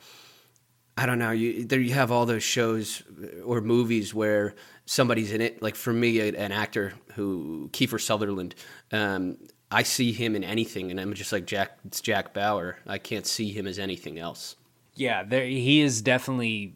I 0.96 1.06
don't 1.06 1.18
know. 1.18 1.30
You 1.30 1.64
there 1.64 1.80
you 1.80 1.94
have 1.94 2.10
all 2.10 2.26
those 2.26 2.42
shows 2.42 3.02
or 3.44 3.60
movies 3.60 4.12
where 4.12 4.54
somebody's 4.84 5.32
in 5.32 5.40
it. 5.40 5.62
Like 5.62 5.76
for 5.76 5.92
me, 5.92 6.20
an 6.20 6.52
actor 6.52 6.94
who 7.14 7.70
Kiefer 7.72 8.00
Sutherland. 8.00 8.54
Um, 8.90 9.38
I 9.70 9.84
see 9.84 10.12
him 10.12 10.36
in 10.36 10.44
anything, 10.44 10.90
and 10.90 11.00
I'm 11.00 11.14
just 11.14 11.32
like 11.32 11.46
Jack. 11.46 11.78
It's 11.84 12.00
Jack 12.00 12.34
Bauer. 12.34 12.76
I 12.86 12.98
can't 12.98 13.26
see 13.26 13.50
him 13.52 13.66
as 13.66 13.78
anything 13.78 14.18
else. 14.18 14.56
Yeah, 14.94 15.22
there 15.22 15.46
he 15.46 15.80
is 15.80 16.02
definitely. 16.02 16.74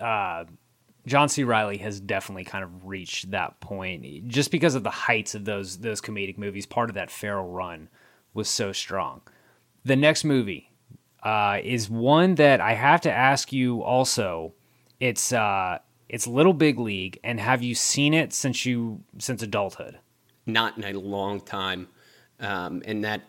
Uh, 0.00 0.44
John 1.08 1.28
C. 1.28 1.44
Reilly 1.44 1.78
has 1.78 2.00
definitely 2.00 2.44
kind 2.44 2.62
of 2.62 2.86
reached 2.86 3.30
that 3.30 3.60
point 3.60 4.28
just 4.28 4.50
because 4.50 4.74
of 4.74 4.84
the 4.84 4.90
heights 4.90 5.34
of 5.34 5.44
those 5.44 5.78
those 5.78 6.00
comedic 6.00 6.38
movies. 6.38 6.66
Part 6.66 6.90
of 6.90 6.94
that 6.94 7.10
Ferrell 7.10 7.48
run 7.48 7.88
was 8.34 8.48
so 8.48 8.72
strong. 8.72 9.22
The 9.84 9.96
next 9.96 10.24
movie 10.24 10.70
uh, 11.22 11.58
is 11.62 11.90
one 11.90 12.36
that 12.36 12.60
I 12.60 12.74
have 12.74 13.00
to 13.02 13.12
ask 13.12 13.52
you. 13.52 13.82
Also, 13.82 14.54
it's 15.00 15.32
uh, 15.32 15.78
it's 16.08 16.26
Little 16.26 16.52
Big 16.52 16.78
League, 16.78 17.18
and 17.24 17.40
have 17.40 17.62
you 17.62 17.74
seen 17.74 18.14
it 18.14 18.32
since 18.32 18.64
you 18.64 19.02
since 19.18 19.42
adulthood? 19.42 19.98
Not 20.46 20.78
in 20.78 20.84
a 20.84 20.98
long 20.98 21.40
time, 21.40 21.88
um, 22.40 22.82
and 22.86 23.04
that 23.04 23.22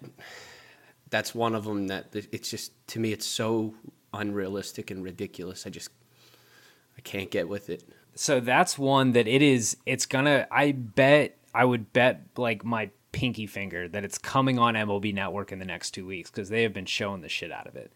that's 1.09 1.33
one 1.33 1.55
of 1.55 1.65
them 1.65 1.87
that 1.87 2.07
it's 2.13 2.49
just 2.49 2.71
to 2.89 2.99
me 2.99 3.11
it's 3.11 3.25
so 3.25 3.73
unrealistic 4.13 4.91
and 4.91 5.03
ridiculous. 5.03 5.65
I 5.65 5.69
just 5.69 5.89
I 6.99 7.01
can't 7.01 7.31
get 7.31 7.47
with 7.47 7.69
it. 7.69 7.85
So 8.13 8.41
that's 8.41 8.77
one 8.77 9.13
that 9.13 9.25
it 9.25 9.41
is. 9.41 9.77
It's 9.85 10.05
gonna. 10.05 10.47
I 10.51 10.73
bet. 10.73 11.37
I 11.55 11.63
would 11.63 11.93
bet 11.93 12.23
like 12.35 12.65
my 12.65 12.89
pinky 13.13 13.47
finger 13.47 13.87
that 13.87 14.03
it's 14.03 14.17
coming 14.17 14.59
on 14.59 14.73
MLB 14.73 15.13
Network 15.13 15.53
in 15.53 15.59
the 15.59 15.65
next 15.65 15.91
two 15.91 16.05
weeks 16.05 16.29
because 16.29 16.49
they 16.49 16.61
have 16.63 16.73
been 16.73 16.85
showing 16.85 17.21
the 17.21 17.29
shit 17.29 17.53
out 17.53 17.67
of 17.67 17.77
it. 17.77 17.93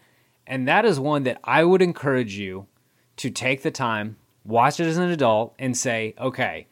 And 0.47 0.69
that 0.69 0.85
is 0.85 1.01
one 1.01 1.23
that 1.23 1.41
I 1.43 1.65
would 1.65 1.81
encourage 1.81 2.35
you 2.35 2.67
to 3.17 3.29
take 3.29 3.61
the 3.61 3.71
time, 3.71 4.15
watch 4.45 4.79
it 4.79 4.87
as 4.87 4.97
an 4.97 5.09
adult, 5.09 5.53
and 5.59 5.75
say, 5.75 6.15
okay, 6.17 6.67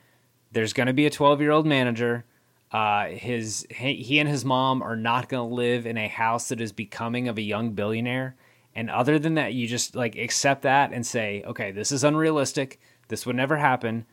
there's 0.53 0.71
going 0.71 0.87
to 0.87 0.93
be 0.93 1.05
a 1.05 1.09
12 1.09 1.41
year 1.41 1.51
old 1.51 1.65
manager. 1.65 2.23
Uh, 2.71 3.07
his 3.07 3.67
he 3.69 4.19
and 4.19 4.29
his 4.29 4.45
mom 4.45 4.81
are 4.81 4.95
not 4.95 5.27
going 5.27 5.49
to 5.49 5.53
live 5.53 5.85
in 5.85 5.97
a 5.97 6.07
house 6.07 6.47
that 6.47 6.61
is 6.61 6.71
becoming 6.71 7.27
of 7.27 7.37
a 7.37 7.41
young 7.41 7.71
billionaire 7.71 8.37
and 8.75 8.89
other 8.89 9.19
than 9.19 9.35
that, 9.35 9.53
you 9.53 9.67
just 9.67 9.95
like 9.95 10.15
accept 10.15 10.61
that 10.63 10.93
and 10.93 11.05
say, 11.05 11.43
okay, 11.45 11.71
this 11.71 11.91
is 11.91 12.03
unrealistic. 12.03 12.79
This 13.07 13.25
would 13.25 13.35
never 13.35 13.57
happen. 13.57 14.05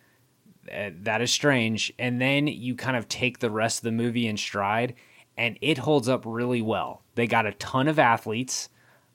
That 0.66 1.22
is 1.22 1.30
strange. 1.30 1.92
And 1.98 2.20
then 2.20 2.46
you 2.46 2.74
kind 2.74 2.96
of 2.96 3.08
take 3.08 3.38
the 3.38 3.50
rest 3.50 3.78
of 3.78 3.84
the 3.84 3.92
movie 3.92 4.26
in 4.26 4.36
stride, 4.36 4.94
and 5.36 5.56
it 5.60 5.78
holds 5.78 6.08
up 6.08 6.24
really 6.26 6.62
well. 6.62 7.02
They 7.14 7.26
got 7.26 7.46
a 7.46 7.52
ton 7.52 7.88
of 7.88 7.98
athletes. 7.98 8.68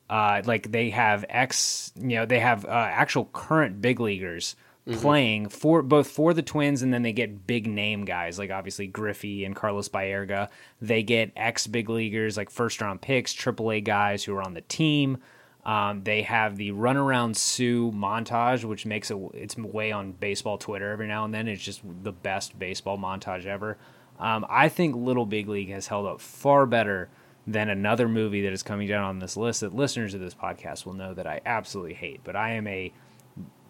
Uh, 0.08 0.42
like 0.44 0.70
they 0.70 0.90
have 0.90 1.24
ex, 1.28 1.92
you 1.96 2.16
know, 2.16 2.26
they 2.26 2.40
have 2.40 2.64
uh, 2.66 2.68
actual 2.68 3.24
current 3.26 3.80
big 3.80 4.00
leaguers 4.00 4.54
mm-hmm. 4.86 5.00
playing 5.00 5.48
for 5.48 5.82
both 5.82 6.08
for 6.08 6.34
the 6.34 6.42
Twins, 6.42 6.82
and 6.82 6.92
then 6.92 7.02
they 7.02 7.12
get 7.12 7.46
big 7.46 7.66
name 7.66 8.04
guys 8.04 8.38
like 8.38 8.50
obviously 8.50 8.86
Griffey 8.86 9.44
and 9.44 9.56
Carlos 9.56 9.88
Baerga. 9.88 10.48
They 10.80 11.02
get 11.02 11.32
ex 11.36 11.66
big 11.66 11.88
leaguers 11.88 12.36
like 12.36 12.50
first 12.50 12.80
round 12.80 13.00
picks, 13.00 13.34
AAA 13.34 13.84
guys 13.84 14.24
who 14.24 14.34
are 14.34 14.42
on 14.42 14.54
the 14.54 14.62
team. 14.62 15.18
Um, 15.64 16.02
they 16.04 16.22
have 16.22 16.56
the 16.56 16.72
runaround 16.72 17.36
Sue 17.36 17.90
montage, 17.92 18.64
which 18.64 18.84
makes 18.84 19.10
it 19.10 19.16
its 19.32 19.56
way 19.56 19.92
on 19.92 20.12
baseball 20.12 20.58
Twitter 20.58 20.90
every 20.90 21.06
now 21.06 21.24
and 21.24 21.32
then. 21.32 21.48
It's 21.48 21.62
just 21.62 21.80
the 22.02 22.12
best 22.12 22.58
baseball 22.58 22.98
montage 22.98 23.46
ever. 23.46 23.78
Um, 24.18 24.46
I 24.48 24.68
think 24.68 24.94
Little 24.94 25.26
Big 25.26 25.48
League 25.48 25.70
has 25.70 25.86
held 25.86 26.06
up 26.06 26.20
far 26.20 26.66
better 26.66 27.08
than 27.46 27.68
another 27.68 28.08
movie 28.08 28.42
that 28.42 28.52
is 28.52 28.62
coming 28.62 28.88
down 28.88 29.04
on 29.04 29.18
this 29.18 29.36
list 29.36 29.60
that 29.60 29.74
listeners 29.74 30.14
of 30.14 30.20
this 30.20 30.34
podcast 30.34 30.86
will 30.86 30.92
know 30.92 31.14
that 31.14 31.26
I 31.26 31.40
absolutely 31.44 31.94
hate. 31.94 32.20
But 32.24 32.36
I 32.36 32.52
am 32.52 32.66
a 32.66 32.92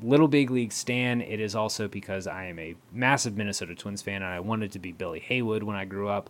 Little 0.02 0.28
Big 0.28 0.50
League 0.50 0.72
stan. 0.72 1.20
It 1.20 1.40
is 1.40 1.54
also 1.54 1.88
because 1.88 2.26
I 2.26 2.46
am 2.46 2.58
a 2.58 2.74
massive 2.92 3.36
Minnesota 3.36 3.74
Twins 3.74 4.02
fan 4.02 4.16
and 4.22 4.32
I 4.32 4.40
wanted 4.40 4.72
to 4.72 4.78
be 4.78 4.92
Billy 4.92 5.20
Heywood 5.20 5.62
when 5.62 5.76
I 5.76 5.84
grew 5.84 6.08
up. 6.08 6.28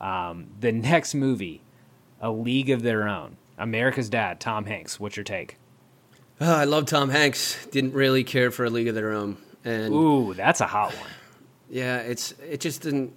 Um, 0.00 0.48
the 0.58 0.72
next 0.72 1.14
movie, 1.14 1.62
A 2.20 2.30
League 2.30 2.70
of 2.70 2.82
Their 2.82 3.06
Own 3.06 3.36
America's 3.62 4.10
Dad, 4.10 4.40
Tom 4.40 4.64
Hanks. 4.64 4.98
What's 4.98 5.16
your 5.16 5.24
take? 5.24 5.56
Oh, 6.40 6.52
I 6.52 6.64
love 6.64 6.86
Tom 6.86 7.08
Hanks. 7.08 7.64
Didn't 7.66 7.94
really 7.94 8.24
care 8.24 8.50
for 8.50 8.64
A 8.64 8.70
League 8.70 8.88
of 8.88 8.96
Their 8.96 9.12
Own. 9.12 9.36
And 9.64 9.94
ooh, 9.94 10.34
that's 10.34 10.60
a 10.60 10.66
hot 10.66 10.92
one. 10.92 11.10
Yeah, 11.70 11.98
it's 11.98 12.34
it 12.46 12.60
just 12.60 12.82
didn't. 12.82 13.14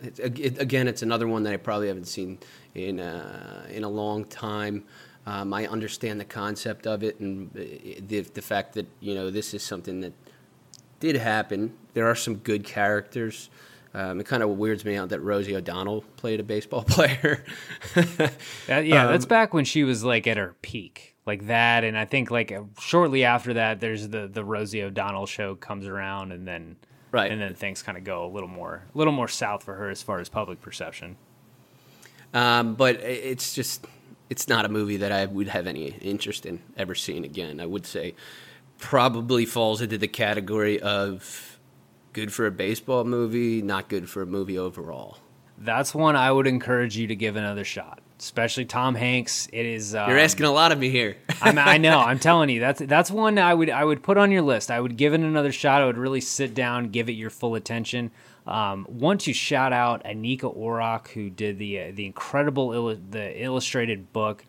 It, 0.00 0.38
it, 0.38 0.58
again, 0.60 0.86
it's 0.86 1.02
another 1.02 1.26
one 1.26 1.42
that 1.42 1.52
I 1.52 1.56
probably 1.56 1.88
haven't 1.88 2.06
seen 2.06 2.38
in 2.74 3.00
uh, 3.00 3.66
in 3.68 3.82
a 3.82 3.88
long 3.88 4.24
time. 4.24 4.84
Um, 5.26 5.52
I 5.52 5.66
understand 5.66 6.20
the 6.20 6.24
concept 6.24 6.86
of 6.86 7.02
it 7.02 7.18
and 7.18 7.52
the 7.52 8.20
the 8.20 8.42
fact 8.42 8.74
that 8.74 8.86
you 9.00 9.16
know 9.16 9.30
this 9.32 9.52
is 9.52 9.64
something 9.64 10.00
that 10.02 10.12
did 11.00 11.16
happen. 11.16 11.74
There 11.94 12.06
are 12.06 12.14
some 12.14 12.36
good 12.36 12.64
characters. 12.64 13.50
Um, 13.94 14.20
it 14.20 14.26
kind 14.26 14.42
of 14.42 14.50
weirds 14.50 14.84
me 14.84 14.96
out 14.96 15.08
that 15.08 15.20
Rosie 15.20 15.56
O'Donnell 15.56 16.02
played 16.16 16.40
a 16.40 16.42
baseball 16.42 16.82
player. 16.88 17.44
that, 17.94 18.86
yeah, 18.86 19.06
um, 19.06 19.12
that's 19.12 19.26
back 19.26 19.54
when 19.54 19.64
she 19.64 19.84
was 19.84 20.04
like 20.04 20.26
at 20.26 20.36
her 20.36 20.54
peak, 20.62 21.16
like 21.26 21.46
that. 21.46 21.84
And 21.84 21.96
I 21.96 22.04
think 22.04 22.30
like 22.30 22.56
shortly 22.78 23.24
after 23.24 23.54
that, 23.54 23.80
there's 23.80 24.08
the 24.08 24.28
the 24.28 24.44
Rosie 24.44 24.82
O'Donnell 24.82 25.26
show 25.26 25.54
comes 25.54 25.86
around, 25.86 26.32
and 26.32 26.46
then 26.46 26.76
right, 27.12 27.30
and 27.30 27.40
then 27.40 27.54
things 27.54 27.82
kind 27.82 27.96
of 27.96 28.04
go 28.04 28.26
a 28.26 28.30
little 28.30 28.48
more 28.48 28.84
a 28.94 28.98
little 28.98 29.12
more 29.12 29.28
south 29.28 29.62
for 29.62 29.74
her 29.74 29.88
as 29.88 30.02
far 30.02 30.20
as 30.20 30.28
public 30.28 30.60
perception. 30.60 31.16
Um, 32.34 32.74
but 32.74 32.96
it's 32.96 33.54
just 33.54 33.86
it's 34.28 34.48
not 34.48 34.64
a 34.64 34.68
movie 34.68 34.98
that 34.98 35.12
I 35.12 35.24
would 35.24 35.48
have 35.48 35.66
any 35.66 35.86
interest 36.02 36.44
in 36.44 36.60
ever 36.76 36.94
seeing 36.94 37.24
again. 37.24 37.60
I 37.60 37.66
would 37.66 37.86
say 37.86 38.14
probably 38.78 39.44
falls 39.44 39.80
into 39.80 39.98
the 39.98 40.08
category 40.08 40.80
of 40.80 41.47
good 42.18 42.32
for 42.32 42.46
a 42.46 42.50
baseball 42.50 43.04
movie, 43.04 43.62
not 43.62 43.88
good 43.88 44.10
for 44.10 44.22
a 44.22 44.26
movie 44.26 44.58
overall. 44.58 45.18
That's 45.56 45.94
one 45.94 46.16
I 46.16 46.32
would 46.32 46.48
encourage 46.48 46.96
you 46.96 47.06
to 47.06 47.14
give 47.14 47.36
another 47.36 47.62
shot, 47.64 48.00
especially 48.18 48.64
Tom 48.64 48.96
Hanks. 48.96 49.48
It 49.52 49.64
is. 49.64 49.94
Um, 49.94 50.10
You're 50.10 50.18
asking 50.18 50.46
a 50.46 50.50
lot 50.50 50.72
of 50.72 50.80
me 50.80 50.90
here. 50.90 51.16
i 51.42 51.78
know. 51.78 52.00
I'm 52.00 52.18
telling 52.28 52.48
you, 52.50 52.58
that's 52.58 52.80
that's 52.80 53.10
one 53.10 53.38
I 53.38 53.54
would 53.54 53.70
I 53.70 53.84
would 53.84 54.02
put 54.02 54.18
on 54.18 54.32
your 54.32 54.42
list. 54.42 54.72
I 54.72 54.80
would 54.80 54.96
give 54.96 55.14
it 55.14 55.20
another 55.20 55.52
shot. 55.52 55.80
I 55.80 55.86
would 55.86 55.96
really 55.96 56.20
sit 56.20 56.54
down, 56.54 56.88
give 56.88 57.08
it 57.08 57.12
your 57.12 57.30
full 57.30 57.54
attention. 57.54 58.10
Um, 58.48 58.84
want 58.88 59.20
to 59.22 59.32
shout 59.32 59.72
out 59.72 60.02
Anika 60.02 60.56
Orrock, 60.56 61.08
who 61.08 61.30
did 61.30 61.58
the 61.60 61.80
uh, 61.80 61.92
the 61.94 62.04
incredible 62.04 62.70
the 62.70 63.42
illustrated 63.42 64.12
book. 64.12 64.44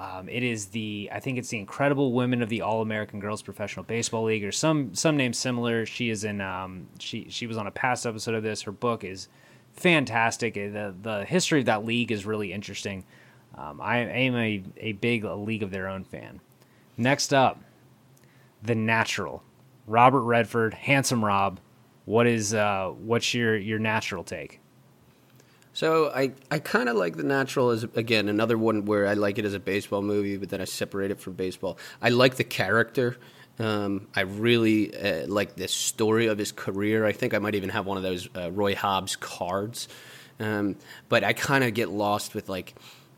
Um, 0.00 0.30
it 0.30 0.42
is 0.42 0.68
the 0.68 1.10
I 1.12 1.20
think 1.20 1.36
it's 1.36 1.50
the 1.50 1.58
Incredible 1.58 2.12
Women 2.14 2.40
of 2.40 2.48
the 2.48 2.62
All 2.62 2.80
American 2.80 3.20
Girls 3.20 3.42
Professional 3.42 3.84
Baseball 3.84 4.24
League 4.24 4.42
or 4.44 4.50
some 4.50 4.94
some 4.94 5.14
name 5.14 5.34
similar. 5.34 5.84
She 5.84 6.08
is 6.08 6.24
in 6.24 6.40
um, 6.40 6.88
she 6.98 7.26
she 7.28 7.46
was 7.46 7.58
on 7.58 7.66
a 7.66 7.70
past 7.70 8.06
episode 8.06 8.34
of 8.34 8.42
this. 8.42 8.62
Her 8.62 8.72
book 8.72 9.04
is 9.04 9.28
fantastic. 9.74 10.56
Uh, 10.56 10.70
the 10.70 10.94
the 11.02 11.24
history 11.26 11.60
of 11.60 11.66
that 11.66 11.84
league 11.84 12.10
is 12.10 12.24
really 12.24 12.50
interesting. 12.50 13.04
Um, 13.54 13.78
I 13.82 13.98
am 13.98 14.36
a, 14.36 14.62
a 14.78 14.92
big 14.92 15.24
a 15.24 15.34
League 15.34 15.62
of 15.62 15.70
Their 15.70 15.86
Own 15.86 16.04
fan. 16.04 16.40
Next 16.96 17.34
up, 17.34 17.60
The 18.62 18.74
Natural. 18.74 19.42
Robert 19.86 20.22
Redford, 20.22 20.72
Handsome 20.72 21.22
Rob, 21.22 21.60
what 22.06 22.26
is 22.26 22.54
uh, 22.54 22.90
what's 23.00 23.34
your 23.34 23.54
your 23.54 23.78
natural 23.78 24.24
take? 24.24 24.60
So 25.72 26.10
I, 26.10 26.32
I 26.50 26.58
kind 26.58 26.88
of 26.88 26.96
like 26.96 27.16
the 27.16 27.22
natural 27.22 27.70
as 27.70 27.84
again 27.84 28.28
another 28.28 28.58
one 28.58 28.84
where 28.84 29.06
I 29.06 29.14
like 29.14 29.38
it 29.38 29.44
as 29.44 29.54
a 29.54 29.60
baseball 29.60 30.02
movie, 30.02 30.36
but 30.36 30.48
then 30.48 30.60
I 30.60 30.64
separate 30.64 31.10
it 31.10 31.20
from 31.20 31.34
baseball. 31.34 31.78
I 32.02 32.08
like 32.08 32.36
the 32.36 32.44
character. 32.44 33.16
Um, 33.58 34.08
I 34.16 34.22
really 34.22 34.96
uh, 34.96 35.26
like 35.26 35.54
the 35.56 35.68
story 35.68 36.26
of 36.26 36.38
his 36.38 36.50
career. 36.50 37.04
I 37.04 37.12
think 37.12 37.34
I 37.34 37.38
might 37.38 37.54
even 37.54 37.68
have 37.68 37.86
one 37.86 37.96
of 37.96 38.02
those 38.02 38.28
uh, 38.34 38.50
Roy 38.50 38.74
Hobbs 38.74 39.16
cards. 39.16 39.86
Um, 40.40 40.76
but 41.08 41.22
I 41.22 41.34
kind 41.34 41.62
of 41.62 41.74
get 41.74 41.90
lost 41.90 42.34
with 42.34 42.48
like 42.48 42.74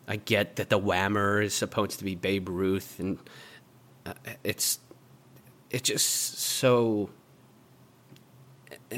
I 0.08 0.16
get 0.16 0.56
that 0.56 0.68
the 0.68 0.78
Whammer 0.78 1.42
is 1.42 1.54
supposed 1.54 1.98
to 2.00 2.04
be 2.04 2.16
Babe 2.16 2.48
Ruth, 2.48 2.98
and 2.98 3.18
uh, 4.04 4.14
it's 4.42 4.80
it's 5.70 5.88
just 5.88 6.38
so 6.38 7.10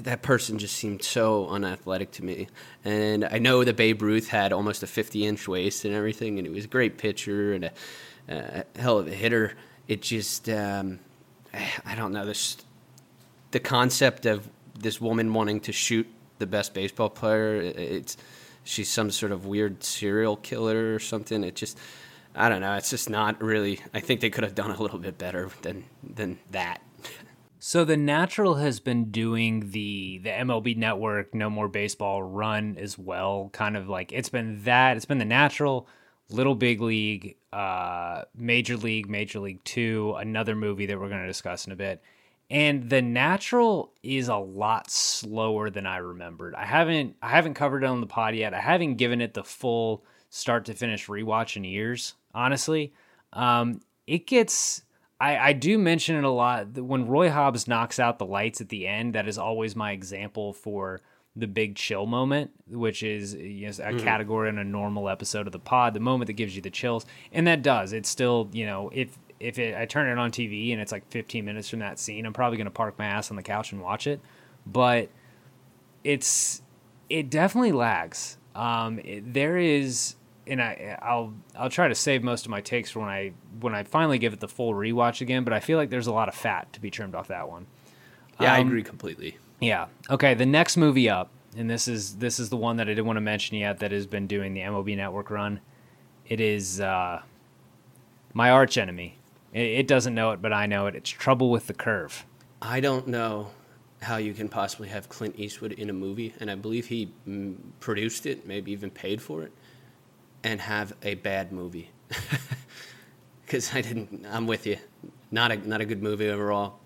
that 0.03 0.23
person 0.23 0.59
just 0.59 0.77
seemed 0.77 1.03
so 1.03 1.49
unathletic 1.49 2.11
to 2.13 2.25
me. 2.25 2.49
And 2.85 3.25
I 3.25 3.39
know 3.39 3.65
that 3.65 3.77
Babe 3.77 4.03
Ruth 4.03 4.29
had 4.29 4.53
almost 4.53 4.83
a 4.83 4.87
50 4.87 5.27
inch 5.27 5.49
waist 5.49 5.85
and 5.85 5.95
everything, 5.95 6.39
and 6.39 6.47
he 6.47 6.53
was 6.53 6.65
a 6.65 6.69
great 6.69 6.99
pitcher 6.99 7.55
and 7.55 7.65
a, 7.65 7.73
a 8.29 8.65
hell 8.79 8.99
of 8.99 9.07
a 9.07 9.15
hitter. 9.15 9.55
It 9.89 10.03
just, 10.03 10.49
um, 10.49 11.01
I 11.53 11.95
don't 11.95 12.13
know, 12.13 12.27
this, 12.27 12.57
the 13.51 13.61
concept 13.61 14.27
of 14.27 14.49
this 14.79 15.01
woman 15.01 15.33
wanting 15.33 15.61
to 15.61 15.73
shoot 15.73 16.07
the 16.39 16.47
best 16.47 16.75
baseball 16.75 17.11
player, 17.11 17.61
it's, 17.61 18.17
she's 18.65 18.91
some 18.91 19.11
sort 19.11 19.33
of 19.33 19.47
weird 19.47 19.85
serial 19.85 20.37
killer 20.37 20.95
or 20.95 20.99
something. 20.99 21.45
It 21.45 21.55
just, 21.55 21.79
I 22.35 22.49
don't 22.49 22.61
know. 22.61 22.75
It's 22.75 22.91
just 22.91 23.09
not 23.09 23.41
really. 23.41 23.81
I 23.93 24.01
think 24.01 24.21
they 24.21 24.31
could 24.31 24.43
have 24.43 24.55
done 24.55 24.71
a 24.73 24.83
little 24.83 24.99
bit 24.99 25.19
better 25.19 25.51
than 25.63 25.85
than 26.03 26.39
that. 26.51 26.81
So 27.67 27.87
the 27.87 27.97
Natural 27.97 28.57
has 28.57 28.79
been 28.79 29.11
doing 29.11 29.71
the 29.71 30.19
the 30.19 30.29
MLB 30.29 30.77
Network 30.77 31.35
No 31.35 31.49
More 31.49 31.67
Baseball 31.67 32.23
run 32.23 32.77
as 32.79 32.99
well. 32.99 33.49
Kind 33.55 33.75
of 33.75 33.89
like 33.89 34.13
it's 34.13 34.29
been 34.29 34.63
that. 34.65 34.99
It's 34.99 35.07
been 35.07 35.17
the 35.17 35.25
Natural, 35.25 35.89
Little 36.29 36.57
Big 36.57 36.83
League, 36.83 37.39
uh, 37.55 38.25
Major 38.37 38.77
League, 38.77 39.09
Major 39.09 39.41
League 39.41 39.65
Two, 39.65 40.15
another 40.19 40.55
movie 40.55 40.85
that 40.85 41.01
we're 41.01 41.09
going 41.09 41.23
to 41.23 41.27
discuss 41.27 41.67
in 41.67 41.73
a 41.73 41.77
bit. 41.77 42.03
And 42.51 42.91
the 42.91 43.01
Natural 43.01 43.95
is 44.03 44.29
a 44.29 44.37
lot 44.37 44.91
slower 44.91 45.71
than 45.71 45.87
I 45.87 45.97
remembered. 45.97 46.55
I 46.55 46.67
haven't 46.67 47.17
I 47.23 47.31
haven't 47.31 47.55
covered 47.55 47.83
it 47.83 47.87
on 47.87 48.03
the 48.03 48.07
pod 48.07 48.35
yet. 48.35 48.53
I 48.53 48.61
haven't 48.61 48.97
given 48.97 49.23
it 49.23 49.33
the 49.33 49.43
full 49.43 50.05
start 50.29 50.67
to 50.67 50.75
finish 50.75 51.07
rewatch 51.07 51.57
in 51.57 51.65
years. 51.65 52.13
Honestly, 52.35 52.93
um, 53.33 53.81
it 54.07 54.27
gets 54.27 54.83
I, 55.25 55.49
I 55.49 55.53
do 55.55 55.79
mention 55.79 56.17
it 56.17 56.25
a 56.25 56.29
lot. 56.29 56.77
When 56.77 57.07
Roy 57.09 57.31
Hobbs 57.31 57.67
knocks 57.67 57.99
out 57.99 58.19
the 58.19 58.27
lights 58.27 58.61
at 58.61 58.69
the 58.69 58.87
end, 58.87 59.15
that 59.15 59.27
is 59.27 59.39
always 59.39 59.75
my 59.75 59.93
example 59.93 60.53
for 60.53 61.01
the 61.35 61.47
big 61.47 61.77
chill 61.77 62.05
moment, 62.05 62.51
which 62.69 63.03
is 63.03 63.35
yes, 63.35 63.79
a 63.79 63.85
mm. 63.85 64.01
category 64.01 64.51
in 64.51 64.59
a 64.59 64.65
normal 64.65 65.09
episode 65.09 65.47
of 65.47 65.53
the 65.55 65.59
pod, 65.59 65.95
the 65.95 66.01
moment 66.01 66.27
that 66.27 66.35
gives 66.35 66.55
you 66.55 66.61
the 66.61 66.69
chills. 66.69 67.07
And 67.33 67.47
that 67.47 67.63
does. 67.63 67.95
It's 67.95 68.11
still, 68.11 68.51
you 68.53 68.67
know, 68.67 68.91
if 68.93 69.19
if 69.41 69.59
it, 69.59 69.75
I 69.75 69.87
turn 69.87 70.11
it 70.11 70.21
on 70.21 70.31
TV 70.31 70.73
and 70.73 70.81
it's 70.81 70.93
like 70.93 71.11
15 71.11 71.43
minutes 71.43 71.71
from 71.71 71.79
that 71.79 71.99
scene, 71.99 72.27
I'm 72.27 72.35
probably 72.35 72.59
going 72.59 72.67
to 72.67 72.71
park 72.71 72.99
my 72.99 73.07
ass 73.07 73.31
on 73.31 73.37
the 73.37 73.43
couch 73.43 73.73
and 73.73 73.81
watch 73.81 74.07
it. 74.07 74.21
But 74.67 75.09
it's 76.05 76.61
it 77.09 77.31
definitely 77.31 77.73
lags. 77.73 78.37
Um, 78.55 78.99
it, 78.99 79.33
there 79.33 79.57
is 79.57 80.17
and 80.47 80.63
I 80.63 80.99
I'll 81.01 81.35
I'll 81.57 81.71
try 81.71 81.89
to 81.89 81.95
save 81.95 82.23
most 82.23 82.45
of 82.45 82.51
my 82.51 82.61
takes 82.61 82.91
for 82.91 83.01
when 83.01 83.09
I 83.09 83.33
when 83.61 83.75
I 83.75 83.85
finally 83.85 84.19
give 84.19 84.33
it 84.33 84.41
the 84.41 84.49
full 84.49 84.73
rewatch 84.73 85.21
again. 85.21 85.45
But 85.45 85.53
I 85.53 85.61
feel 85.61 85.79
like 85.79 85.91
there's 85.91 86.07
a 86.07 86.13
lot 86.13 86.29
of 86.29 86.35
fat 86.35 86.73
to 86.75 86.81
be 86.81 86.91
trimmed 86.91 87.15
off 87.15 87.29
that 87.29 87.49
one. 87.49 87.67
Yeah, 88.41 88.53
um, 88.53 88.57
I 88.57 88.61
agree 88.61 88.83
completely. 88.83 89.39
Yeah. 89.61 89.87
Okay. 90.11 90.35
The 90.35 90.47
next 90.47 90.77
movie 90.77 91.09
up, 91.09 91.31
and 91.57 91.71
this 91.71 91.89
is 91.89 92.17
this 92.17 92.39
is 92.39 92.49
the 92.49 92.57
one 92.57 92.77
that 92.77 92.89
I 92.89 92.91
didn't 92.91 93.07
want 93.07 93.17
to 93.17 93.23
mention 93.23 93.57
yet 93.57 93.79
that 93.79 93.93
has 93.93 94.07
been 94.07 94.27
doing 94.27 94.55
the 94.55 94.61
MLB 94.61 94.97
Network 94.97 95.31
run. 95.31 95.61
It 96.27 96.41
is 96.41 96.81
uh, 96.81 97.23
my 98.33 98.51
arch 98.51 98.79
enemy. 98.79 99.19
It, 99.53 99.67
it 99.67 99.89
doesn't 99.89 100.15
know 100.15 100.33
it, 100.33 100.43
but 100.43 100.53
I 100.53 100.67
know 100.67 100.87
it. 100.87 100.95
It's 100.95 101.11
Trouble 101.11 101.51
with 101.51 101.67
the 101.67 101.75
Curve. 101.75 102.25
I 102.61 102.81
don't 102.81 103.07
know 103.07 103.51
how 104.01 104.17
you 104.17 104.35
can 104.35 104.49
possibly 104.49 104.89
have 104.89 105.09
Clint 105.09 105.39
Eastwood 105.39 105.73
in 105.73 105.89
a 105.89 105.93
movie, 105.93 106.35
and 106.41 106.51
I 106.51 106.55
believe 106.55 106.87
he 106.87 107.11
produced 107.81 108.27
it, 108.27 108.47
maybe 108.47 108.73
even 108.73 108.91
paid 108.91 109.23
for 109.23 109.43
it 109.43 109.53
and 110.45 110.61
have 110.61 110.95
a 111.03 111.15
bad 111.15 111.51
movie. 111.51 111.91
Because 113.47 113.75
I 113.75 113.83
didn't. 113.83 114.27
I'm 114.31 114.47
with 114.47 114.67
you. 114.67 114.79
Not 115.31 115.53
a 115.53 115.57
not 115.69 115.81
a 115.83 115.85
good 115.85 116.03
movie 116.03 116.29
overall. 116.31 116.79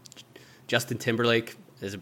Justin 0.67 0.99
Timberlake 0.99 1.57
is. 1.81 1.95
A, 1.95 2.01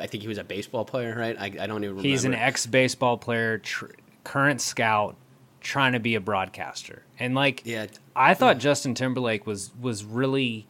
I 0.00 0.08
think 0.08 0.22
he 0.22 0.28
was 0.28 0.38
a 0.38 0.44
baseball 0.44 0.84
player, 0.84 1.14
right? 1.16 1.36
I, 1.38 1.44
I 1.44 1.48
don't 1.48 1.84
even. 1.84 1.90
remember. 1.90 2.02
He's 2.02 2.24
an 2.24 2.34
ex 2.34 2.66
baseball 2.66 3.16
player, 3.16 3.58
tr- 3.58 3.86
current 4.24 4.60
scout, 4.60 5.16
trying 5.60 5.92
to 5.92 6.00
be 6.00 6.16
a 6.16 6.20
broadcaster. 6.20 7.04
And 7.18 7.34
like, 7.34 7.62
yeah, 7.64 7.86
I 8.16 8.34
thought 8.34 8.56
yeah. 8.56 8.62
Justin 8.62 8.94
Timberlake 8.94 9.46
was 9.46 9.70
was 9.80 10.04
really 10.04 10.66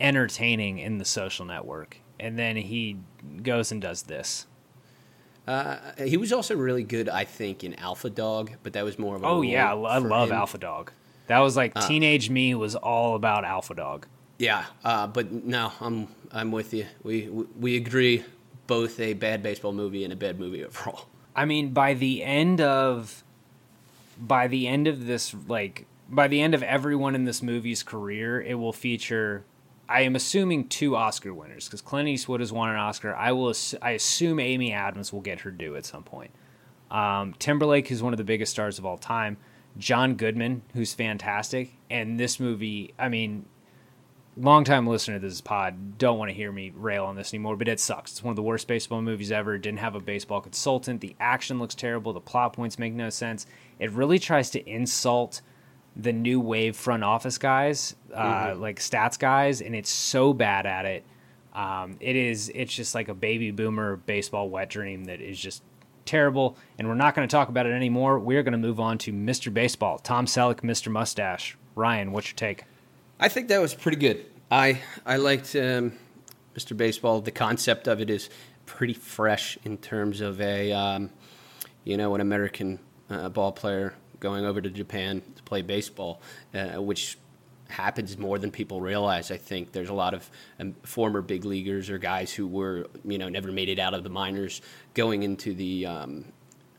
entertaining 0.00 0.78
in 0.78 0.96
the 0.96 1.04
Social 1.04 1.44
Network, 1.44 1.98
and 2.18 2.38
then 2.38 2.56
he 2.56 2.96
goes 3.42 3.70
and 3.70 3.82
does 3.82 4.04
this. 4.04 4.46
Uh, 5.46 5.76
he 5.98 6.16
was 6.16 6.32
also 6.32 6.56
really 6.56 6.84
good, 6.84 7.08
I 7.08 7.24
think, 7.24 7.64
in 7.64 7.74
Alpha 7.74 8.10
Dog, 8.10 8.52
but 8.62 8.74
that 8.74 8.84
was 8.84 8.98
more 8.98 9.16
of 9.16 9.22
a. 9.22 9.26
Oh 9.26 9.42
yeah, 9.42 9.70
I 9.70 9.72
love 9.72 10.04
him. 10.04 10.32
Alpha 10.32 10.58
Dog. 10.58 10.92
That 11.26 11.40
was 11.40 11.56
like 11.56 11.72
uh, 11.74 11.86
teenage 11.86 12.30
me 12.30 12.54
was 12.54 12.74
all 12.76 13.16
about 13.16 13.44
Alpha 13.44 13.74
Dog. 13.74 14.06
Yeah, 14.38 14.64
uh, 14.84 15.06
but 15.06 15.32
no, 15.32 15.72
I'm 15.80 16.08
I'm 16.30 16.52
with 16.52 16.72
you. 16.74 16.86
We 17.02 17.28
we 17.28 17.76
agree. 17.76 18.24
Both 18.68 19.00
a 19.00 19.12
bad 19.14 19.42
baseball 19.42 19.72
movie 19.72 20.04
and 20.04 20.12
a 20.12 20.16
bad 20.16 20.38
movie 20.38 20.64
overall. 20.64 21.06
I 21.34 21.44
mean, 21.44 21.72
by 21.72 21.94
the 21.94 22.22
end 22.22 22.60
of 22.60 23.24
by 24.18 24.46
the 24.46 24.68
end 24.68 24.86
of 24.86 25.06
this, 25.06 25.34
like 25.48 25.86
by 26.08 26.28
the 26.28 26.40
end 26.40 26.54
of 26.54 26.62
everyone 26.62 27.14
in 27.14 27.24
this 27.24 27.42
movie's 27.42 27.82
career, 27.82 28.40
it 28.40 28.54
will 28.54 28.72
feature 28.72 29.44
I 29.92 30.00
am 30.02 30.16
assuming 30.16 30.68
two 30.68 30.96
Oscar 30.96 31.34
winners 31.34 31.66
because 31.66 31.82
Clint 31.82 32.08
Eastwood 32.08 32.40
has 32.40 32.50
won 32.50 32.70
an 32.70 32.76
Oscar. 32.76 33.14
I 33.14 33.32
will. 33.32 33.52
I 33.82 33.90
assume 33.90 34.40
Amy 34.40 34.72
Adams 34.72 35.12
will 35.12 35.20
get 35.20 35.40
her 35.40 35.50
due 35.50 35.76
at 35.76 35.84
some 35.84 36.02
point. 36.02 36.30
Um, 36.90 37.34
Timberlake 37.38 37.90
is 37.90 38.02
one 38.02 38.14
of 38.14 38.16
the 38.16 38.24
biggest 38.24 38.52
stars 38.52 38.78
of 38.78 38.86
all 38.86 38.96
time. 38.96 39.36
John 39.76 40.14
Goodman, 40.14 40.62
who's 40.72 40.94
fantastic, 40.94 41.72
and 41.90 42.18
this 42.18 42.40
movie. 42.40 42.94
I 42.98 43.10
mean, 43.10 43.44
longtime 44.38 44.86
listener 44.86 45.20
to 45.20 45.28
this 45.28 45.42
pod 45.42 45.98
don't 45.98 46.18
want 46.18 46.30
to 46.30 46.34
hear 46.34 46.52
me 46.52 46.72
rail 46.74 47.04
on 47.04 47.14
this 47.14 47.34
anymore, 47.34 47.56
but 47.56 47.68
it 47.68 47.78
sucks. 47.78 48.12
It's 48.12 48.24
one 48.24 48.32
of 48.32 48.36
the 48.36 48.42
worst 48.42 48.66
baseball 48.66 49.02
movies 49.02 49.30
ever. 49.30 49.58
Didn't 49.58 49.80
have 49.80 49.94
a 49.94 50.00
baseball 50.00 50.40
consultant. 50.40 51.02
The 51.02 51.14
action 51.20 51.58
looks 51.58 51.74
terrible. 51.74 52.14
The 52.14 52.20
plot 52.20 52.54
points 52.54 52.78
make 52.78 52.94
no 52.94 53.10
sense. 53.10 53.46
It 53.78 53.90
really 53.90 54.18
tries 54.18 54.48
to 54.50 54.66
insult 54.66 55.42
the 55.96 56.12
new 56.12 56.40
wave 56.40 56.76
front 56.76 57.04
office 57.04 57.38
guys, 57.38 57.96
uh, 58.14 58.46
mm-hmm. 58.46 58.60
like 58.60 58.78
stats 58.78 59.18
guys, 59.18 59.60
and 59.60 59.74
it's 59.74 59.90
so 59.90 60.32
bad 60.32 60.66
at 60.66 60.84
it. 60.84 61.04
Um, 61.52 61.96
it 62.00 62.16
is 62.16 62.50
it's 62.54 62.74
just 62.74 62.94
like 62.94 63.08
a 63.08 63.14
baby 63.14 63.50
boomer 63.50 63.96
baseball 63.96 64.48
wet 64.48 64.70
dream 64.70 65.04
that 65.04 65.20
is 65.20 65.38
just 65.38 65.62
terrible. 66.04 66.56
And 66.78 66.88
we're 66.88 66.94
not 66.94 67.14
going 67.14 67.28
to 67.28 67.32
talk 67.32 67.48
about 67.48 67.66
it 67.66 67.72
anymore. 67.72 68.18
We're 68.18 68.42
going 68.42 68.52
to 68.52 68.58
move 68.58 68.80
on 68.80 68.98
to 68.98 69.12
Mr. 69.12 69.52
Baseball, 69.52 69.98
Tom 69.98 70.26
Selleck, 70.26 70.60
Mr. 70.60 70.90
Mustache. 70.90 71.56
Ryan, 71.74 72.12
what's 72.12 72.28
your 72.28 72.36
take? 72.36 72.64
I 73.20 73.28
think 73.28 73.48
that 73.48 73.60
was 73.60 73.74
pretty 73.74 73.98
good. 73.98 74.24
I 74.50 74.80
I 75.06 75.16
liked 75.16 75.54
um, 75.56 75.92
Mr. 76.56 76.76
Baseball. 76.76 77.20
The 77.20 77.30
concept 77.30 77.86
of 77.86 78.00
it 78.00 78.10
is 78.10 78.30
pretty 78.66 78.94
fresh 78.94 79.58
in 79.64 79.78
terms 79.78 80.20
of 80.20 80.40
a 80.40 80.72
um, 80.72 81.10
you 81.84 81.96
know 81.96 82.14
an 82.14 82.20
American 82.20 82.78
uh, 83.08 83.28
ball 83.28 83.52
player 83.52 83.94
going 84.22 84.46
over 84.46 84.60
to 84.60 84.70
Japan 84.70 85.20
to 85.34 85.42
play 85.42 85.62
baseball, 85.62 86.22
uh, 86.54 86.80
which 86.80 87.18
happens 87.68 88.16
more 88.16 88.38
than 88.38 88.50
people 88.50 88.80
realize. 88.80 89.30
I 89.30 89.36
think 89.36 89.72
there's 89.72 89.88
a 89.88 89.94
lot 89.94 90.14
of 90.14 90.30
um, 90.60 90.74
former 90.84 91.22
big 91.22 91.44
leaguers 91.44 91.90
or 91.90 91.98
guys 91.98 92.32
who 92.32 92.46
were 92.46 92.86
you 93.04 93.18
know 93.18 93.28
never 93.28 93.50
made 93.50 93.68
it 93.68 93.78
out 93.78 93.94
of 93.94 94.04
the 94.04 94.10
minors 94.10 94.62
going 94.94 95.24
into 95.24 95.54
the 95.54 95.86
um, 95.86 96.24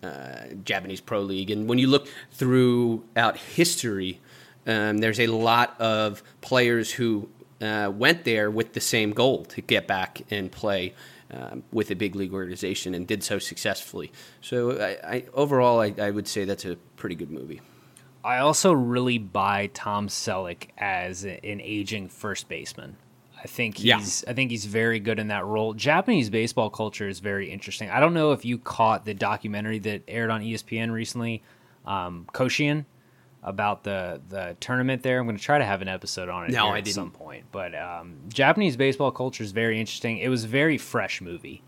uh, 0.02 0.46
Japanese 0.64 1.02
Pro 1.02 1.22
League, 1.22 1.52
and 1.52 1.68
when 1.68 1.78
you 1.78 1.88
look 1.88 2.08
throughout 2.32 3.38
history 3.38 4.20
um, 4.66 5.00
there's 5.00 5.20
a 5.20 5.28
lot 5.28 5.80
of 5.80 6.24
players 6.42 6.94
who 6.94 7.30
uh, 7.62 7.92
went 7.94 8.24
there 8.24 8.50
with 8.50 8.74
the 8.74 8.80
same 8.80 9.12
goal 9.12 9.46
to 9.46 9.62
get 9.62 9.88
back 9.88 10.22
and 10.32 10.52
play 10.52 10.94
um, 11.32 11.64
with 11.72 11.92
a 11.92 11.96
big 11.96 12.16
league 12.16 12.34
organization 12.34 12.94
and 12.94 13.08
did 13.08 13.24
so 13.24 13.40
successfully. 13.40 14.12
So, 14.42 14.80
I, 14.80 15.16
I, 15.16 15.26
overall, 15.34 15.80
I, 15.80 15.94
I 16.00 16.12
would 16.12 16.28
say 16.28 16.46
that's 16.46 16.66
a 16.66 16.76
pretty 16.96 17.16
good 17.16 17.32
movie. 17.32 17.62
I 18.24 18.38
also 18.38 18.72
really 18.72 19.18
buy 19.18 19.70
Tom 19.74 20.08
Selleck 20.08 20.70
as 20.78 21.26
an 21.26 21.40
aging 21.44 22.08
first 22.08 22.48
baseman. 22.48 22.96
I 23.44 23.48
think 23.48 23.78
he's 23.78 24.24
yeah. 24.24 24.32
I 24.32 24.34
think 24.34 24.52
he's 24.52 24.66
very 24.66 25.02
good 25.02 25.20
in 25.20 25.28
that 25.28 25.46
role. 25.46 25.74
Japanese 25.74 26.30
baseball 26.30 26.70
culture 26.70 27.10
is 27.10 27.20
very 27.20 27.52
interesting. 27.52 27.90
I 27.90 28.00
don't 28.00 28.14
know 28.14 28.32
if 28.32 28.46
you 28.46 28.58
caught 28.58 29.04
the 29.04 29.14
documentary 29.14 29.80
that 29.80 30.04
aired 30.08 30.30
on 30.30 30.42
ESPN 30.42 30.92
recently, 30.92 31.44
um, 31.86 32.26
about 33.44 33.84
the 33.84 34.22
the 34.30 34.56
tournament 34.60 35.04
there. 35.04 35.20
I'm 35.20 35.26
going 35.26 35.38
to 35.38 35.44
try 35.44 35.58
to 35.58 35.66
have 35.66 35.82
an 35.82 35.88
episode 35.88 36.30
on 36.30 36.46
it 36.46 36.52
no, 36.52 36.68
I 36.68 36.78
at 36.78 36.86
didn't. 36.86 36.96
some 36.96 37.12
point. 37.12 37.46
But 37.52 37.76
um, 37.76 38.18
Japanese 38.30 38.78
baseball 38.78 39.12
culture 39.12 39.44
is 39.44 39.52
very 39.52 39.80
interesting. 39.80 40.18
It 40.18 40.30
was 40.30 40.46
a 40.46 40.48
very 40.48 40.78
fresh 40.78 41.22
movie. 41.22 41.64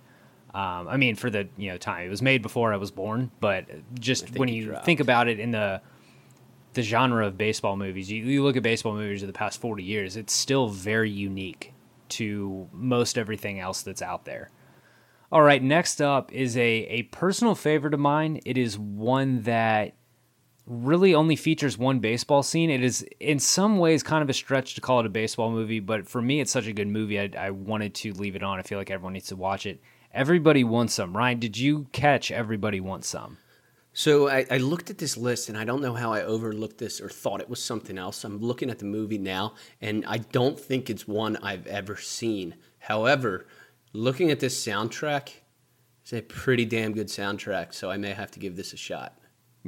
Um, 0.53 0.87
I 0.87 0.95
mean, 0.95 1.15
for 1.15 1.29
the 1.29 1.49
you 1.57 1.69
know 1.69 1.77
time, 1.77 2.05
it 2.07 2.09
was 2.09 2.21
made 2.21 2.41
before 2.41 2.73
I 2.73 2.77
was 2.77 2.91
born. 2.91 3.29
But 3.39 3.65
just 3.99 4.37
when 4.37 4.47
you 4.47 4.67
dropped. 4.67 4.85
think 4.85 5.01
about 5.01 5.27
it 5.27 5.39
in 5.39 5.51
the 5.51 5.81
the 6.73 6.81
genre 6.81 7.27
of 7.27 7.37
baseball 7.37 7.75
movies, 7.75 8.11
you, 8.11 8.23
you 8.23 8.43
look 8.43 8.57
at 8.57 8.63
baseball 8.63 8.93
movies 8.93 9.23
of 9.23 9.27
the 9.27 9.33
past 9.33 9.61
40 9.61 9.81
years, 9.81 10.17
it's 10.17 10.33
still 10.33 10.67
very 10.67 11.09
unique 11.09 11.73
to 12.09 12.67
most 12.73 13.17
everything 13.17 13.61
else 13.61 13.81
that's 13.81 14.01
out 14.01 14.25
there. 14.25 14.51
All 15.31 15.41
right, 15.41 15.63
next 15.63 16.01
up 16.01 16.33
is 16.33 16.55
a, 16.57 16.61
a 16.61 17.03
personal 17.03 17.55
favorite 17.55 17.93
of 17.93 17.99
mine. 17.99 18.41
It 18.45 18.57
is 18.57 18.77
one 18.77 19.41
that 19.43 19.93
really 20.67 21.13
only 21.13 21.35
features 21.35 21.77
one 21.77 21.99
baseball 21.99 22.43
scene. 22.43 22.69
It 22.69 22.83
is 22.83 23.05
in 23.19 23.39
some 23.39 23.77
ways 23.77 24.03
kind 24.03 24.23
of 24.23 24.29
a 24.29 24.33
stretch 24.33 24.75
to 24.75 24.81
call 24.81 24.99
it 24.99 25.05
a 25.05 25.09
baseball 25.09 25.51
movie, 25.51 25.79
but 25.79 26.07
for 26.07 26.21
me, 26.21 26.41
it's 26.41 26.51
such 26.51 26.67
a 26.67 26.73
good 26.73 26.87
movie. 26.87 27.19
I, 27.19 27.29
I 27.37 27.49
wanted 27.51 27.93
to 27.95 28.13
leave 28.13 28.35
it 28.35 28.43
on. 28.43 28.59
I 28.59 28.63
feel 28.63 28.77
like 28.77 28.89
everyone 28.89 29.13
needs 29.13 29.27
to 29.27 29.35
watch 29.35 29.65
it. 29.65 29.79
Everybody 30.13 30.63
wants 30.63 30.93
some. 30.93 31.15
Ryan, 31.15 31.39
did 31.39 31.57
you 31.57 31.87
catch 31.91 32.31
Everybody 32.31 32.79
Wants 32.79 33.09
Some? 33.09 33.37
So 33.91 34.29
I, 34.29 34.45
I, 34.49 34.57
looked 34.57 34.89
at 34.89 34.97
this 34.97 35.17
list 35.17 35.47
and 35.49 35.57
I 35.57 35.63
don't 35.63 35.81
know 35.81 35.93
how 35.93 36.11
I 36.11 36.23
overlooked 36.23 36.77
this 36.77 36.99
or 36.99 37.09
thought 37.09 37.41
it 37.41 37.49
was 37.49 37.63
something 37.63 37.97
else. 37.97 38.23
I'm 38.23 38.39
looking 38.39 38.69
at 38.69 38.79
the 38.79 38.85
movie 38.85 39.17
now 39.17 39.55
and 39.81 40.05
I 40.05 40.17
don't 40.17 40.59
think 40.59 40.89
it's 40.89 41.07
one 41.07 41.37
I've 41.37 41.67
ever 41.67 41.97
seen. 41.97 42.55
However, 42.79 43.45
looking 43.93 44.31
at 44.31 44.39
this 44.39 44.61
soundtrack, 44.65 45.29
it's 46.01 46.13
a 46.13 46.21
pretty 46.21 46.65
damn 46.65 46.93
good 46.93 47.07
soundtrack, 47.07 47.73
so 47.73 47.89
I 47.89 47.97
may 47.97 48.11
have 48.11 48.31
to 48.31 48.39
give 48.39 48.55
this 48.55 48.73
a 48.73 48.77
shot. 48.77 49.17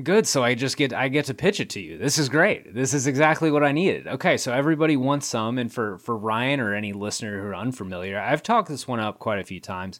Good. 0.03 0.27
So 0.27 0.43
I 0.43 0.53
just 0.53 0.77
get 0.77 0.93
I 0.93 1.07
get 1.07 1.25
to 1.25 1.33
pitch 1.33 1.59
it 1.59 1.71
to 1.71 1.79
you. 1.79 1.97
This 1.97 2.19
is 2.19 2.29
great. 2.29 2.75
This 2.75 2.93
is 2.93 3.07
exactly 3.07 3.49
what 3.49 3.63
I 3.63 3.71
needed. 3.71 4.07
Okay, 4.07 4.37
so 4.37 4.53
everybody 4.53 4.95
wants 4.95 5.25
some, 5.25 5.57
and 5.57 5.73
for 5.73 5.97
for 5.97 6.15
Ryan 6.15 6.59
or 6.59 6.75
any 6.75 6.93
listener 6.93 7.41
who 7.41 7.47
are 7.47 7.55
unfamiliar, 7.55 8.19
I've 8.19 8.43
talked 8.43 8.69
this 8.69 8.87
one 8.87 8.99
up 8.99 9.17
quite 9.17 9.39
a 9.39 9.43
few 9.43 9.59
times. 9.59 9.99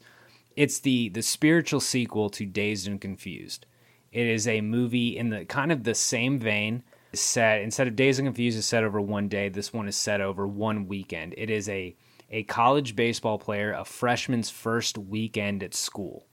It's 0.56 0.80
the 0.80 1.10
the 1.10 1.24
spiritual 1.24 1.80
sequel 1.80 2.30
to 2.32 2.46
Dazed 2.46 2.88
and 2.88 3.02
Confused. 3.02 3.66
It 4.12 4.28
is 4.28 4.48
a 4.48 4.62
movie 4.62 5.18
in 5.18 5.30
the 5.30 5.46
kind 5.46 5.72
of 5.72 5.84
the 5.84 5.96
same 5.96 6.38
vein. 6.40 6.84
Set 7.14 7.62
instead 7.62 7.88
of 7.88 7.96
Dazed 7.96 8.20
and 8.20 8.28
Confused 8.28 8.60
is 8.60 8.66
set 8.66 8.84
over 8.84 9.02
one 9.02 9.28
day. 9.28 9.50
This 9.50 9.74
one 9.74 9.88
is 9.88 9.96
set 9.96 10.22
over 10.22 10.46
one 10.48 10.88
weekend. 10.88 11.34
It 11.38 11.50
is 11.50 11.68
a 11.70 11.96
a 12.30 12.44
college 12.44 12.96
baseball 12.96 13.40
player, 13.40 13.74
a 13.74 13.84
freshman's 13.84 14.52
first 14.52 14.98
weekend 15.00 15.64
at 15.64 15.74
school, 15.74 16.28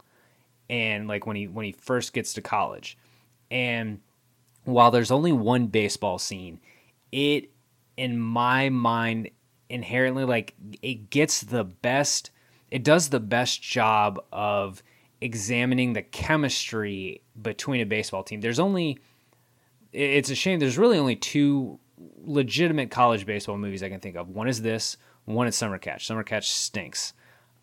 and 0.69 1.09
like 1.09 1.25
when 1.27 1.37
he 1.37 1.49
when 1.49 1.65
he 1.65 1.73
first 1.73 2.13
gets 2.13 2.35
to 2.35 2.43
college 2.43 2.99
and 3.55 4.01
while 4.65 4.91
there's 4.91 5.13
only 5.13 5.31
one 5.31 5.69
baseball 5.69 6.19
scene, 6.19 6.59
it, 7.13 7.51
in 7.97 8.19
my 8.19 8.69
mind, 8.69 9.31
inherently, 9.69 10.25
like, 10.25 10.55
it 10.83 11.09
gets 11.09 11.41
the 11.41 11.63
best, 11.63 12.33
it 12.73 12.83
does 12.83 13.11
the 13.11 13.21
best 13.21 13.63
job 13.63 14.21
of 14.33 14.83
examining 15.21 15.93
the 15.93 16.03
chemistry 16.03 17.23
between 17.41 17.81
a 17.81 17.87
baseball 17.87 18.25
team. 18.25 18.41
There's 18.41 18.59
only, 18.59 18.99
it's 19.93 20.31
a 20.31 20.35
shame, 20.35 20.59
there's 20.59 20.77
really 20.77 20.99
only 20.99 21.15
two 21.15 21.79
legitimate 22.25 22.91
college 22.91 23.25
baseball 23.25 23.57
movies 23.57 23.85
I 23.85 23.89
can 23.89 24.01
think 24.01 24.17
of. 24.17 24.29
One 24.29 24.49
is 24.49 24.63
this, 24.63 24.97
one 25.27 25.47
is 25.47 25.55
Summer 25.55 25.79
Catch. 25.79 26.09
Summer 26.09 26.25
Catch 26.25 26.51
stinks. 26.51 27.13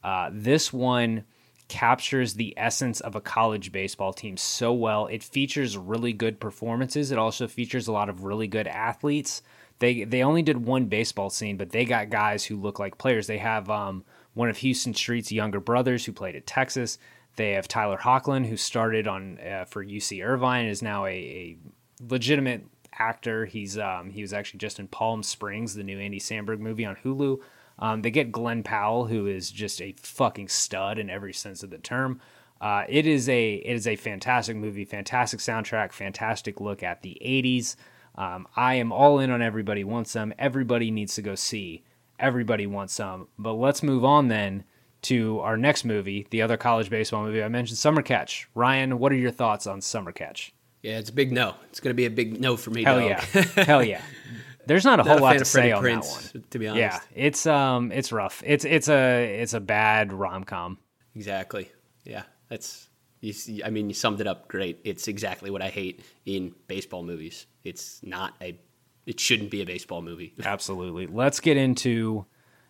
Uh, 0.01 0.29
this 0.31 0.71
one 0.71 1.25
captures 1.72 2.34
the 2.34 2.53
essence 2.57 2.99
of 2.99 3.15
a 3.15 3.22
college 3.22 3.72
baseball 3.72 4.11
team 4.11 4.36
so 4.36 4.74
well. 4.74 5.07
It 5.07 5.24
features 5.24 5.78
really 5.78 6.11
good 6.11 6.38
performances. 6.38 7.11
It 7.11 7.17
also 7.17 7.47
features 7.47 7.88
a 7.88 7.93
lot 7.93 8.09
of 8.09 8.26
really 8.26 8.47
good 8.47 8.67
athletes. 8.67 9.41
They 9.80 10.03
they 10.03 10.22
only 10.22 10.41
did 10.41 10.65
one 10.65 10.88
baseball 10.88 11.30
scene, 11.30 11.55
but 11.55 11.69
they 11.69 11.86
got 11.86 12.09
guys 12.09 12.43
who 12.43 12.57
look 12.57 12.78
like 12.78 12.97
players. 12.97 13.26
They 13.26 13.38
have 13.38 13.69
um, 13.69 14.03
one 14.34 14.49
of 14.49 14.57
Houston 14.57 14.93
Street's 14.93 15.32
younger 15.32 15.61
brothers 15.61 16.03
who 16.03 16.11
played 16.11 16.36
at 16.36 16.45
Texas. 16.45 16.97
They 17.38 17.53
have 17.53 17.69
Tyler 17.69 17.97
Hoechlin 17.97 18.45
who 18.45 18.57
started 18.57 19.07
on 19.07 19.39
uh, 19.39 19.63
for 19.63 19.84
UC 19.84 20.26
Irvine 20.26 20.63
and 20.63 20.72
is 20.72 20.82
now 20.82 21.05
a, 21.05 21.09
a 21.09 21.57
legitimate 22.05 22.65
actor. 22.99 23.45
He's 23.45 23.78
um, 23.78 24.09
he 24.09 24.22
was 24.22 24.34
actually 24.34 24.57
just 24.57 24.78
in 24.78 24.89
Palm 24.89 25.24
Springs, 25.24 25.74
the 25.74 25.84
new 25.84 25.99
Andy 25.99 26.19
Samberg 26.19 26.59
movie 26.59 26.84
on 26.84 26.97
Hulu. 26.97 27.39
Um, 27.82 28.03
they 28.03 28.11
get 28.11 28.32
Glenn 28.32 28.63
Powell, 28.63 29.07
who 29.07 29.25
is 29.25 29.49
just 29.51 29.82
a 29.82 29.95
fucking 29.97 30.47
stud 30.47 30.99
in 30.99 31.09
every 31.09 31.34
sense 31.34 31.63
of 31.63 31.71
the 31.71 31.79
term. 31.79 32.21
Uh, 32.61 32.84
it 32.88 33.07
is 33.07 33.27
a 33.27 33.55
it 33.55 33.73
is 33.73 33.88
a 33.88 33.95
fantastic 33.95 34.55
movie, 34.55 34.86
fantastic 34.86 35.39
soundtrack, 35.39 35.91
fantastic 35.91 36.61
look 36.61 36.84
at 36.84 37.01
the 37.01 37.17
'80s. 37.25 37.75
Um, 38.15 38.47
I 38.55 38.75
am 38.75 38.91
all 38.91 39.19
in 39.19 39.32
on 39.32 39.41
Everybody 39.41 39.84
Wants 39.84 40.11
Some. 40.11 40.34
Everybody 40.38 40.91
needs 40.91 41.15
to 41.15 41.23
go 41.23 41.34
see. 41.34 41.84
Everybody 42.19 42.67
wants 42.67 42.93
some. 42.93 43.29
But 43.39 43.53
let's 43.53 43.82
move 43.82 44.05
on 44.05 44.27
then 44.27 44.63
to 45.03 45.39
our 45.39 45.57
next 45.57 45.84
movie, 45.86 46.27
the 46.29 46.43
other 46.43 46.57
college 46.57 46.91
baseball 46.91 47.23
movie 47.23 47.41
I 47.43 47.47
mentioned, 47.47 47.79
Summer 47.79 48.03
Catch. 48.03 48.47
Ryan, 48.53 48.99
what 48.99 49.11
are 49.11 49.15
your 49.15 49.32
thoughts 49.32 49.65
on 49.65 49.82
Summer 49.82 50.11
Catch? 50.11 50.53
Yeah, 50.84 50.99
it's 50.99 51.09
a 51.09 51.13
big 51.13 51.32
no. 51.32 51.55
It's 51.69 51.79
going 51.79 51.89
to 51.91 51.95
be 51.95 52.05
a 52.05 52.11
big 52.11 52.39
no 52.39 52.57
for 52.57 52.69
me. 52.69 52.84
Hell 52.84 52.99
dog. 52.99 53.09
yeah, 53.09 53.41
hell 53.63 53.84
yeah. 53.84 54.01
There's 54.66 54.86
not 54.86 54.99
a 54.99 55.03
not 55.03 55.07
whole 55.07 55.20
a 55.20 55.22
lot 55.22 55.38
to 55.39 55.45
say 55.45 55.72
on 55.72 55.82
Prince, 55.82 56.32
that 56.32 56.36
one. 56.36 56.43
To 56.51 56.59
be 56.59 56.68
honest, 56.68 56.80
yeah, 56.80 56.99
it's 57.16 57.45
um, 57.45 57.91
it's 57.91 58.12
rough. 58.12 58.43
It's 58.45 58.66
it's 58.66 58.89
a 58.89 59.41
it's 59.41 59.53
a 59.53 59.59
bad 59.59 60.14
rom 60.14 60.43
com. 60.43 60.78
Exactly. 61.16 61.70
Yeah, 62.03 62.24
that's. 62.49 62.88
You 63.20 63.34
see, 63.34 63.64
I 63.64 63.70
mean, 63.70 63.88
you 63.88 63.93
summed 63.93 64.20
it 64.20 64.26
up 64.26 64.47
great. 64.47 64.80
It's 64.84 65.07
exactly 65.07 65.51
what 65.51 65.62
I 65.62 65.70
hate 65.70 66.03
in 66.26 66.55
baseball 66.68 67.03
movies. 67.03 67.45
It's 67.64 68.01
not 68.03 68.34
a. 68.41 68.59
It 69.05 69.20
shouldn't 69.20 69.51
be 69.51 69.62
a 69.62 69.66
baseball 69.66 70.01
movie. 70.01 70.34
Absolutely. 70.43 71.07
Let's 71.07 71.39
get 71.39 71.57
into 71.57 72.26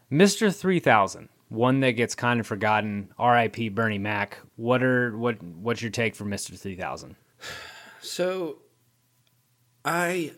Mister 0.09 0.51
Three 0.51 0.79
Thousand. 0.79 1.29
One 1.47 1.81
that 1.81 1.91
gets 1.91 2.15
kind 2.15 2.39
of 2.39 2.47
forgotten. 2.47 3.13
R.I.P. 3.17 3.69
Bernie 3.69 3.97
Mac. 3.97 4.39
What 4.55 4.83
are 4.83 5.17
what 5.17 5.41
what's 5.43 5.81
your 5.81 5.91
take 5.91 6.15
for 6.15 6.25
Mister 6.25 6.55
Three 6.55 6.75
Thousand? 6.75 7.15
So, 8.01 8.57
I 9.85 10.31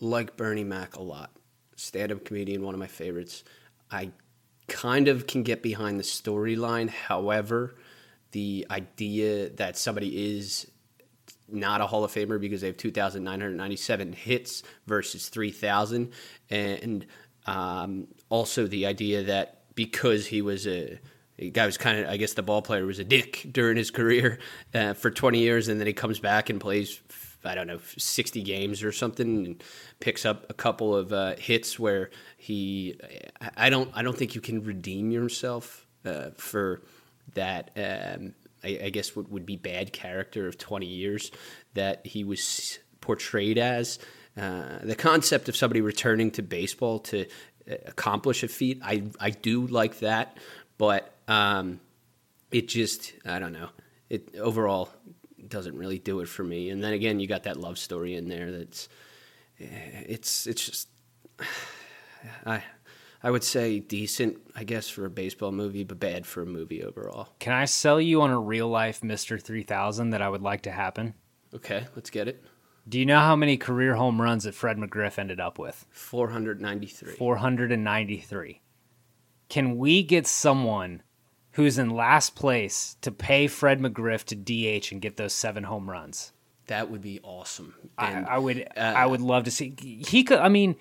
like 0.00 0.36
Bernie 0.36 0.64
Mac 0.64 0.96
a 0.96 1.02
lot. 1.02 1.30
Stand 1.76 2.12
up 2.12 2.24
comedian, 2.24 2.62
one 2.62 2.74
of 2.74 2.80
my 2.80 2.86
favorites. 2.86 3.44
I 3.90 4.10
kind 4.66 5.08
of 5.08 5.26
can 5.26 5.42
get 5.42 5.62
behind 5.62 5.98
the 5.98 6.04
storyline. 6.04 6.88
However, 6.88 7.76
the 8.32 8.66
idea 8.70 9.50
that 9.50 9.76
somebody 9.76 10.36
is 10.38 10.70
not 11.48 11.80
a 11.80 11.86
Hall 11.86 12.04
of 12.04 12.12
Famer 12.12 12.40
because 12.40 12.60
they 12.60 12.66
have 12.66 12.76
2,997 12.76 14.12
hits 14.12 14.62
versus 14.86 15.28
3,000. 15.28 16.12
And 16.50 17.06
um, 17.46 18.08
also 18.28 18.66
the 18.66 18.86
idea 18.86 19.24
that 19.24 19.62
because 19.74 20.26
he 20.26 20.42
was 20.42 20.66
a, 20.66 21.00
guy 21.52 21.64
was 21.64 21.78
kind 21.78 22.00
of, 22.00 22.10
I 22.10 22.16
guess 22.16 22.34
the 22.34 22.42
ball 22.42 22.62
player 22.62 22.84
was 22.84 22.98
a 22.98 23.04
dick 23.04 23.46
during 23.50 23.76
his 23.76 23.90
career 23.90 24.38
uh, 24.74 24.92
for 24.92 25.10
20 25.10 25.38
years 25.38 25.68
and 25.68 25.80
then 25.80 25.86
he 25.86 25.92
comes 25.92 26.18
back 26.18 26.50
and 26.50 26.60
plays 26.60 27.00
I 27.44 27.54
don't 27.54 27.66
know, 27.66 27.78
60 27.96 28.42
games 28.42 28.82
or 28.82 28.92
something, 28.92 29.46
and 29.46 29.64
picks 30.00 30.24
up 30.24 30.46
a 30.50 30.54
couple 30.54 30.94
of 30.94 31.12
uh, 31.12 31.36
hits 31.36 31.78
where 31.78 32.10
he. 32.36 32.98
I 33.56 33.70
don't. 33.70 33.90
I 33.94 34.02
don't 34.02 34.16
think 34.16 34.34
you 34.34 34.40
can 34.40 34.64
redeem 34.64 35.10
yourself 35.10 35.86
uh, 36.04 36.30
for 36.36 36.82
that. 37.34 37.70
Um, 37.76 38.34
I, 38.64 38.80
I, 38.84 38.90
guess 38.90 39.14
what 39.14 39.30
would 39.30 39.46
be 39.46 39.56
bad 39.56 39.92
character 39.92 40.48
of 40.48 40.58
20 40.58 40.86
years 40.86 41.30
that 41.74 42.04
he 42.04 42.24
was 42.24 42.80
portrayed 43.00 43.56
as. 43.56 44.00
Uh, 44.36 44.78
the 44.82 44.96
concept 44.96 45.48
of 45.48 45.56
somebody 45.56 45.80
returning 45.80 46.30
to 46.32 46.42
baseball 46.42 46.98
to 47.00 47.26
uh, 47.70 47.74
accomplish 47.86 48.42
a 48.42 48.48
feat, 48.48 48.80
I 48.82 49.04
I 49.20 49.30
do 49.30 49.66
like 49.66 50.00
that, 50.00 50.38
but 50.76 51.14
um, 51.28 51.80
it 52.50 52.68
just 52.68 53.12
I 53.24 53.38
don't 53.38 53.52
know. 53.52 53.68
It 54.08 54.36
overall 54.36 54.88
doesn't 55.48 55.76
really 55.76 55.98
do 55.98 56.20
it 56.20 56.28
for 56.28 56.44
me. 56.44 56.70
And 56.70 56.82
then 56.82 56.92
again, 56.92 57.20
you 57.20 57.26
got 57.26 57.44
that 57.44 57.56
love 57.56 57.78
story 57.78 58.14
in 58.14 58.28
there. 58.28 58.50
That's 58.50 58.88
eh, 59.60 60.04
it's 60.06 60.46
it's 60.46 60.64
just 60.64 60.88
I 62.46 62.62
I 63.22 63.30
would 63.30 63.44
say 63.44 63.80
decent, 63.80 64.38
I 64.54 64.64
guess, 64.64 64.88
for 64.88 65.04
a 65.04 65.10
baseball 65.10 65.50
movie, 65.50 65.82
but 65.84 65.98
bad 65.98 66.24
for 66.24 66.42
a 66.42 66.46
movie 66.46 66.84
overall. 66.84 67.28
Can 67.40 67.52
I 67.52 67.64
sell 67.64 68.00
you 68.00 68.22
on 68.22 68.30
a 68.30 68.38
real 68.38 68.68
life 68.68 69.02
Mister 69.02 69.38
Three 69.38 69.64
Thousand 69.64 70.10
that 70.10 70.22
I 70.22 70.28
would 70.28 70.42
like 70.42 70.62
to 70.62 70.70
happen? 70.70 71.14
Okay, 71.54 71.86
let's 71.96 72.10
get 72.10 72.28
it. 72.28 72.44
Do 72.88 72.98
you 72.98 73.04
know 73.04 73.18
how 73.18 73.36
many 73.36 73.58
career 73.58 73.96
home 73.96 74.20
runs 74.20 74.44
that 74.44 74.54
Fred 74.54 74.78
McGriff 74.78 75.18
ended 75.18 75.40
up 75.40 75.58
with? 75.58 75.84
493. 75.90 77.12
493. 77.16 78.62
Can 79.50 79.76
we 79.76 80.02
get 80.02 80.26
someone 80.26 81.02
who's 81.52 81.78
in 81.78 81.90
last 81.90 82.34
place 82.34 82.96
to 83.02 83.10
pay 83.10 83.46
Fred 83.46 83.80
McGriff 83.80 84.24
to 84.24 84.34
DH 84.34 84.92
and 84.92 85.00
get 85.00 85.16
those 85.16 85.32
seven 85.32 85.64
home 85.64 85.90
runs. 85.90 86.32
That 86.66 86.90
would 86.90 87.00
be 87.00 87.20
awesome. 87.22 87.74
And, 87.98 88.26
I, 88.26 88.34
I, 88.34 88.38
would 88.38 88.68
uh, 88.76 88.80
I 88.80 89.06
would 89.06 89.22
love 89.22 89.44
to 89.44 89.50
see 89.50 89.74
he 89.80 90.22
could 90.22 90.38
I 90.38 90.48
mean 90.48 90.76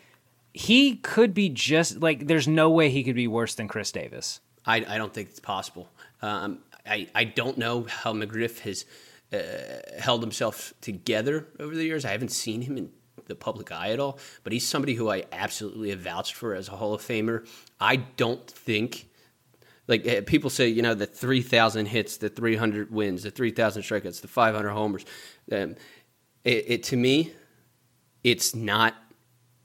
he 0.54 0.96
could 0.96 1.34
be 1.34 1.50
just 1.50 2.02
like 2.02 2.28
there's 2.28 2.48
no 2.48 2.70
way 2.70 2.90
he 2.90 3.04
could 3.04 3.16
be 3.16 3.28
worse 3.28 3.56
than 3.56 3.68
Chris 3.68 3.92
Davis. 3.92 4.42
I, 4.66 4.78
I 4.88 4.98
don't 4.98 5.14
think 5.14 5.30
it's 5.30 5.40
possible. 5.40 5.90
Um, 6.22 6.60
I, 6.86 7.08
I 7.16 7.24
don't 7.24 7.58
know 7.58 7.84
how 7.84 8.14
McGriff 8.14 8.60
has 8.60 8.86
uh, 9.32 10.00
held 10.00 10.22
himself 10.22 10.74
together 10.82 11.48
over 11.60 11.74
the 11.74 11.84
years. 11.86 12.06
I 12.06 12.12
haven't 12.12 12.32
seen 12.32 12.62
him 12.62 12.78
in 12.78 12.92
the 13.28 13.36
public 13.36 13.72
eye 13.72 13.92
at 13.92 14.00
all, 14.00 14.20
but 14.44 14.54
he's 14.54 14.68
somebody 14.68 14.96
who 14.96 15.10
I 15.10 15.24
absolutely 15.32 15.90
have 15.90 16.00
vouched 16.00 16.34
for 16.34 16.54
as 16.54 16.68
a 16.70 16.72
Hall 16.72 16.94
of 16.94 17.02
Famer. 17.02 17.48
I 17.80 17.98
don't 17.98 18.50
think 18.50 19.10
like 19.88 20.06
eh, 20.06 20.22
people 20.22 20.50
say, 20.50 20.68
you 20.68 20.82
know, 20.82 20.94
the 20.94 21.06
3,000 21.06 21.86
hits, 21.86 22.18
the 22.18 22.30
300 22.30 22.92
wins, 22.92 23.24
the 23.24 23.32
3,000 23.32 23.82
strikeouts, 23.82 24.22
the 24.22 24.28
500 24.28 24.70
homers. 24.70 25.06
Um, 25.52 25.76
it, 26.44 26.66
it, 26.68 26.84
to 26.84 26.98
me, 26.98 27.32
it's 28.24 28.54
not 28.54 28.96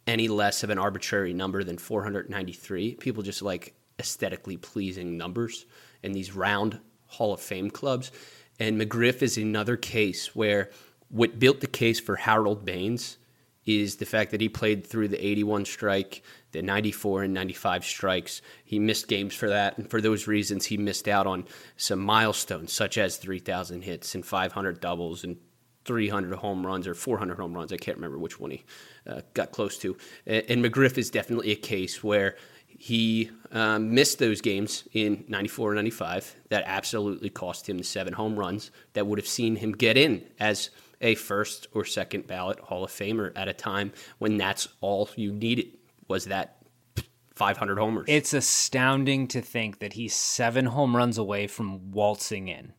any 0.06 0.28
less 0.28 0.62
of 0.62 0.70
an 0.70 0.78
arbitrary 0.78 1.32
number 1.32 1.62
than 1.64 1.78
493. 1.78 2.94
People 2.96 3.22
just 3.22 3.42
like 3.42 3.74
aesthetically 3.98 4.56
pleasing 4.56 5.16
numbers 5.16 5.66
in 6.02 6.12
these 6.12 6.34
round 6.34 6.80
Hall 7.06 7.32
of 7.32 7.40
Fame 7.40 7.70
clubs. 7.70 8.10
And 8.58 8.80
McGriff 8.80 9.22
is 9.22 9.36
another 9.38 9.76
case 9.76 10.34
where 10.34 10.70
what 11.08 11.38
built 11.38 11.60
the 11.60 11.66
case 11.66 12.00
for 12.00 12.16
Harold 12.16 12.64
Baines 12.64 13.18
is 13.64 13.96
the 13.96 14.06
fact 14.06 14.32
that 14.32 14.40
he 14.40 14.48
played 14.48 14.86
through 14.86 15.08
the 15.08 15.24
81 15.24 15.64
strike, 15.64 16.22
the 16.50 16.62
94 16.62 17.24
and 17.24 17.34
95 17.34 17.84
strikes. 17.84 18.42
He 18.64 18.78
missed 18.78 19.08
games 19.08 19.34
for 19.34 19.48
that, 19.48 19.78
and 19.78 19.88
for 19.88 20.00
those 20.00 20.26
reasons, 20.26 20.66
he 20.66 20.76
missed 20.76 21.08
out 21.08 21.26
on 21.26 21.46
some 21.76 22.00
milestones 22.00 22.72
such 22.72 22.98
as 22.98 23.16
3,000 23.16 23.82
hits 23.82 24.14
and 24.14 24.26
500 24.26 24.80
doubles 24.80 25.24
and 25.24 25.36
300 25.84 26.34
home 26.36 26.64
runs 26.64 26.86
or 26.86 26.94
400 26.94 27.38
home 27.38 27.54
runs. 27.54 27.72
I 27.72 27.76
can't 27.76 27.96
remember 27.96 28.18
which 28.18 28.38
one 28.38 28.52
he 28.52 28.64
uh, 29.06 29.20
got 29.34 29.52
close 29.52 29.78
to. 29.78 29.96
And 30.26 30.64
McGriff 30.64 30.98
is 30.98 31.10
definitely 31.10 31.50
a 31.50 31.56
case 31.56 32.04
where 32.04 32.36
he 32.66 33.30
um, 33.52 33.94
missed 33.94 34.18
those 34.18 34.40
games 34.40 34.88
in 34.92 35.24
94 35.28 35.72
and 35.72 35.76
95. 35.76 36.36
That 36.50 36.64
absolutely 36.66 37.30
cost 37.30 37.68
him 37.68 37.78
the 37.78 37.84
seven 37.84 38.12
home 38.12 38.36
runs 38.36 38.70
that 38.94 39.06
would 39.06 39.18
have 39.18 39.28
seen 39.28 39.56
him 39.56 39.72
get 39.72 39.96
in 39.96 40.24
as 40.38 40.70
a 41.02 41.14
first 41.16 41.66
or 41.74 41.84
second 41.84 42.26
ballot 42.26 42.60
Hall 42.60 42.84
of 42.84 42.90
Famer 42.90 43.32
at 43.36 43.48
a 43.48 43.52
time 43.52 43.92
when 44.18 44.36
that's 44.36 44.68
all 44.80 45.08
you 45.16 45.32
needed 45.32 45.76
was 46.08 46.26
that 46.26 46.58
500 47.34 47.78
homers. 47.78 48.04
It's 48.08 48.34
astounding 48.34 49.26
to 49.28 49.40
think 49.40 49.80
that 49.80 49.94
he's 49.94 50.14
seven 50.14 50.66
home 50.66 50.96
runs 50.96 51.18
away 51.18 51.46
from 51.46 51.90
waltzing 51.90 52.48
in. 52.48 52.72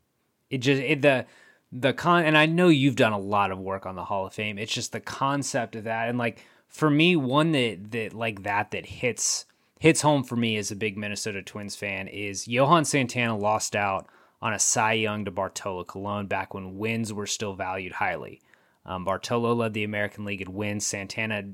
It 0.50 0.60
just 0.60 0.82
it, 0.82 1.02
the 1.02 1.26
the 1.72 1.94
con 1.94 2.24
and 2.24 2.38
I 2.38 2.46
know 2.46 2.70
you've 2.70 2.96
done 2.96 3.14
a 3.14 3.20
lot 3.20 3.52
of 3.52 3.60
work 3.60 3.86
on 3.86 3.96
the 3.96 4.06
Hall 4.06 4.28
of 4.28 4.34
Fame. 4.34 4.58
It's 4.58 4.74
just 4.74 4.92
the 4.92 5.00
concept 5.00 5.76
of 5.76 5.84
that 5.86 6.10
and 6.10 6.18
like 6.18 6.46
for 6.68 6.90
me 6.90 7.16
one 7.16 7.52
that 7.52 7.92
that 7.92 8.14
like 8.14 8.44
that 8.44 8.72
that 8.72 8.86
hits 8.86 9.46
hits 9.80 10.02
home 10.02 10.24
for 10.24 10.36
me 10.36 10.56
as 10.58 10.72
a 10.72 10.76
big 10.76 10.98
Minnesota 10.98 11.42
Twins 11.42 11.76
fan 11.76 12.08
is 12.08 12.48
Johan 12.48 12.86
Santana 12.86 13.36
lost 13.36 13.76
out 13.76 14.08
on 14.44 14.54
a 14.54 14.60
Cy 14.60 14.94
Young 14.94 15.24
to 15.24 15.32
Bartolo 15.32 15.86
Colon 15.86 16.28
back 16.28 16.54
when 16.54 16.78
wins 16.78 17.14
were 17.14 17.26
still 17.26 17.54
valued 17.54 17.94
highly. 17.94 18.42
Um, 18.86 19.06
Bartolo 19.06 19.54
led 19.54 19.74
the 19.74 19.86
American 19.86 20.26
League 20.26 20.42
in 20.42 20.54
wins. 20.54 20.86
Santana 20.86 21.46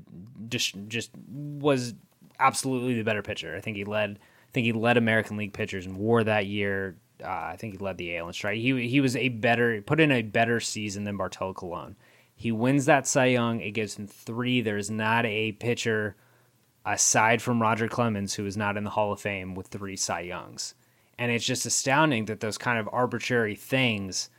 just 0.48 0.74
just 0.88 1.12
was 1.16 1.94
absolutely 2.40 2.94
the 2.94 3.04
better 3.04 3.22
pitcher. 3.22 3.54
I 3.56 3.60
think 3.60 3.76
he 3.76 3.84
led. 3.84 4.18
I 4.18 4.52
think 4.52 4.64
he 4.64 4.72
led 4.72 4.96
American 4.96 5.36
League 5.36 5.52
pitchers 5.52 5.86
in 5.86 5.96
WAR 5.96 6.24
that 6.24 6.46
year. 6.46 6.96
Uh, 7.22 7.28
I 7.28 7.56
think 7.56 7.74
he 7.74 7.78
led 7.78 7.96
the 7.96 8.16
AL 8.16 8.26
in 8.26 8.32
strike. 8.32 8.58
He 8.58 8.88
he 8.88 9.00
was 9.00 9.14
a 9.14 9.28
better 9.28 9.80
put 9.82 10.00
in 10.00 10.10
a 10.10 10.22
better 10.22 10.58
season 10.58 11.04
than 11.04 11.16
Bartolo 11.16 11.54
Colon. 11.54 11.94
He 12.34 12.50
wins 12.50 12.86
that 12.86 13.06
Cy 13.06 13.26
Young. 13.26 13.60
It 13.60 13.70
gives 13.70 13.94
him 13.94 14.08
three. 14.08 14.62
There's 14.62 14.90
not 14.90 15.24
a 15.26 15.52
pitcher 15.52 16.16
aside 16.84 17.40
from 17.40 17.62
Roger 17.62 17.86
Clemens 17.86 18.34
who 18.34 18.46
is 18.46 18.56
not 18.56 18.76
in 18.76 18.82
the 18.82 18.90
Hall 18.90 19.12
of 19.12 19.20
Fame 19.20 19.54
with 19.54 19.68
three 19.68 19.94
Cy 19.94 20.22
Youngs. 20.22 20.74
And 21.20 21.30
it's 21.30 21.44
just 21.44 21.66
astounding 21.66 22.24
that 22.24 22.40
those 22.40 22.58
kind 22.58 22.78
of 22.78 22.88
arbitrary 22.90 23.54
things 23.54 24.30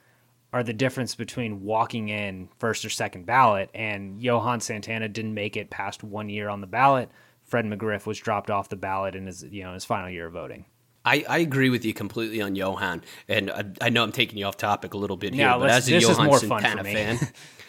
are 0.51 0.63
the 0.63 0.73
difference 0.73 1.15
between 1.15 1.61
walking 1.61 2.09
in 2.09 2.49
first 2.59 2.83
or 2.83 2.89
second 2.89 3.25
ballot. 3.25 3.69
And 3.73 4.21
Johan 4.21 4.59
Santana 4.59 5.07
didn't 5.07 5.33
make 5.33 5.55
it 5.55 5.69
past 5.69 6.03
one 6.03 6.27
year 6.27 6.49
on 6.49 6.59
the 6.59 6.67
ballot. 6.67 7.09
Fred 7.45 7.65
McGriff 7.65 8.05
was 8.05 8.17
dropped 8.17 8.49
off 8.49 8.69
the 8.69 8.75
ballot 8.75 9.15
in 9.15 9.27
his 9.27 9.43
you 9.43 9.63
know 9.63 9.73
his 9.73 9.85
final 9.85 10.09
year 10.09 10.27
of 10.27 10.33
voting. 10.33 10.65
I, 11.03 11.25
I 11.27 11.37
agree 11.39 11.69
with 11.69 11.83
you 11.83 11.93
completely 11.93 12.41
on 12.41 12.55
Johan, 12.55 13.03
and 13.27 13.51
I, 13.51 13.65
I 13.81 13.89
know 13.89 14.03
I'm 14.03 14.11
taking 14.11 14.37
you 14.37 14.45
off 14.45 14.57
topic 14.57 14.93
a 14.93 14.97
little 14.97 15.17
bit 15.17 15.33
here, 15.33 15.53
but 15.57 15.69
as 15.69 15.87
a 15.87 15.99
Johan 15.99 16.31
Santana 16.39 16.83
fan, 16.83 17.19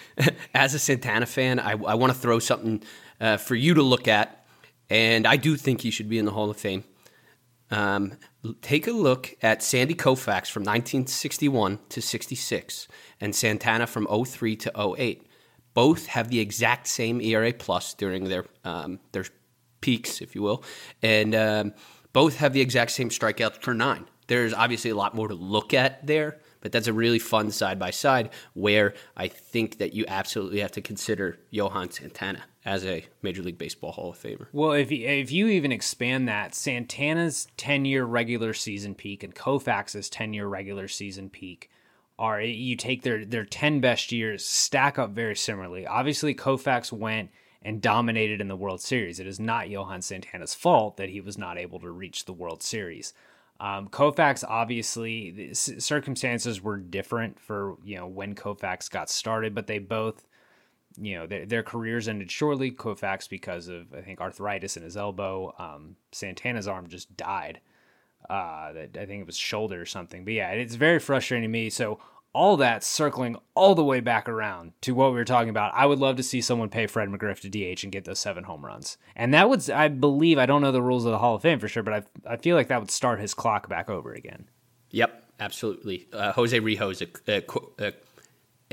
as 0.54 0.74
a 0.74 0.78
Santana 0.78 1.26
fan, 1.26 1.58
I, 1.58 1.72
I 1.72 1.94
want 1.94 2.12
to 2.12 2.18
throw 2.18 2.38
something 2.38 2.82
uh, 3.20 3.38
for 3.38 3.54
you 3.54 3.74
to 3.74 3.82
look 3.82 4.06
at, 4.06 4.44
and 4.90 5.26
I 5.26 5.36
do 5.36 5.56
think 5.56 5.80
he 5.80 5.90
should 5.90 6.10
be 6.10 6.18
in 6.18 6.26
the 6.26 6.30
Hall 6.32 6.50
of 6.50 6.58
Fame. 6.58 6.84
Um, 7.72 8.18
take 8.60 8.86
a 8.86 8.92
look 8.92 9.34
at 9.42 9.62
Sandy 9.62 9.94
Koufax 9.94 10.50
from 10.50 10.62
1961 10.62 11.78
to 11.88 12.02
66 12.02 12.86
and 13.18 13.34
Santana 13.34 13.86
from 13.86 14.06
03 14.06 14.56
to 14.56 14.94
08. 14.98 15.26
Both 15.72 16.06
have 16.06 16.28
the 16.28 16.38
exact 16.38 16.86
same 16.86 17.20
ERA 17.22 17.52
plus 17.54 17.94
during 17.94 18.24
their 18.24 18.44
um, 18.62 19.00
their 19.12 19.24
peaks, 19.80 20.20
if 20.20 20.34
you 20.34 20.42
will, 20.42 20.62
and 21.02 21.34
um, 21.34 21.72
both 22.12 22.36
have 22.36 22.52
the 22.52 22.60
exact 22.60 22.90
same 22.90 23.08
strikeouts 23.08 23.62
per 23.62 23.72
nine. 23.72 24.04
There's 24.26 24.52
obviously 24.52 24.90
a 24.90 24.94
lot 24.94 25.14
more 25.14 25.28
to 25.28 25.34
look 25.34 25.72
at 25.72 26.06
there, 26.06 26.40
but 26.60 26.72
that's 26.72 26.88
a 26.88 26.92
really 26.92 27.18
fun 27.18 27.50
side 27.50 27.78
by 27.78 27.90
side 27.90 28.30
where 28.52 28.92
I 29.16 29.28
think 29.28 29.78
that 29.78 29.94
you 29.94 30.04
absolutely 30.06 30.60
have 30.60 30.72
to 30.72 30.82
consider 30.82 31.38
Johan 31.50 31.90
Santana 31.90 32.44
as 32.64 32.84
a 32.84 33.04
Major 33.22 33.42
League 33.42 33.58
Baseball 33.58 33.92
Hall 33.92 34.10
of 34.10 34.18
Famer. 34.18 34.46
Well, 34.52 34.72
if 34.72 34.90
you, 34.90 35.06
if 35.06 35.32
you 35.32 35.48
even 35.48 35.72
expand 35.72 36.28
that, 36.28 36.54
Santana's 36.54 37.48
10 37.56 37.84
year 37.84 38.04
regular 38.04 38.54
season 38.54 38.94
peak 38.94 39.22
and 39.22 39.34
Koufax's 39.34 40.08
10 40.08 40.32
year 40.32 40.46
regular 40.46 40.88
season 40.88 41.28
peak 41.28 41.70
are 42.18 42.40
you 42.40 42.76
take 42.76 43.02
their 43.02 43.24
their 43.24 43.44
10 43.44 43.80
best 43.80 44.12
years 44.12 44.44
stack 44.44 44.98
up 44.98 45.10
very 45.10 45.34
similarly. 45.34 45.86
Obviously, 45.86 46.34
Koufax 46.34 46.92
went 46.92 47.30
and 47.62 47.80
dominated 47.80 48.40
in 48.40 48.48
the 48.48 48.56
World 48.56 48.80
Series. 48.80 49.18
It 49.18 49.26
is 49.26 49.40
not 49.40 49.70
Johan 49.70 50.02
Santana's 50.02 50.54
fault 50.54 50.96
that 50.96 51.08
he 51.08 51.20
was 51.20 51.38
not 51.38 51.58
able 51.58 51.80
to 51.80 51.90
reach 51.90 52.24
the 52.24 52.32
World 52.32 52.62
Series. 52.62 53.14
Um, 53.60 53.88
Koufax 53.88 54.44
obviously 54.46 55.54
circumstances 55.54 56.60
were 56.60 56.78
different 56.78 57.38
for 57.40 57.76
you 57.84 57.96
know 57.96 58.06
when 58.06 58.34
Koufax 58.34 58.90
got 58.90 59.10
started, 59.10 59.54
but 59.54 59.66
they 59.66 59.78
both 59.78 60.26
you 60.96 61.18
know 61.18 61.26
their, 61.26 61.46
their 61.46 61.62
careers 61.62 62.08
ended 62.08 62.30
shortly. 62.30 62.70
Koufax 62.70 63.28
because 63.28 63.68
of 63.68 63.92
I 63.94 64.00
think 64.00 64.20
arthritis 64.20 64.76
in 64.76 64.82
his 64.82 64.96
elbow. 64.96 65.54
Um, 65.58 65.96
Santana's 66.12 66.68
arm 66.68 66.88
just 66.88 67.16
died. 67.16 67.60
Uh, 68.30 68.72
that 68.72 68.96
I 68.96 69.04
think 69.04 69.20
it 69.20 69.26
was 69.26 69.36
shoulder 69.36 69.80
or 69.80 69.86
something. 69.86 70.24
But 70.24 70.34
yeah, 70.34 70.50
it's 70.50 70.76
very 70.76 71.00
frustrating 71.00 71.42
to 71.42 71.48
me. 71.48 71.70
So 71.70 71.98
all 72.34 72.56
that 72.56 72.82
circling 72.82 73.36
all 73.54 73.74
the 73.74 73.84
way 73.84 74.00
back 74.00 74.28
around 74.28 74.72
to 74.80 74.94
what 74.94 75.10
we 75.10 75.18
were 75.18 75.24
talking 75.24 75.50
about. 75.50 75.72
I 75.74 75.86
would 75.86 75.98
love 75.98 76.16
to 76.16 76.22
see 76.22 76.40
someone 76.40 76.70
pay 76.70 76.86
Fred 76.86 77.08
McGriff 77.08 77.40
to 77.40 77.48
DH 77.48 77.82
and 77.82 77.92
get 77.92 78.04
those 78.04 78.18
seven 78.18 78.44
home 78.44 78.64
runs. 78.64 78.96
And 79.14 79.34
that 79.34 79.48
would, 79.48 79.68
I 79.70 79.88
believe, 79.88 80.38
I 80.38 80.46
don't 80.46 80.62
know 80.62 80.72
the 80.72 80.82
rules 80.82 81.04
of 81.04 81.12
the 81.12 81.18
Hall 81.18 81.34
of 81.34 81.42
Fame 81.42 81.58
for 81.58 81.68
sure, 81.68 81.82
but 81.82 81.94
I, 81.94 82.32
I 82.32 82.36
feel 82.36 82.56
like 82.56 82.68
that 82.68 82.80
would 82.80 82.90
start 82.90 83.20
his 83.20 83.34
clock 83.34 83.68
back 83.68 83.90
over 83.90 84.12
again. 84.14 84.48
Yep, 84.90 85.24
absolutely. 85.40 86.08
Uh, 86.12 86.32
Jose 86.32 86.58
Rijo 86.58 86.90
is 86.90 87.02
a, 87.02 87.08
a, 87.28 87.88
a 87.88 87.92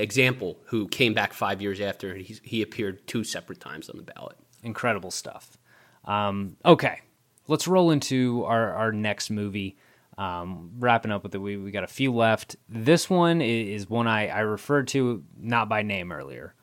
example 0.00 0.58
who 0.66 0.88
came 0.88 1.14
back 1.14 1.32
five 1.32 1.60
years 1.60 1.80
after 1.80 2.14
he, 2.14 2.38
he 2.42 2.62
appeared 2.62 3.06
two 3.06 3.24
separate 3.24 3.60
times 3.60 3.88
on 3.88 3.96
the 3.96 4.02
ballot. 4.02 4.36
Incredible 4.62 5.10
stuff. 5.10 5.58
Um, 6.04 6.56
okay, 6.64 7.00
let's 7.46 7.68
roll 7.68 7.90
into 7.90 8.44
our, 8.44 8.74
our 8.74 8.92
next 8.92 9.30
movie. 9.30 9.76
Um, 10.18 10.72
wrapping 10.78 11.12
up 11.12 11.22
with 11.22 11.34
it, 11.34 11.38
we, 11.38 11.56
we 11.56 11.70
got 11.70 11.84
a 11.84 11.88
few 11.88 12.12
left. 12.12 12.56
This 12.68 13.08
one 13.08 13.40
is, 13.40 13.88
one 13.88 14.06
I, 14.06 14.28
I 14.28 14.40
referred 14.40 14.88
to 14.88 15.24
not 15.38 15.68
by 15.68 15.82
name 15.82 16.12
earlier. 16.12 16.54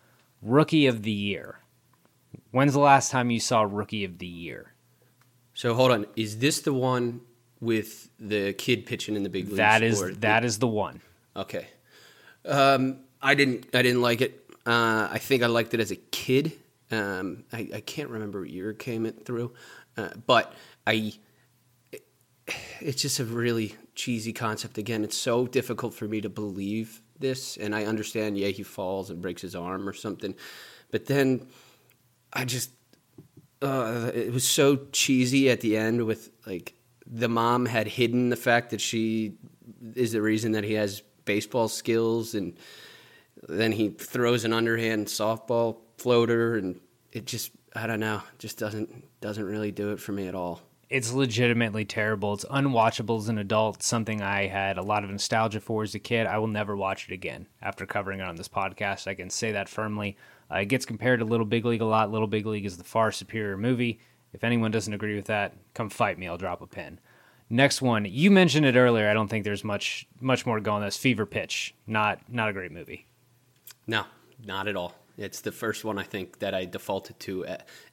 Rookie 0.41 0.85
of 0.85 1.01
the 1.01 1.11
Year. 1.11 1.59
When's 2.51 2.73
the 2.73 2.79
last 2.79 3.11
time 3.11 3.31
you 3.31 3.39
saw 3.39 3.63
Rookie 3.63 4.03
of 4.03 4.19
the 4.19 4.27
Year? 4.27 4.73
So 5.53 5.73
hold 5.73 5.91
on, 5.91 6.05
is 6.15 6.37
this 6.37 6.61
the 6.61 6.73
one 6.73 7.21
with 7.59 8.09
the 8.19 8.53
kid 8.53 8.85
pitching 8.85 9.15
in 9.15 9.23
the 9.23 9.29
big 9.29 9.45
leagues? 9.45 9.57
That 9.57 9.81
is 9.81 10.19
that 10.19 10.45
is 10.45 10.59
the 10.59 10.67
one. 10.67 11.01
Okay. 11.35 11.67
Um, 12.45 12.99
I 13.21 13.35
didn't. 13.35 13.67
I 13.73 13.81
didn't 13.81 14.01
like 14.01 14.21
it. 14.21 14.49
Uh, 14.65 15.07
I 15.11 15.17
think 15.17 15.43
I 15.43 15.47
liked 15.47 15.73
it 15.73 15.79
as 15.79 15.91
a 15.91 15.95
kid. 15.95 16.53
Um, 16.91 17.43
I, 17.51 17.69
I 17.75 17.79
can't 17.81 18.09
remember 18.09 18.41
what 18.41 18.49
year 18.49 18.71
it 18.71 18.79
came 18.79 19.05
it 19.05 19.25
through, 19.25 19.53
uh, 19.97 20.09
but 20.25 20.53
I. 20.85 21.13
It's 22.79 23.01
just 23.01 23.19
a 23.19 23.25
really 23.25 23.75
cheesy 23.93 24.31
concept. 24.31 24.77
Again, 24.77 25.03
it's 25.03 25.17
so 25.17 25.47
difficult 25.47 25.93
for 25.93 26.05
me 26.05 26.21
to 26.21 26.29
believe 26.29 27.01
this, 27.19 27.57
and 27.57 27.75
I 27.75 27.85
understand. 27.85 28.37
Yeah, 28.37 28.49
he 28.49 28.63
falls 28.63 29.09
and 29.09 29.21
breaks 29.21 29.41
his 29.41 29.55
arm 29.55 29.87
or 29.87 29.93
something, 29.93 30.35
but 30.91 31.05
then 31.05 31.47
I 32.33 32.45
just. 32.45 32.71
Uh, 33.59 34.11
it 34.13 34.31
was 34.31 34.47
so 34.47 34.75
cheesy 34.91 35.49
at 35.49 35.61
the 35.61 35.75
end 35.75 36.05
with 36.05 36.29
like 36.45 36.75
the 37.07 37.27
mom 37.27 37.65
had 37.65 37.87
hidden 37.87 38.29
the 38.29 38.35
fact 38.35 38.69
that 38.69 38.79
she 38.79 39.33
is 39.95 40.11
the 40.11 40.21
reason 40.21 40.51
that 40.51 40.63
he 40.63 40.73
has 40.73 41.01
baseball 41.25 41.67
skills 41.67 42.35
and 42.35 42.57
then 43.47 43.71
he 43.71 43.89
throws 43.89 44.45
an 44.45 44.53
underhand 44.53 45.07
softball 45.07 45.77
floater 45.97 46.55
and 46.55 46.79
it 47.11 47.25
just 47.25 47.51
I 47.75 47.87
don't 47.87 47.99
know 47.99 48.21
just 48.39 48.57
doesn't 48.57 49.05
doesn't 49.21 49.45
really 49.45 49.71
do 49.71 49.91
it 49.91 49.99
for 49.99 50.11
me 50.11 50.27
at 50.27 50.35
all. 50.35 50.61
It's 50.89 51.11
legitimately 51.11 51.83
terrible. 51.83 52.33
It's 52.33 52.45
unwatchable 52.45 53.19
as 53.19 53.27
an 53.27 53.39
adult. 53.39 53.83
Something 53.83 54.21
I 54.21 54.47
had 54.47 54.77
a 54.77 54.81
lot 54.81 55.03
of 55.03 55.09
nostalgia 55.09 55.59
for 55.59 55.83
as 55.83 55.95
a 55.95 55.99
kid. 55.99 56.27
I 56.27 56.37
will 56.37 56.47
never 56.47 56.77
watch 56.77 57.09
it 57.09 57.13
again 57.13 57.47
after 57.61 57.85
covering 57.85 58.21
it 58.21 58.27
on 58.27 58.37
this 58.37 58.47
podcast. 58.47 59.05
I 59.05 59.13
can 59.13 59.29
say 59.29 59.51
that 59.51 59.67
firmly. 59.67 60.15
Uh, 60.49 60.59
it 60.59 60.67
gets 60.67 60.85
compared 60.85 61.19
to 61.19 61.25
Little 61.25 61.45
Big 61.45 61.65
League 61.65 61.81
a 61.81 61.85
lot. 61.85 62.09
Little 62.09 62.27
Big 62.27 62.45
League 62.45 62.65
is 62.65 62.77
the 62.77 62.85
far 62.85 63.11
superior 63.11 63.57
movie. 63.57 63.99
If 64.31 64.45
anyone 64.45 64.71
doesn't 64.71 64.93
agree 64.93 65.15
with 65.15 65.25
that, 65.25 65.55
come 65.73 65.89
fight 65.89 66.17
me. 66.17 66.27
I'll 66.27 66.37
drop 66.37 66.61
a 66.61 66.67
pin. 66.67 66.99
Next 67.49 67.81
one, 67.81 68.05
you 68.05 68.29
mentioned 68.31 68.65
it 68.65 68.75
earlier. 68.75 69.09
I 69.09 69.13
don't 69.13 69.27
think 69.29 69.43
there's 69.43 69.63
much 69.63 70.07
much 70.21 70.45
more 70.45 70.55
to 70.57 70.61
go 70.61 70.73
on 70.73 70.81
this. 70.81 70.97
Fever 70.97 71.25
Pitch, 71.25 71.75
not 71.85 72.21
not 72.31 72.49
a 72.49 72.53
great 72.53 72.71
movie. 72.71 73.06
No, 73.87 74.05
not 74.45 74.67
at 74.67 74.75
all. 74.75 74.93
It's 75.17 75.41
the 75.41 75.51
first 75.51 75.83
one 75.83 75.97
I 75.97 76.03
think 76.03 76.39
that 76.39 76.53
I 76.53 76.65
defaulted 76.65 77.19
to 77.21 77.45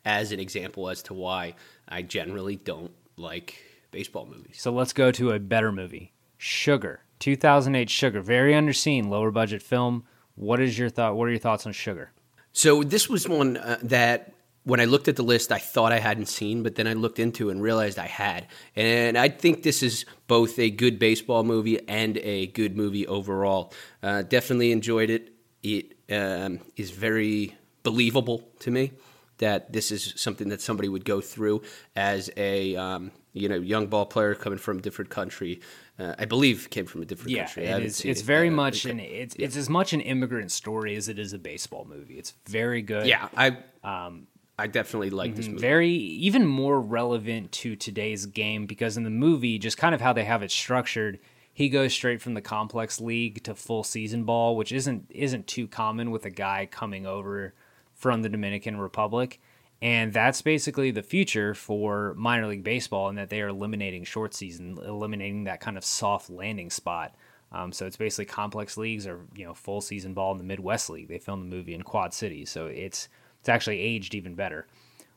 as 0.04 0.32
an 0.32 0.40
example 0.40 0.90
as 0.90 1.02
to 1.04 1.14
why 1.14 1.54
I 1.88 2.02
generally 2.02 2.56
don't 2.56 2.92
like 3.16 3.56
baseball 3.90 4.26
movies. 4.26 4.56
So 4.60 4.72
let's 4.72 4.92
go 4.92 5.10
to 5.12 5.32
a 5.32 5.38
better 5.38 5.72
movie. 5.72 6.12
Sugar, 6.36 7.00
2008 7.20 7.88
Sugar, 7.88 8.20
very 8.20 8.52
underseen, 8.52 9.08
lower 9.08 9.30
budget 9.30 9.62
film. 9.62 10.04
What 10.34 10.60
is 10.60 10.78
your 10.78 10.90
thought? 10.90 11.16
What 11.16 11.28
are 11.28 11.30
your 11.30 11.38
thoughts 11.38 11.64
on 11.64 11.72
Sugar? 11.72 12.10
So 12.52 12.82
this 12.82 13.08
was 13.08 13.28
one 13.28 13.56
uh, 13.56 13.78
that 13.84 14.34
when 14.64 14.80
I 14.80 14.86
looked 14.86 15.08
at 15.08 15.16
the 15.16 15.22
list, 15.22 15.52
I 15.52 15.58
thought 15.58 15.92
I 15.92 15.98
hadn't 15.98 16.26
seen, 16.26 16.62
but 16.62 16.74
then 16.74 16.86
I 16.86 16.94
looked 16.94 17.18
into 17.18 17.50
and 17.50 17.62
realized 17.62 17.98
I 17.98 18.06
had. 18.06 18.48
And 18.74 19.16
I 19.16 19.28
think 19.28 19.62
this 19.62 19.82
is 19.82 20.06
both 20.26 20.58
a 20.58 20.70
good 20.70 20.98
baseball 20.98 21.44
movie 21.44 21.86
and 21.88 22.16
a 22.18 22.48
good 22.48 22.76
movie 22.76 23.06
overall. 23.06 23.72
Uh, 24.02 24.22
definitely 24.22 24.72
enjoyed 24.72 25.10
it. 25.10 25.33
It 25.64 25.96
um, 26.10 26.60
is 26.76 26.90
very 26.92 27.56
believable 27.82 28.48
to 28.60 28.70
me 28.70 28.92
that 29.38 29.72
this 29.72 29.90
is 29.90 30.14
something 30.16 30.48
that 30.50 30.60
somebody 30.60 30.88
would 30.88 31.04
go 31.04 31.20
through 31.20 31.62
as 31.96 32.30
a 32.36 32.76
um, 32.76 33.10
you 33.32 33.48
know 33.48 33.56
young 33.56 33.88
ball 33.88 34.06
player 34.06 34.34
coming 34.34 34.58
from 34.58 34.78
a 34.78 34.80
different 34.80 35.10
country. 35.10 35.60
Uh, 35.98 36.14
I 36.18 36.24
believe 36.24 36.70
came 36.70 36.86
from 36.86 37.02
a 37.02 37.04
different 37.04 37.30
Yeah, 37.30 37.44
country. 37.46 37.68
I 37.68 37.78
it 37.78 37.84
is. 37.84 38.04
It's 38.04 38.20
it. 38.20 38.24
very 38.24 38.48
Uh, 38.48 38.52
much 38.52 38.84
an 38.84 39.00
it's 39.00 39.34
it's 39.38 39.56
as 39.56 39.68
much 39.68 39.92
an 39.92 40.00
immigrant 40.00 40.52
story 40.52 40.94
as 40.96 41.08
it 41.08 41.18
is 41.18 41.32
a 41.32 41.38
baseball 41.38 41.84
movie. 41.88 42.18
It's 42.18 42.34
very 42.48 42.82
good. 42.82 43.06
yeah. 43.06 43.28
I 43.36 43.56
um, 43.82 44.26
I 44.58 44.66
definitely 44.68 45.10
like 45.10 45.34
this 45.34 45.48
movie. 45.48 45.60
very 45.60 45.90
even 45.90 46.46
more 46.46 46.80
relevant 46.80 47.50
to 47.52 47.74
today's 47.74 48.26
game 48.26 48.66
because 48.66 48.96
in 48.96 49.02
the 49.02 49.10
movie 49.10 49.58
just 49.58 49.78
kind 49.78 49.94
of 49.94 50.00
how 50.00 50.12
they 50.12 50.24
have 50.24 50.42
it 50.44 50.50
structured 50.52 51.18
he 51.54 51.70
goes 51.70 51.94
straight 51.94 52.20
from 52.20 52.34
the 52.34 52.42
complex 52.42 53.00
league 53.00 53.42
to 53.44 53.54
full 53.54 53.82
season 53.82 54.24
ball 54.24 54.56
which 54.56 54.72
isn't 54.72 55.06
isn't 55.10 55.46
too 55.46 55.66
common 55.66 56.10
with 56.10 56.26
a 56.26 56.30
guy 56.30 56.68
coming 56.70 57.06
over 57.06 57.54
from 57.94 58.22
the 58.22 58.28
Dominican 58.28 58.78
Republic 58.78 59.40
and 59.80 60.12
that's 60.12 60.42
basically 60.42 60.90
the 60.90 61.02
future 61.02 61.54
for 61.54 62.14
minor 62.16 62.46
league 62.46 62.64
baseball 62.64 63.08
in 63.08 63.16
that 63.16 63.30
they 63.30 63.40
are 63.40 63.48
eliminating 63.48 64.04
short 64.04 64.34
season 64.34 64.78
eliminating 64.84 65.44
that 65.44 65.60
kind 65.60 65.78
of 65.78 65.84
soft 65.84 66.28
landing 66.28 66.70
spot 66.70 67.14
um, 67.54 67.70
so 67.70 67.86
it's 67.86 67.96
basically 67.96 68.24
complex 68.24 68.76
leagues 68.76 69.06
or 69.06 69.20
you 69.36 69.46
know 69.46 69.54
full 69.54 69.80
season 69.80 70.12
ball 70.12 70.32
in 70.32 70.38
the 70.38 70.44
Midwest 70.44 70.90
League. 70.90 71.08
They 71.08 71.18
filmed 71.18 71.44
the 71.44 71.56
movie 71.56 71.74
in 71.74 71.82
Quad 71.82 72.12
Cities, 72.12 72.50
so 72.50 72.66
it's 72.66 73.08
it's 73.38 73.48
actually 73.48 73.78
aged 73.78 74.14
even 74.14 74.34
better. 74.34 74.66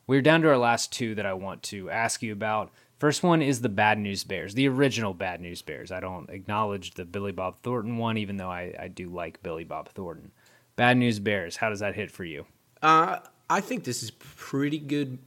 We're 0.06 0.22
down 0.22 0.42
to 0.42 0.48
our 0.48 0.56
last 0.56 0.92
two 0.92 1.16
that 1.16 1.26
I 1.26 1.34
want 1.34 1.64
to 1.64 1.90
ask 1.90 2.22
you 2.22 2.32
about. 2.32 2.70
First 2.98 3.22
one 3.22 3.42
is 3.42 3.60
the 3.60 3.68
Bad 3.68 3.98
News 3.98 4.24
Bears, 4.24 4.54
the 4.54 4.68
original 4.68 5.14
Bad 5.14 5.40
News 5.40 5.62
Bears. 5.62 5.92
I 5.92 6.00
don't 6.00 6.28
acknowledge 6.30 6.94
the 6.94 7.04
Billy 7.04 7.30
Bob 7.30 7.62
Thornton 7.62 7.96
one, 7.96 8.18
even 8.18 8.36
though 8.36 8.50
I, 8.50 8.74
I 8.78 8.88
do 8.88 9.08
like 9.08 9.42
Billy 9.42 9.64
Bob 9.64 9.88
Thornton. 9.90 10.32
Bad 10.74 10.96
News 10.96 11.20
Bears, 11.20 11.56
how 11.56 11.68
does 11.68 11.80
that 11.80 11.94
hit 11.94 12.10
for 12.10 12.24
you? 12.24 12.44
Uh, 12.82 13.20
I 13.48 13.60
think 13.60 13.84
this 13.84 14.02
is 14.02 14.10
pretty 14.10 14.78
good 14.78 15.18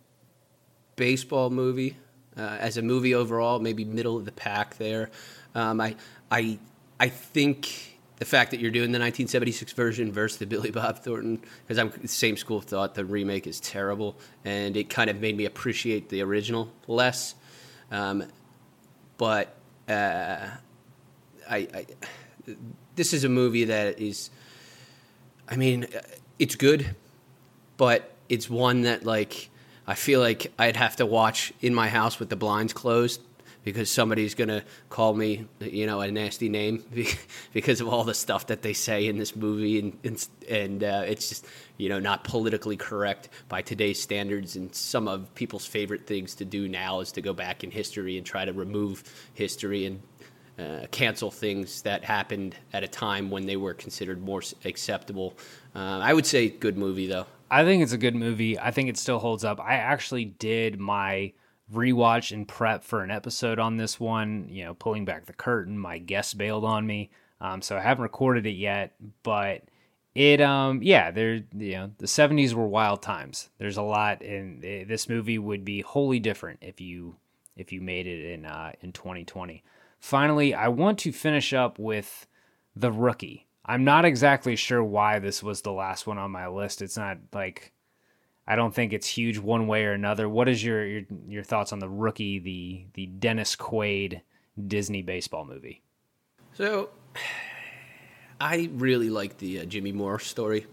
baseball 0.97 1.49
movie 1.49 1.95
uh, 2.37 2.57
as 2.59 2.77
a 2.77 2.81
movie 2.81 3.15
overall. 3.15 3.59
Maybe 3.59 3.85
middle 3.85 4.17
of 4.17 4.25
the 4.25 4.31
pack 4.31 4.77
there. 4.77 5.09
Um, 5.55 5.79
I 5.79 5.95
I 6.29 6.59
I 6.99 7.09
think 7.09 7.97
the 8.17 8.25
fact 8.25 8.51
that 8.51 8.59
you're 8.59 8.71
doing 8.71 8.91
the 8.91 8.99
1976 8.99 9.73
version 9.73 10.11
versus 10.11 10.37
the 10.37 10.45
Billy 10.45 10.71
Bob 10.71 10.99
Thornton 10.99 11.41
because 11.65 11.77
I'm 11.77 12.05
same 12.05 12.37
school 12.37 12.57
of 12.57 12.65
thought. 12.65 12.95
The 12.95 13.05
remake 13.05 13.47
is 13.47 13.59
terrible, 13.59 14.17
and 14.45 14.75
it 14.77 14.89
kind 14.89 15.09
of 15.09 15.19
made 15.19 15.37
me 15.37 15.45
appreciate 15.45 16.09
the 16.09 16.21
original 16.21 16.71
less. 16.87 17.35
Um, 17.91 18.25
but 19.17 19.55
uh, 19.87 20.47
I, 21.49 21.57
I 21.57 21.85
this 22.95 23.13
is 23.13 23.23
a 23.23 23.29
movie 23.29 23.65
that 23.65 23.99
is. 23.99 24.29
I 25.47 25.57
mean, 25.57 25.85
it's 26.39 26.55
good, 26.55 26.95
but 27.77 28.15
it's 28.29 28.49
one 28.49 28.81
that 28.83 29.03
like 29.03 29.49
I 29.85 29.95
feel 29.95 30.21
like 30.21 30.51
I'd 30.57 30.77
have 30.77 30.95
to 30.97 31.05
watch 31.05 31.51
in 31.61 31.73
my 31.73 31.89
house 31.89 32.19
with 32.19 32.29
the 32.29 32.35
blinds 32.35 32.73
closed 32.73 33.21
because 33.63 33.89
somebody's 33.89 34.33
gonna 34.33 34.63
call 34.89 35.13
me, 35.13 35.47
you 35.59 35.85
know, 35.85 36.01
a 36.01 36.11
nasty 36.11 36.49
name 36.49 36.83
because 37.53 37.81
of 37.81 37.87
all 37.87 38.03
the 38.03 38.13
stuff 38.13 38.47
that 38.47 38.61
they 38.61 38.73
say 38.73 39.07
in 39.07 39.17
this 39.17 39.35
movie, 39.35 39.79
and 39.79 39.97
and, 40.03 40.27
and 40.49 40.83
uh, 40.83 41.03
it's 41.05 41.29
just 41.29 41.45
you 41.77 41.89
know 41.89 41.99
not 41.99 42.23
politically 42.23 42.77
correct 42.77 43.29
by 43.49 43.61
today's 43.61 44.01
standards. 44.01 44.55
And 44.55 44.73
some 44.73 45.07
of 45.07 45.33
people's 45.35 45.65
favorite 45.65 46.07
things 46.07 46.35
to 46.35 46.45
do 46.45 46.67
now 46.67 46.99
is 46.99 47.11
to 47.13 47.21
go 47.21 47.33
back 47.33 47.63
in 47.63 47.71
history 47.71 48.17
and 48.17 48.25
try 48.25 48.45
to 48.45 48.53
remove 48.53 49.03
history 49.33 49.85
and 49.85 50.01
uh, 50.59 50.85
cancel 50.91 51.31
things 51.31 51.81
that 51.83 52.03
happened 52.03 52.55
at 52.73 52.83
a 52.83 52.87
time 52.87 53.29
when 53.29 53.45
they 53.45 53.57
were 53.57 53.73
considered 53.73 54.21
more 54.21 54.41
acceptable. 54.65 55.37
Uh, 55.75 55.99
I 56.01 56.13
would 56.13 56.25
say 56.25 56.49
good 56.49 56.77
movie 56.77 57.07
though. 57.07 57.25
I 57.49 57.65
think 57.65 57.83
it's 57.83 57.91
a 57.91 57.97
good 57.97 58.15
movie. 58.15 58.57
I 58.57 58.71
think 58.71 58.87
it 58.87 58.97
still 58.97 59.19
holds 59.19 59.43
up. 59.43 59.59
I 59.59 59.75
actually 59.75 60.25
did 60.25 60.79
my 60.79 61.33
rewatch 61.73 62.31
and 62.31 62.47
prep 62.47 62.83
for 62.83 63.03
an 63.03 63.11
episode 63.11 63.59
on 63.59 63.77
this 63.77 63.99
one. 63.99 64.47
You 64.49 64.65
know, 64.65 64.73
pulling 64.73 65.05
back 65.05 65.25
the 65.25 65.33
curtain, 65.33 65.77
my 65.77 65.97
guest 65.97 66.37
bailed 66.37 66.65
on 66.65 66.85
me, 66.85 67.11
um, 67.39 67.61
so 67.61 67.77
I 67.77 67.81
haven't 67.81 68.03
recorded 68.03 68.45
it 68.45 68.51
yet. 68.51 68.95
But 69.23 69.63
it, 70.13 70.41
um, 70.41 70.81
yeah, 70.83 71.11
there, 71.11 71.35
you 71.35 71.71
know, 71.73 71.91
the 71.97 72.07
'70s 72.07 72.53
were 72.53 72.67
wild 72.67 73.01
times. 73.01 73.49
There's 73.57 73.77
a 73.77 73.81
lot, 73.81 74.21
and 74.21 74.63
eh, 74.63 74.83
this 74.83 75.07
movie 75.07 75.39
would 75.39 75.63
be 75.63 75.81
wholly 75.81 76.19
different 76.19 76.59
if 76.61 76.81
you 76.81 77.15
if 77.55 77.71
you 77.71 77.81
made 77.81 78.07
it 78.07 78.33
in 78.33 78.45
uh, 78.45 78.73
in 78.81 78.91
2020. 78.91 79.63
Finally, 79.99 80.53
I 80.53 80.67
want 80.67 80.99
to 80.99 81.11
finish 81.11 81.53
up 81.53 81.79
with 81.79 82.27
the 82.75 82.91
rookie. 82.91 83.47
I'm 83.65 83.83
not 83.83 84.05
exactly 84.05 84.55
sure 84.55 84.83
why 84.83 85.19
this 85.19 85.43
was 85.43 85.61
the 85.61 85.71
last 85.71 86.07
one 86.07 86.17
on 86.17 86.31
my 86.31 86.47
list. 86.47 86.81
It's 86.81 86.97
not 86.97 87.19
like 87.31 87.71
I 88.51 88.55
don't 88.57 88.75
think 88.75 88.91
it's 88.91 89.07
huge 89.07 89.37
one 89.37 89.65
way 89.65 89.85
or 89.85 89.93
another. 89.93 90.27
What 90.27 90.49
is 90.49 90.61
your 90.61 90.85
your, 90.85 91.01
your 91.27 91.43
thoughts 91.43 91.71
on 91.71 91.79
the 91.79 91.87
rookie, 91.87 92.37
the 92.39 92.85
the 92.95 93.05
Dennis 93.05 93.55
Quaid 93.55 94.21
Disney 94.67 95.01
baseball 95.01 95.45
movie? 95.45 95.81
So 96.53 96.89
I 98.41 98.69
really 98.73 99.09
like 99.09 99.37
the 99.37 99.61
uh, 99.61 99.65
Jim 99.65 99.95
Morris 99.95 100.25
story. 100.25 100.65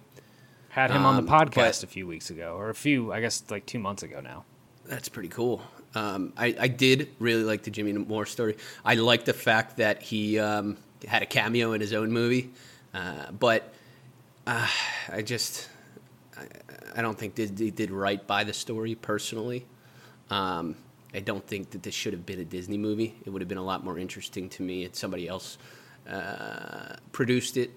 Had 0.70 0.90
him 0.90 1.06
on 1.06 1.24
the 1.24 1.32
Um, 1.32 1.38
podcast 1.38 1.84
a 1.84 1.86
few 1.86 2.06
weeks 2.06 2.30
ago, 2.30 2.56
or 2.58 2.68
a 2.68 2.74
few, 2.74 3.12
I 3.12 3.20
guess, 3.20 3.44
like 3.48 3.64
two 3.64 3.78
months 3.78 4.02
ago 4.02 4.20
now. 4.20 4.44
That's 4.84 5.08
pretty 5.08 5.28
cool. 5.28 5.62
Um, 5.94 6.32
I, 6.36 6.56
I 6.58 6.68
did 6.68 7.08
really 7.18 7.44
like 7.44 7.62
the 7.62 7.70
Jim 7.70 8.06
Morris 8.08 8.30
story. 8.30 8.56
I 8.84 8.94
like 8.94 9.24
the 9.24 9.32
fact 9.32 9.76
that 9.76 10.02
he 10.02 10.38
um, 10.38 10.76
had 11.06 11.22
a 11.22 11.26
cameo 11.26 11.72
in 11.72 11.80
his 11.80 11.92
own 11.92 12.10
movie, 12.10 12.50
uh, 12.92 13.30
but 13.30 13.72
I 14.46 15.22
just, 15.24 15.68
I, 16.96 17.02
don't 17.02 17.18
think 17.18 17.34
Disney 17.34 17.70
did 17.70 17.90
right 17.90 18.24
by 18.26 18.44
the 18.44 18.52
story 18.52 18.94
personally. 18.94 19.66
Um, 20.30 20.76
I 21.14 21.20
don't 21.20 21.46
think 21.46 21.70
that 21.70 21.82
this 21.82 21.94
should 21.94 22.12
have 22.12 22.26
been 22.26 22.40
a 22.40 22.44
Disney 22.44 22.78
movie. 22.78 23.16
It 23.24 23.30
would 23.30 23.42
have 23.42 23.48
been 23.48 23.58
a 23.58 23.64
lot 23.64 23.84
more 23.84 23.98
interesting 23.98 24.48
to 24.50 24.62
me 24.62 24.84
if 24.84 24.94
somebody 24.94 25.26
else 25.26 25.58
uh, 26.08 26.96
produced 27.12 27.56
it. 27.56 27.70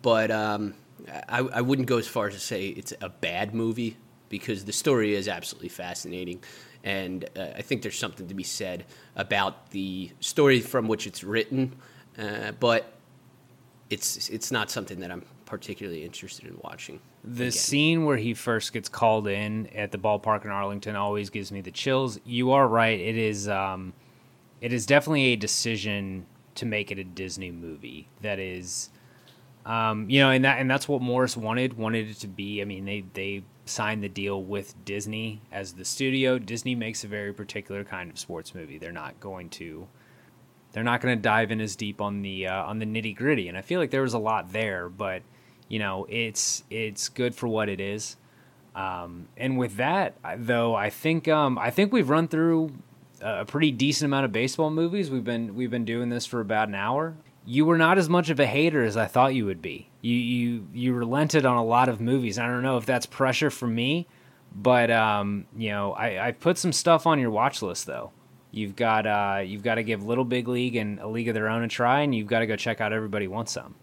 But 0.00 0.30
um, 0.30 0.74
I, 1.28 1.40
I 1.40 1.60
wouldn't 1.60 1.88
go 1.88 1.98
as 1.98 2.06
far 2.06 2.28
as 2.28 2.34
to 2.34 2.40
say 2.40 2.68
it's 2.68 2.92
a 3.00 3.08
bad 3.08 3.54
movie 3.54 3.96
because 4.28 4.64
the 4.64 4.72
story 4.72 5.14
is 5.14 5.28
absolutely 5.28 5.68
fascinating. 5.68 6.42
And 6.84 7.24
uh, 7.36 7.48
I 7.56 7.62
think 7.62 7.82
there's 7.82 7.98
something 7.98 8.28
to 8.28 8.34
be 8.34 8.42
said 8.42 8.84
about 9.16 9.70
the 9.70 10.10
story 10.20 10.60
from 10.60 10.88
which 10.88 11.06
it's 11.06 11.22
written. 11.22 11.76
Uh, 12.18 12.52
but 12.52 12.92
it's 13.90 14.28
it's 14.30 14.50
not 14.50 14.70
something 14.70 15.00
that 15.00 15.10
I'm 15.10 15.24
particularly 15.44 16.04
interested 16.04 16.46
in 16.46 16.58
watching. 16.62 17.00
The 17.24 17.44
again. 17.44 17.52
scene 17.52 18.04
where 18.04 18.16
he 18.16 18.34
first 18.34 18.72
gets 18.72 18.88
called 18.88 19.28
in 19.28 19.68
at 19.68 19.92
the 19.92 19.98
ballpark 19.98 20.44
in 20.44 20.50
Arlington 20.50 20.96
always 20.96 21.30
gives 21.30 21.52
me 21.52 21.60
the 21.60 21.70
chills. 21.70 22.18
You 22.24 22.52
are 22.52 22.66
right; 22.66 22.98
it 22.98 23.16
is 23.16 23.48
um, 23.48 23.92
it 24.60 24.72
is 24.72 24.86
definitely 24.86 25.26
a 25.26 25.36
decision 25.36 26.26
to 26.56 26.66
make 26.66 26.90
it 26.90 26.98
a 26.98 27.04
Disney 27.04 27.50
movie. 27.50 28.08
That 28.22 28.38
is, 28.38 28.90
um, 29.64 30.10
you 30.10 30.20
know, 30.20 30.30
and 30.30 30.44
that 30.44 30.58
and 30.58 30.70
that's 30.70 30.88
what 30.88 31.00
Morris 31.00 31.36
wanted 31.36 31.78
wanted 31.78 32.10
it 32.10 32.16
to 32.20 32.28
be. 32.28 32.60
I 32.60 32.64
mean, 32.64 32.84
they 32.84 33.04
they 33.14 33.44
signed 33.64 34.02
the 34.02 34.08
deal 34.08 34.42
with 34.42 34.74
Disney 34.84 35.40
as 35.52 35.74
the 35.74 35.84
studio. 35.84 36.38
Disney 36.38 36.74
makes 36.74 37.04
a 37.04 37.08
very 37.08 37.32
particular 37.32 37.84
kind 37.84 38.10
of 38.10 38.18
sports 38.18 38.54
movie. 38.54 38.78
They're 38.78 38.92
not 38.92 39.20
going 39.20 39.50
to 39.50 39.86
they're 40.72 40.82
not 40.82 41.00
going 41.00 41.16
to 41.16 41.22
dive 41.22 41.50
in 41.52 41.60
as 41.60 41.76
deep 41.76 42.00
on 42.00 42.22
the 42.22 42.48
uh, 42.48 42.64
on 42.64 42.78
the 42.78 42.86
nitty 42.86 43.14
gritty. 43.14 43.48
And 43.48 43.56
I 43.56 43.62
feel 43.62 43.78
like 43.78 43.90
there 43.90 44.02
was 44.02 44.14
a 44.14 44.18
lot 44.18 44.52
there, 44.52 44.88
but 44.88 45.22
you 45.72 45.78
know, 45.78 46.06
it's 46.10 46.64
it's 46.68 47.08
good 47.08 47.34
for 47.34 47.48
what 47.48 47.70
it 47.70 47.80
is. 47.80 48.18
Um, 48.74 49.28
and 49.38 49.56
with 49.56 49.76
that, 49.76 50.16
though, 50.36 50.74
I 50.74 50.90
think 50.90 51.28
um, 51.28 51.56
I 51.58 51.70
think 51.70 51.94
we've 51.94 52.10
run 52.10 52.28
through 52.28 52.72
a 53.22 53.46
pretty 53.46 53.72
decent 53.72 54.04
amount 54.04 54.26
of 54.26 54.32
baseball 54.32 54.68
movies. 54.68 55.10
We've 55.10 55.24
been 55.24 55.54
we've 55.54 55.70
been 55.70 55.86
doing 55.86 56.10
this 56.10 56.26
for 56.26 56.40
about 56.40 56.68
an 56.68 56.74
hour. 56.74 57.16
You 57.46 57.64
were 57.64 57.78
not 57.78 57.96
as 57.96 58.10
much 58.10 58.28
of 58.28 58.38
a 58.38 58.44
hater 58.44 58.84
as 58.84 58.98
I 58.98 59.06
thought 59.06 59.34
you 59.34 59.46
would 59.46 59.62
be. 59.62 59.88
You 60.02 60.14
you 60.14 60.68
you 60.74 60.92
relented 60.92 61.46
on 61.46 61.56
a 61.56 61.64
lot 61.64 61.88
of 61.88 62.02
movies. 62.02 62.38
I 62.38 62.48
don't 62.48 62.62
know 62.62 62.76
if 62.76 62.84
that's 62.84 63.06
pressure 63.06 63.48
from 63.48 63.74
me, 63.74 64.06
but 64.54 64.90
um, 64.90 65.46
you 65.56 65.70
know, 65.70 65.94
I, 65.94 66.28
I 66.28 66.32
put 66.32 66.58
some 66.58 66.74
stuff 66.74 67.06
on 67.06 67.18
your 67.18 67.30
watch 67.30 67.62
list 67.62 67.86
though. 67.86 68.12
You've 68.50 68.76
got 68.76 69.06
uh, 69.06 69.40
you've 69.42 69.62
got 69.62 69.76
to 69.76 69.82
give 69.82 70.04
Little 70.04 70.26
Big 70.26 70.48
League 70.48 70.76
and 70.76 71.00
a 71.00 71.08
League 71.08 71.28
of 71.28 71.34
Their 71.34 71.48
Own 71.48 71.62
a 71.62 71.68
try, 71.68 72.02
and 72.02 72.14
you've 72.14 72.28
got 72.28 72.40
to 72.40 72.46
go 72.46 72.56
check 72.56 72.82
out 72.82 72.92
Everybody 72.92 73.26
Wants 73.26 73.52
Some. 73.52 73.74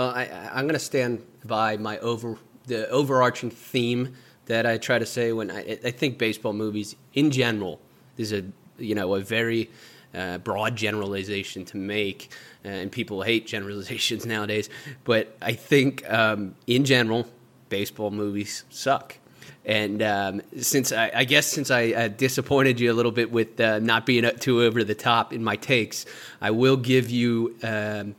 I, 0.00 0.50
I'm 0.52 0.64
going 0.64 0.74
to 0.74 0.78
stand 0.78 1.22
by 1.44 1.76
my 1.76 1.98
over 1.98 2.38
the 2.66 2.88
overarching 2.88 3.50
theme 3.50 4.14
that 4.46 4.66
I 4.66 4.78
try 4.78 4.98
to 4.98 5.06
say 5.06 5.32
when 5.32 5.50
I, 5.50 5.78
I 5.84 5.90
think 5.90 6.18
baseball 6.18 6.52
movies 6.52 6.96
in 7.14 7.30
general 7.30 7.80
is 8.16 8.32
a 8.32 8.44
you 8.78 8.94
know 8.94 9.14
a 9.14 9.20
very 9.20 9.70
uh, 10.14 10.38
broad 10.38 10.76
generalization 10.76 11.64
to 11.66 11.76
make, 11.76 12.30
uh, 12.64 12.68
and 12.68 12.92
people 12.92 13.22
hate 13.22 13.46
generalizations 13.46 14.26
nowadays. 14.34 14.68
But 15.04 15.36
I 15.40 15.52
think 15.52 16.08
um, 16.10 16.54
in 16.66 16.84
general, 16.84 17.26
baseball 17.68 18.10
movies 18.10 18.64
suck. 18.70 19.16
And 19.64 20.02
um, 20.02 20.42
since 20.60 20.90
I, 20.90 21.12
I, 21.14 21.24
guess 21.24 21.46
since 21.46 21.70
I 21.70 22.08
disappointed 22.08 22.80
you 22.80 22.90
a 22.90 22.94
little 22.94 23.12
bit 23.12 23.30
with 23.30 23.60
uh, 23.60 23.78
not 23.78 24.06
being 24.06 24.28
too 24.40 24.62
over 24.62 24.82
the 24.82 24.94
top 24.94 25.32
in 25.32 25.44
my 25.44 25.54
takes, 25.54 26.04
I 26.40 26.50
will 26.50 26.76
give 26.76 27.10
you 27.10 27.56
um, 27.62 28.16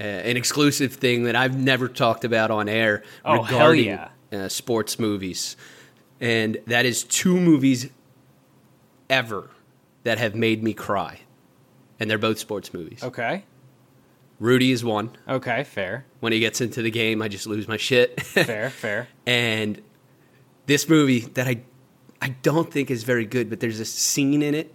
uh, 0.00 0.02
an 0.02 0.36
exclusive 0.36 0.94
thing 0.94 1.24
that 1.24 1.36
I've 1.36 1.56
never 1.56 1.88
talked 1.88 2.24
about 2.24 2.50
on 2.50 2.68
air 2.68 3.02
oh, 3.24 3.42
regarding 3.42 3.86
yeah. 3.86 4.08
Uh, 4.32 4.48
sports 4.48 4.98
movies, 4.98 5.56
and 6.20 6.58
that 6.66 6.86
is 6.86 7.04
two 7.04 7.36
movies 7.36 7.90
ever 9.10 9.50
that 10.04 10.18
have 10.18 10.34
made 10.34 10.62
me 10.62 10.72
cry, 10.72 11.20
and 11.98 12.10
they're 12.10 12.18
both 12.18 12.38
sports 12.38 12.72
movies. 12.72 13.02
Okay. 13.02 13.44
Rudy 14.38 14.72
is 14.72 14.82
one. 14.82 15.10
Okay, 15.28 15.64
fair. 15.64 16.06
When 16.20 16.32
he 16.32 16.40
gets 16.40 16.62
into 16.62 16.80
the 16.80 16.90
game, 16.90 17.20
I 17.20 17.28
just 17.28 17.46
lose 17.46 17.68
my 17.68 17.76
shit. 17.76 18.22
fair, 18.22 18.70
fair. 18.70 19.08
And 19.26 19.82
this 20.64 20.88
movie 20.88 21.20
that 21.20 21.46
I 21.46 21.60
I 22.22 22.30
don't 22.42 22.72
think 22.72 22.90
is 22.90 23.04
very 23.04 23.26
good, 23.26 23.50
but 23.50 23.60
there's 23.60 23.80
a 23.80 23.84
scene 23.84 24.42
in 24.42 24.54
it 24.54 24.74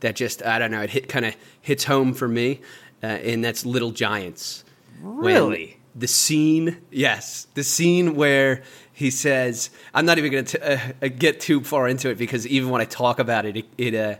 that 0.00 0.16
just 0.16 0.42
I 0.42 0.58
don't 0.58 0.70
know 0.70 0.80
it 0.80 0.90
hit 0.90 1.08
kind 1.08 1.26
of 1.26 1.36
hits 1.60 1.84
home 1.84 2.14
for 2.14 2.28
me, 2.28 2.60
uh, 3.02 3.06
and 3.06 3.44
that's 3.44 3.64
Little 3.66 3.90
Giants. 3.90 4.64
Really, 5.00 5.78
the 5.94 6.08
scene, 6.08 6.78
yes, 6.90 7.46
the 7.54 7.64
scene 7.64 8.14
where 8.14 8.62
he 8.92 9.10
says, 9.10 9.70
"I'm 9.92 10.06
not 10.06 10.18
even 10.18 10.32
going 10.32 10.44
to 10.46 10.74
uh, 11.02 11.08
get 11.08 11.40
too 11.40 11.62
far 11.62 11.88
into 11.88 12.10
it 12.10 12.18
because 12.18 12.46
even 12.46 12.70
when 12.70 12.80
I 12.80 12.86
talk 12.86 13.18
about 13.18 13.46
it, 13.46 13.56
it." 13.56 13.66
it 13.78 13.94
uh, 13.94 14.16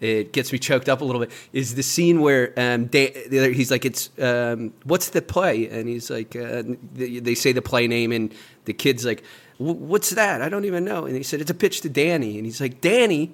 it 0.00 0.32
gets 0.32 0.52
me 0.52 0.60
choked 0.60 0.88
up 0.88 1.00
a 1.00 1.04
little 1.04 1.20
bit. 1.20 1.32
Is 1.52 1.74
the 1.74 1.82
scene 1.82 2.20
where 2.20 2.52
um, 2.56 2.86
they, 2.86 3.08
he's 3.52 3.72
like, 3.72 3.84
"It's 3.84 4.10
um, 4.20 4.72
what's 4.84 5.10
the 5.10 5.20
play?" 5.20 5.68
And 5.68 5.88
he's 5.88 6.08
like, 6.08 6.36
uh, 6.36 6.62
they, 6.94 7.18
they 7.18 7.34
say 7.34 7.50
the 7.50 7.62
play 7.62 7.88
name, 7.88 8.12
and 8.12 8.32
the 8.64 8.74
kid's 8.74 9.04
like, 9.04 9.24
what's 9.58 10.10
that? 10.10 10.40
I 10.40 10.48
don't 10.48 10.64
even 10.64 10.84
know. 10.84 11.04
And 11.04 11.16
he 11.16 11.22
said, 11.22 11.40
it's 11.40 11.50
a 11.50 11.54
pitch 11.54 11.80
to 11.82 11.88
Danny. 11.88 12.36
And 12.36 12.46
he's 12.46 12.60
like, 12.60 12.80
Danny? 12.80 13.32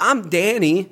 I'm 0.00 0.28
Danny. 0.28 0.90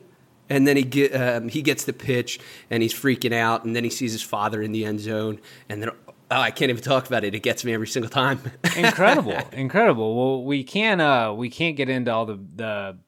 And 0.51 0.67
then 0.67 0.77
he 0.77 0.83
get, 0.83 1.15
um, 1.15 1.49
he 1.49 1.63
gets 1.63 1.85
the 1.85 1.93
pitch 1.93 2.41
and 2.71 2.83
he's 2.83 2.95
freaking 2.95 3.35
out. 3.35 3.65
And 3.65 3.77
then 3.77 3.85
he 3.85 3.91
sees 3.91 4.13
his 4.13 4.23
father 4.23 4.63
in 4.63 4.73
the 4.73 4.85
end 4.85 5.01
zone. 5.01 5.41
And 5.69 5.83
then, 5.83 5.91
oh, 6.31 6.41
I 6.41 6.51
can't 6.51 6.71
even 6.71 6.83
talk 6.83 7.07
about 7.07 7.25
it. 7.25 7.35
It 7.35 7.41
gets 7.41 7.65
me 7.65 7.73
every 7.73 7.87
single 7.87 8.11
time. 8.11 8.41
incredible, 8.77 9.39
incredible. 9.53 10.17
Well, 10.17 10.45
we 10.45 10.65
can't 10.65 11.01
uh, 11.01 11.35
we 11.37 11.51
can't 11.51 11.77
get 11.77 11.89
into 11.89 12.13
all 12.13 12.27
the 12.27 12.39
the, 12.57 12.99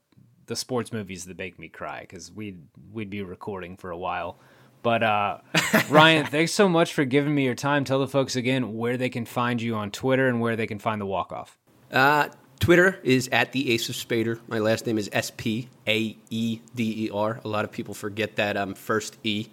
the 0.47 0.57
sports 0.57 0.93
movies 0.93 1.27
that 1.27 1.39
make 1.39 1.59
me 1.59 1.69
cry 1.69 2.01
because 2.01 2.31
we'd 2.31 2.63
we'd 2.93 3.11
be 3.11 3.23
recording 3.23 3.77
for 3.77 3.91
a 3.91 3.99
while. 3.99 4.39
But 4.83 5.03
uh, 5.03 5.39
Ryan, 5.91 6.27
thanks 6.27 6.53
so 6.53 6.69
much 6.69 6.95
for 6.95 7.05
giving 7.05 7.35
me 7.35 7.45
your 7.45 7.55
time. 7.55 7.85
Tell 7.85 7.99
the 7.99 8.09
folks 8.09 8.37
again 8.37 8.77
where 8.77 8.97
they 8.97 9.11
can 9.11 9.27
find 9.27 9.61
you 9.61 9.75
on 9.75 9.91
Twitter 9.91 10.27
and 10.27 10.41
where 10.41 10.57
they 10.57 10.67
can 10.67 10.79
find 10.79 11.01
the 11.01 11.07
walk 11.07 11.33
off. 11.33 11.59
Uh, 11.91 12.29
Twitter 12.61 13.01
is 13.03 13.29
at 13.33 13.53
the 13.53 13.73
Ace 13.73 13.89
of 13.89 13.95
Spader. 13.95 14.39
My 14.47 14.59
last 14.59 14.87
name 14.87 14.99
is 14.99 15.09
S 15.13 15.33
P 15.35 15.69
A 15.89 16.17
E 16.29 16.61
D 16.75 17.07
E 17.07 17.11
R. 17.11 17.41
A 17.43 17.49
lot 17.49 17.65
of 17.65 17.73
people 17.73 17.95
forget 17.95 18.37
that 18.37 18.57
um, 18.59 18.75
first 18.75 19.17
E. 19.25 19.47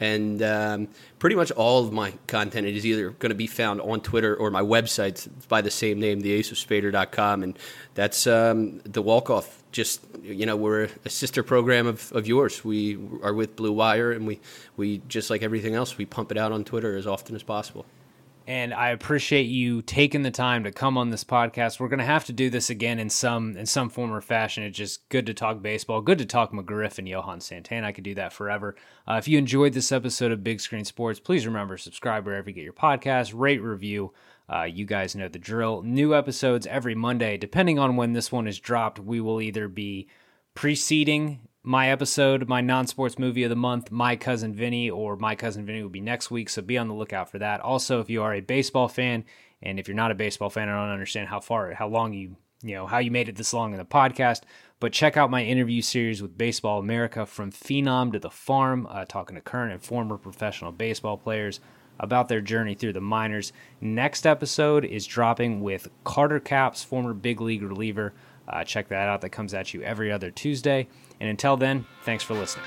And 0.00 0.42
um, 0.42 0.88
pretty 1.18 1.36
much 1.36 1.50
all 1.52 1.84
of 1.84 1.92
my 1.92 2.12
content 2.26 2.66
is 2.66 2.86
either 2.86 3.10
going 3.10 3.30
to 3.30 3.36
be 3.36 3.46
found 3.46 3.80
on 3.80 4.00
Twitter 4.00 4.34
or 4.34 4.50
my 4.50 4.60
website 4.60 5.28
by 5.48 5.60
the 5.60 5.70
same 5.70 6.00
name, 6.00 6.22
theaceofspader.com. 6.22 7.42
And 7.42 7.58
that's 7.94 8.26
um, 8.26 8.78
the 8.80 9.02
walk 9.02 9.30
off. 9.30 9.62
Just, 9.72 10.04
you 10.22 10.46
know, 10.46 10.56
we're 10.56 10.88
a 11.04 11.10
sister 11.10 11.42
program 11.42 11.88
of, 11.88 12.12
of 12.12 12.28
yours. 12.28 12.64
We 12.64 12.96
are 13.22 13.34
with 13.34 13.56
Blue 13.56 13.72
Wire, 13.72 14.12
and 14.12 14.24
we, 14.24 14.40
we, 14.76 14.98
just 15.08 15.30
like 15.30 15.42
everything 15.42 15.74
else, 15.74 15.98
we 15.98 16.06
pump 16.06 16.30
it 16.30 16.38
out 16.38 16.52
on 16.52 16.62
Twitter 16.62 16.96
as 16.96 17.08
often 17.08 17.34
as 17.34 17.42
possible 17.42 17.84
and 18.46 18.74
I 18.74 18.90
appreciate 18.90 19.44
you 19.44 19.80
taking 19.82 20.22
the 20.22 20.30
time 20.30 20.64
to 20.64 20.72
come 20.72 20.98
on 20.98 21.10
this 21.10 21.24
podcast. 21.24 21.80
We're 21.80 21.88
going 21.88 21.98
to 21.98 22.04
have 22.04 22.26
to 22.26 22.32
do 22.32 22.50
this 22.50 22.70
again 22.70 22.98
in 22.98 23.08
some 23.08 23.56
in 23.56 23.66
some 23.66 23.88
form 23.88 24.12
or 24.12 24.20
fashion. 24.20 24.62
It's 24.62 24.76
just 24.76 25.08
good 25.08 25.26
to 25.26 25.34
talk 25.34 25.62
baseball, 25.62 26.00
good 26.00 26.18
to 26.18 26.26
talk 26.26 26.52
McGriff 26.52 26.98
and 26.98 27.08
Johan 27.08 27.40
Santana. 27.40 27.86
I 27.86 27.92
could 27.92 28.04
do 28.04 28.14
that 28.16 28.32
forever. 28.32 28.76
Uh, 29.08 29.14
if 29.14 29.28
you 29.28 29.38
enjoyed 29.38 29.72
this 29.72 29.92
episode 29.92 30.32
of 30.32 30.44
Big 30.44 30.60
Screen 30.60 30.84
Sports, 30.84 31.20
please 31.20 31.46
remember 31.46 31.76
subscribe 31.78 32.26
wherever 32.26 32.50
you 32.50 32.54
get 32.54 32.64
your 32.64 32.72
podcast, 32.72 33.32
rate, 33.34 33.62
review. 33.62 34.12
Uh, 34.52 34.64
you 34.64 34.84
guys 34.84 35.16
know 35.16 35.28
the 35.28 35.38
drill. 35.38 35.82
New 35.82 36.14
episodes 36.14 36.66
every 36.66 36.94
Monday. 36.94 37.38
Depending 37.38 37.78
on 37.78 37.96
when 37.96 38.12
this 38.12 38.30
one 38.30 38.46
is 38.46 38.60
dropped, 38.60 38.98
we 38.98 39.20
will 39.20 39.40
either 39.40 39.68
be 39.68 40.08
preceding 40.54 41.40
my 41.66 41.88
episode, 41.88 42.46
my 42.46 42.60
non 42.60 42.86
sports 42.86 43.18
movie 43.18 43.42
of 43.42 43.50
the 43.50 43.56
month, 43.56 43.90
My 43.90 44.16
Cousin 44.16 44.54
Vinny, 44.54 44.90
or 44.90 45.16
My 45.16 45.34
Cousin 45.34 45.64
Vinny 45.64 45.82
will 45.82 45.88
be 45.88 46.00
next 46.00 46.30
week. 46.30 46.50
So 46.50 46.60
be 46.60 46.76
on 46.76 46.88
the 46.88 46.94
lookout 46.94 47.30
for 47.30 47.38
that. 47.38 47.60
Also, 47.62 48.00
if 48.00 48.10
you 48.10 48.22
are 48.22 48.34
a 48.34 48.40
baseball 48.40 48.86
fan, 48.86 49.24
and 49.62 49.80
if 49.80 49.88
you're 49.88 49.96
not 49.96 50.10
a 50.10 50.14
baseball 50.14 50.50
fan, 50.50 50.68
I 50.68 50.72
don't 50.72 50.92
understand 50.92 51.28
how 51.28 51.40
far, 51.40 51.72
how 51.72 51.88
long 51.88 52.12
you, 52.12 52.36
you 52.62 52.74
know, 52.74 52.86
how 52.86 52.98
you 52.98 53.10
made 53.10 53.30
it 53.30 53.36
this 53.36 53.54
long 53.54 53.72
in 53.72 53.78
the 53.78 53.84
podcast. 53.86 54.42
But 54.78 54.92
check 54.92 55.16
out 55.16 55.30
my 55.30 55.42
interview 55.42 55.80
series 55.80 56.20
with 56.20 56.36
Baseball 56.36 56.80
America 56.80 57.24
from 57.24 57.50
Phenom 57.50 58.12
to 58.12 58.18
the 58.18 58.30
Farm, 58.30 58.86
uh, 58.90 59.06
talking 59.06 59.36
to 59.36 59.40
current 59.40 59.72
and 59.72 59.82
former 59.82 60.18
professional 60.18 60.70
baseball 60.70 61.16
players 61.16 61.60
about 61.98 62.28
their 62.28 62.42
journey 62.42 62.74
through 62.74 62.92
the 62.92 63.00
minors. 63.00 63.54
Next 63.80 64.26
episode 64.26 64.84
is 64.84 65.06
dropping 65.06 65.62
with 65.62 65.88
Carter 66.02 66.40
Capps, 66.40 66.84
former 66.84 67.14
big 67.14 67.40
league 67.40 67.62
reliever. 67.62 68.12
Uh, 68.46 68.64
check 68.64 68.88
that 68.88 69.08
out. 69.08 69.22
That 69.22 69.30
comes 69.30 69.54
at 69.54 69.72
you 69.72 69.80
every 69.80 70.12
other 70.12 70.30
Tuesday. 70.30 70.88
And 71.20 71.30
until 71.30 71.56
then, 71.56 71.86
thanks 72.02 72.24
for 72.24 72.34
listening. 72.34 72.66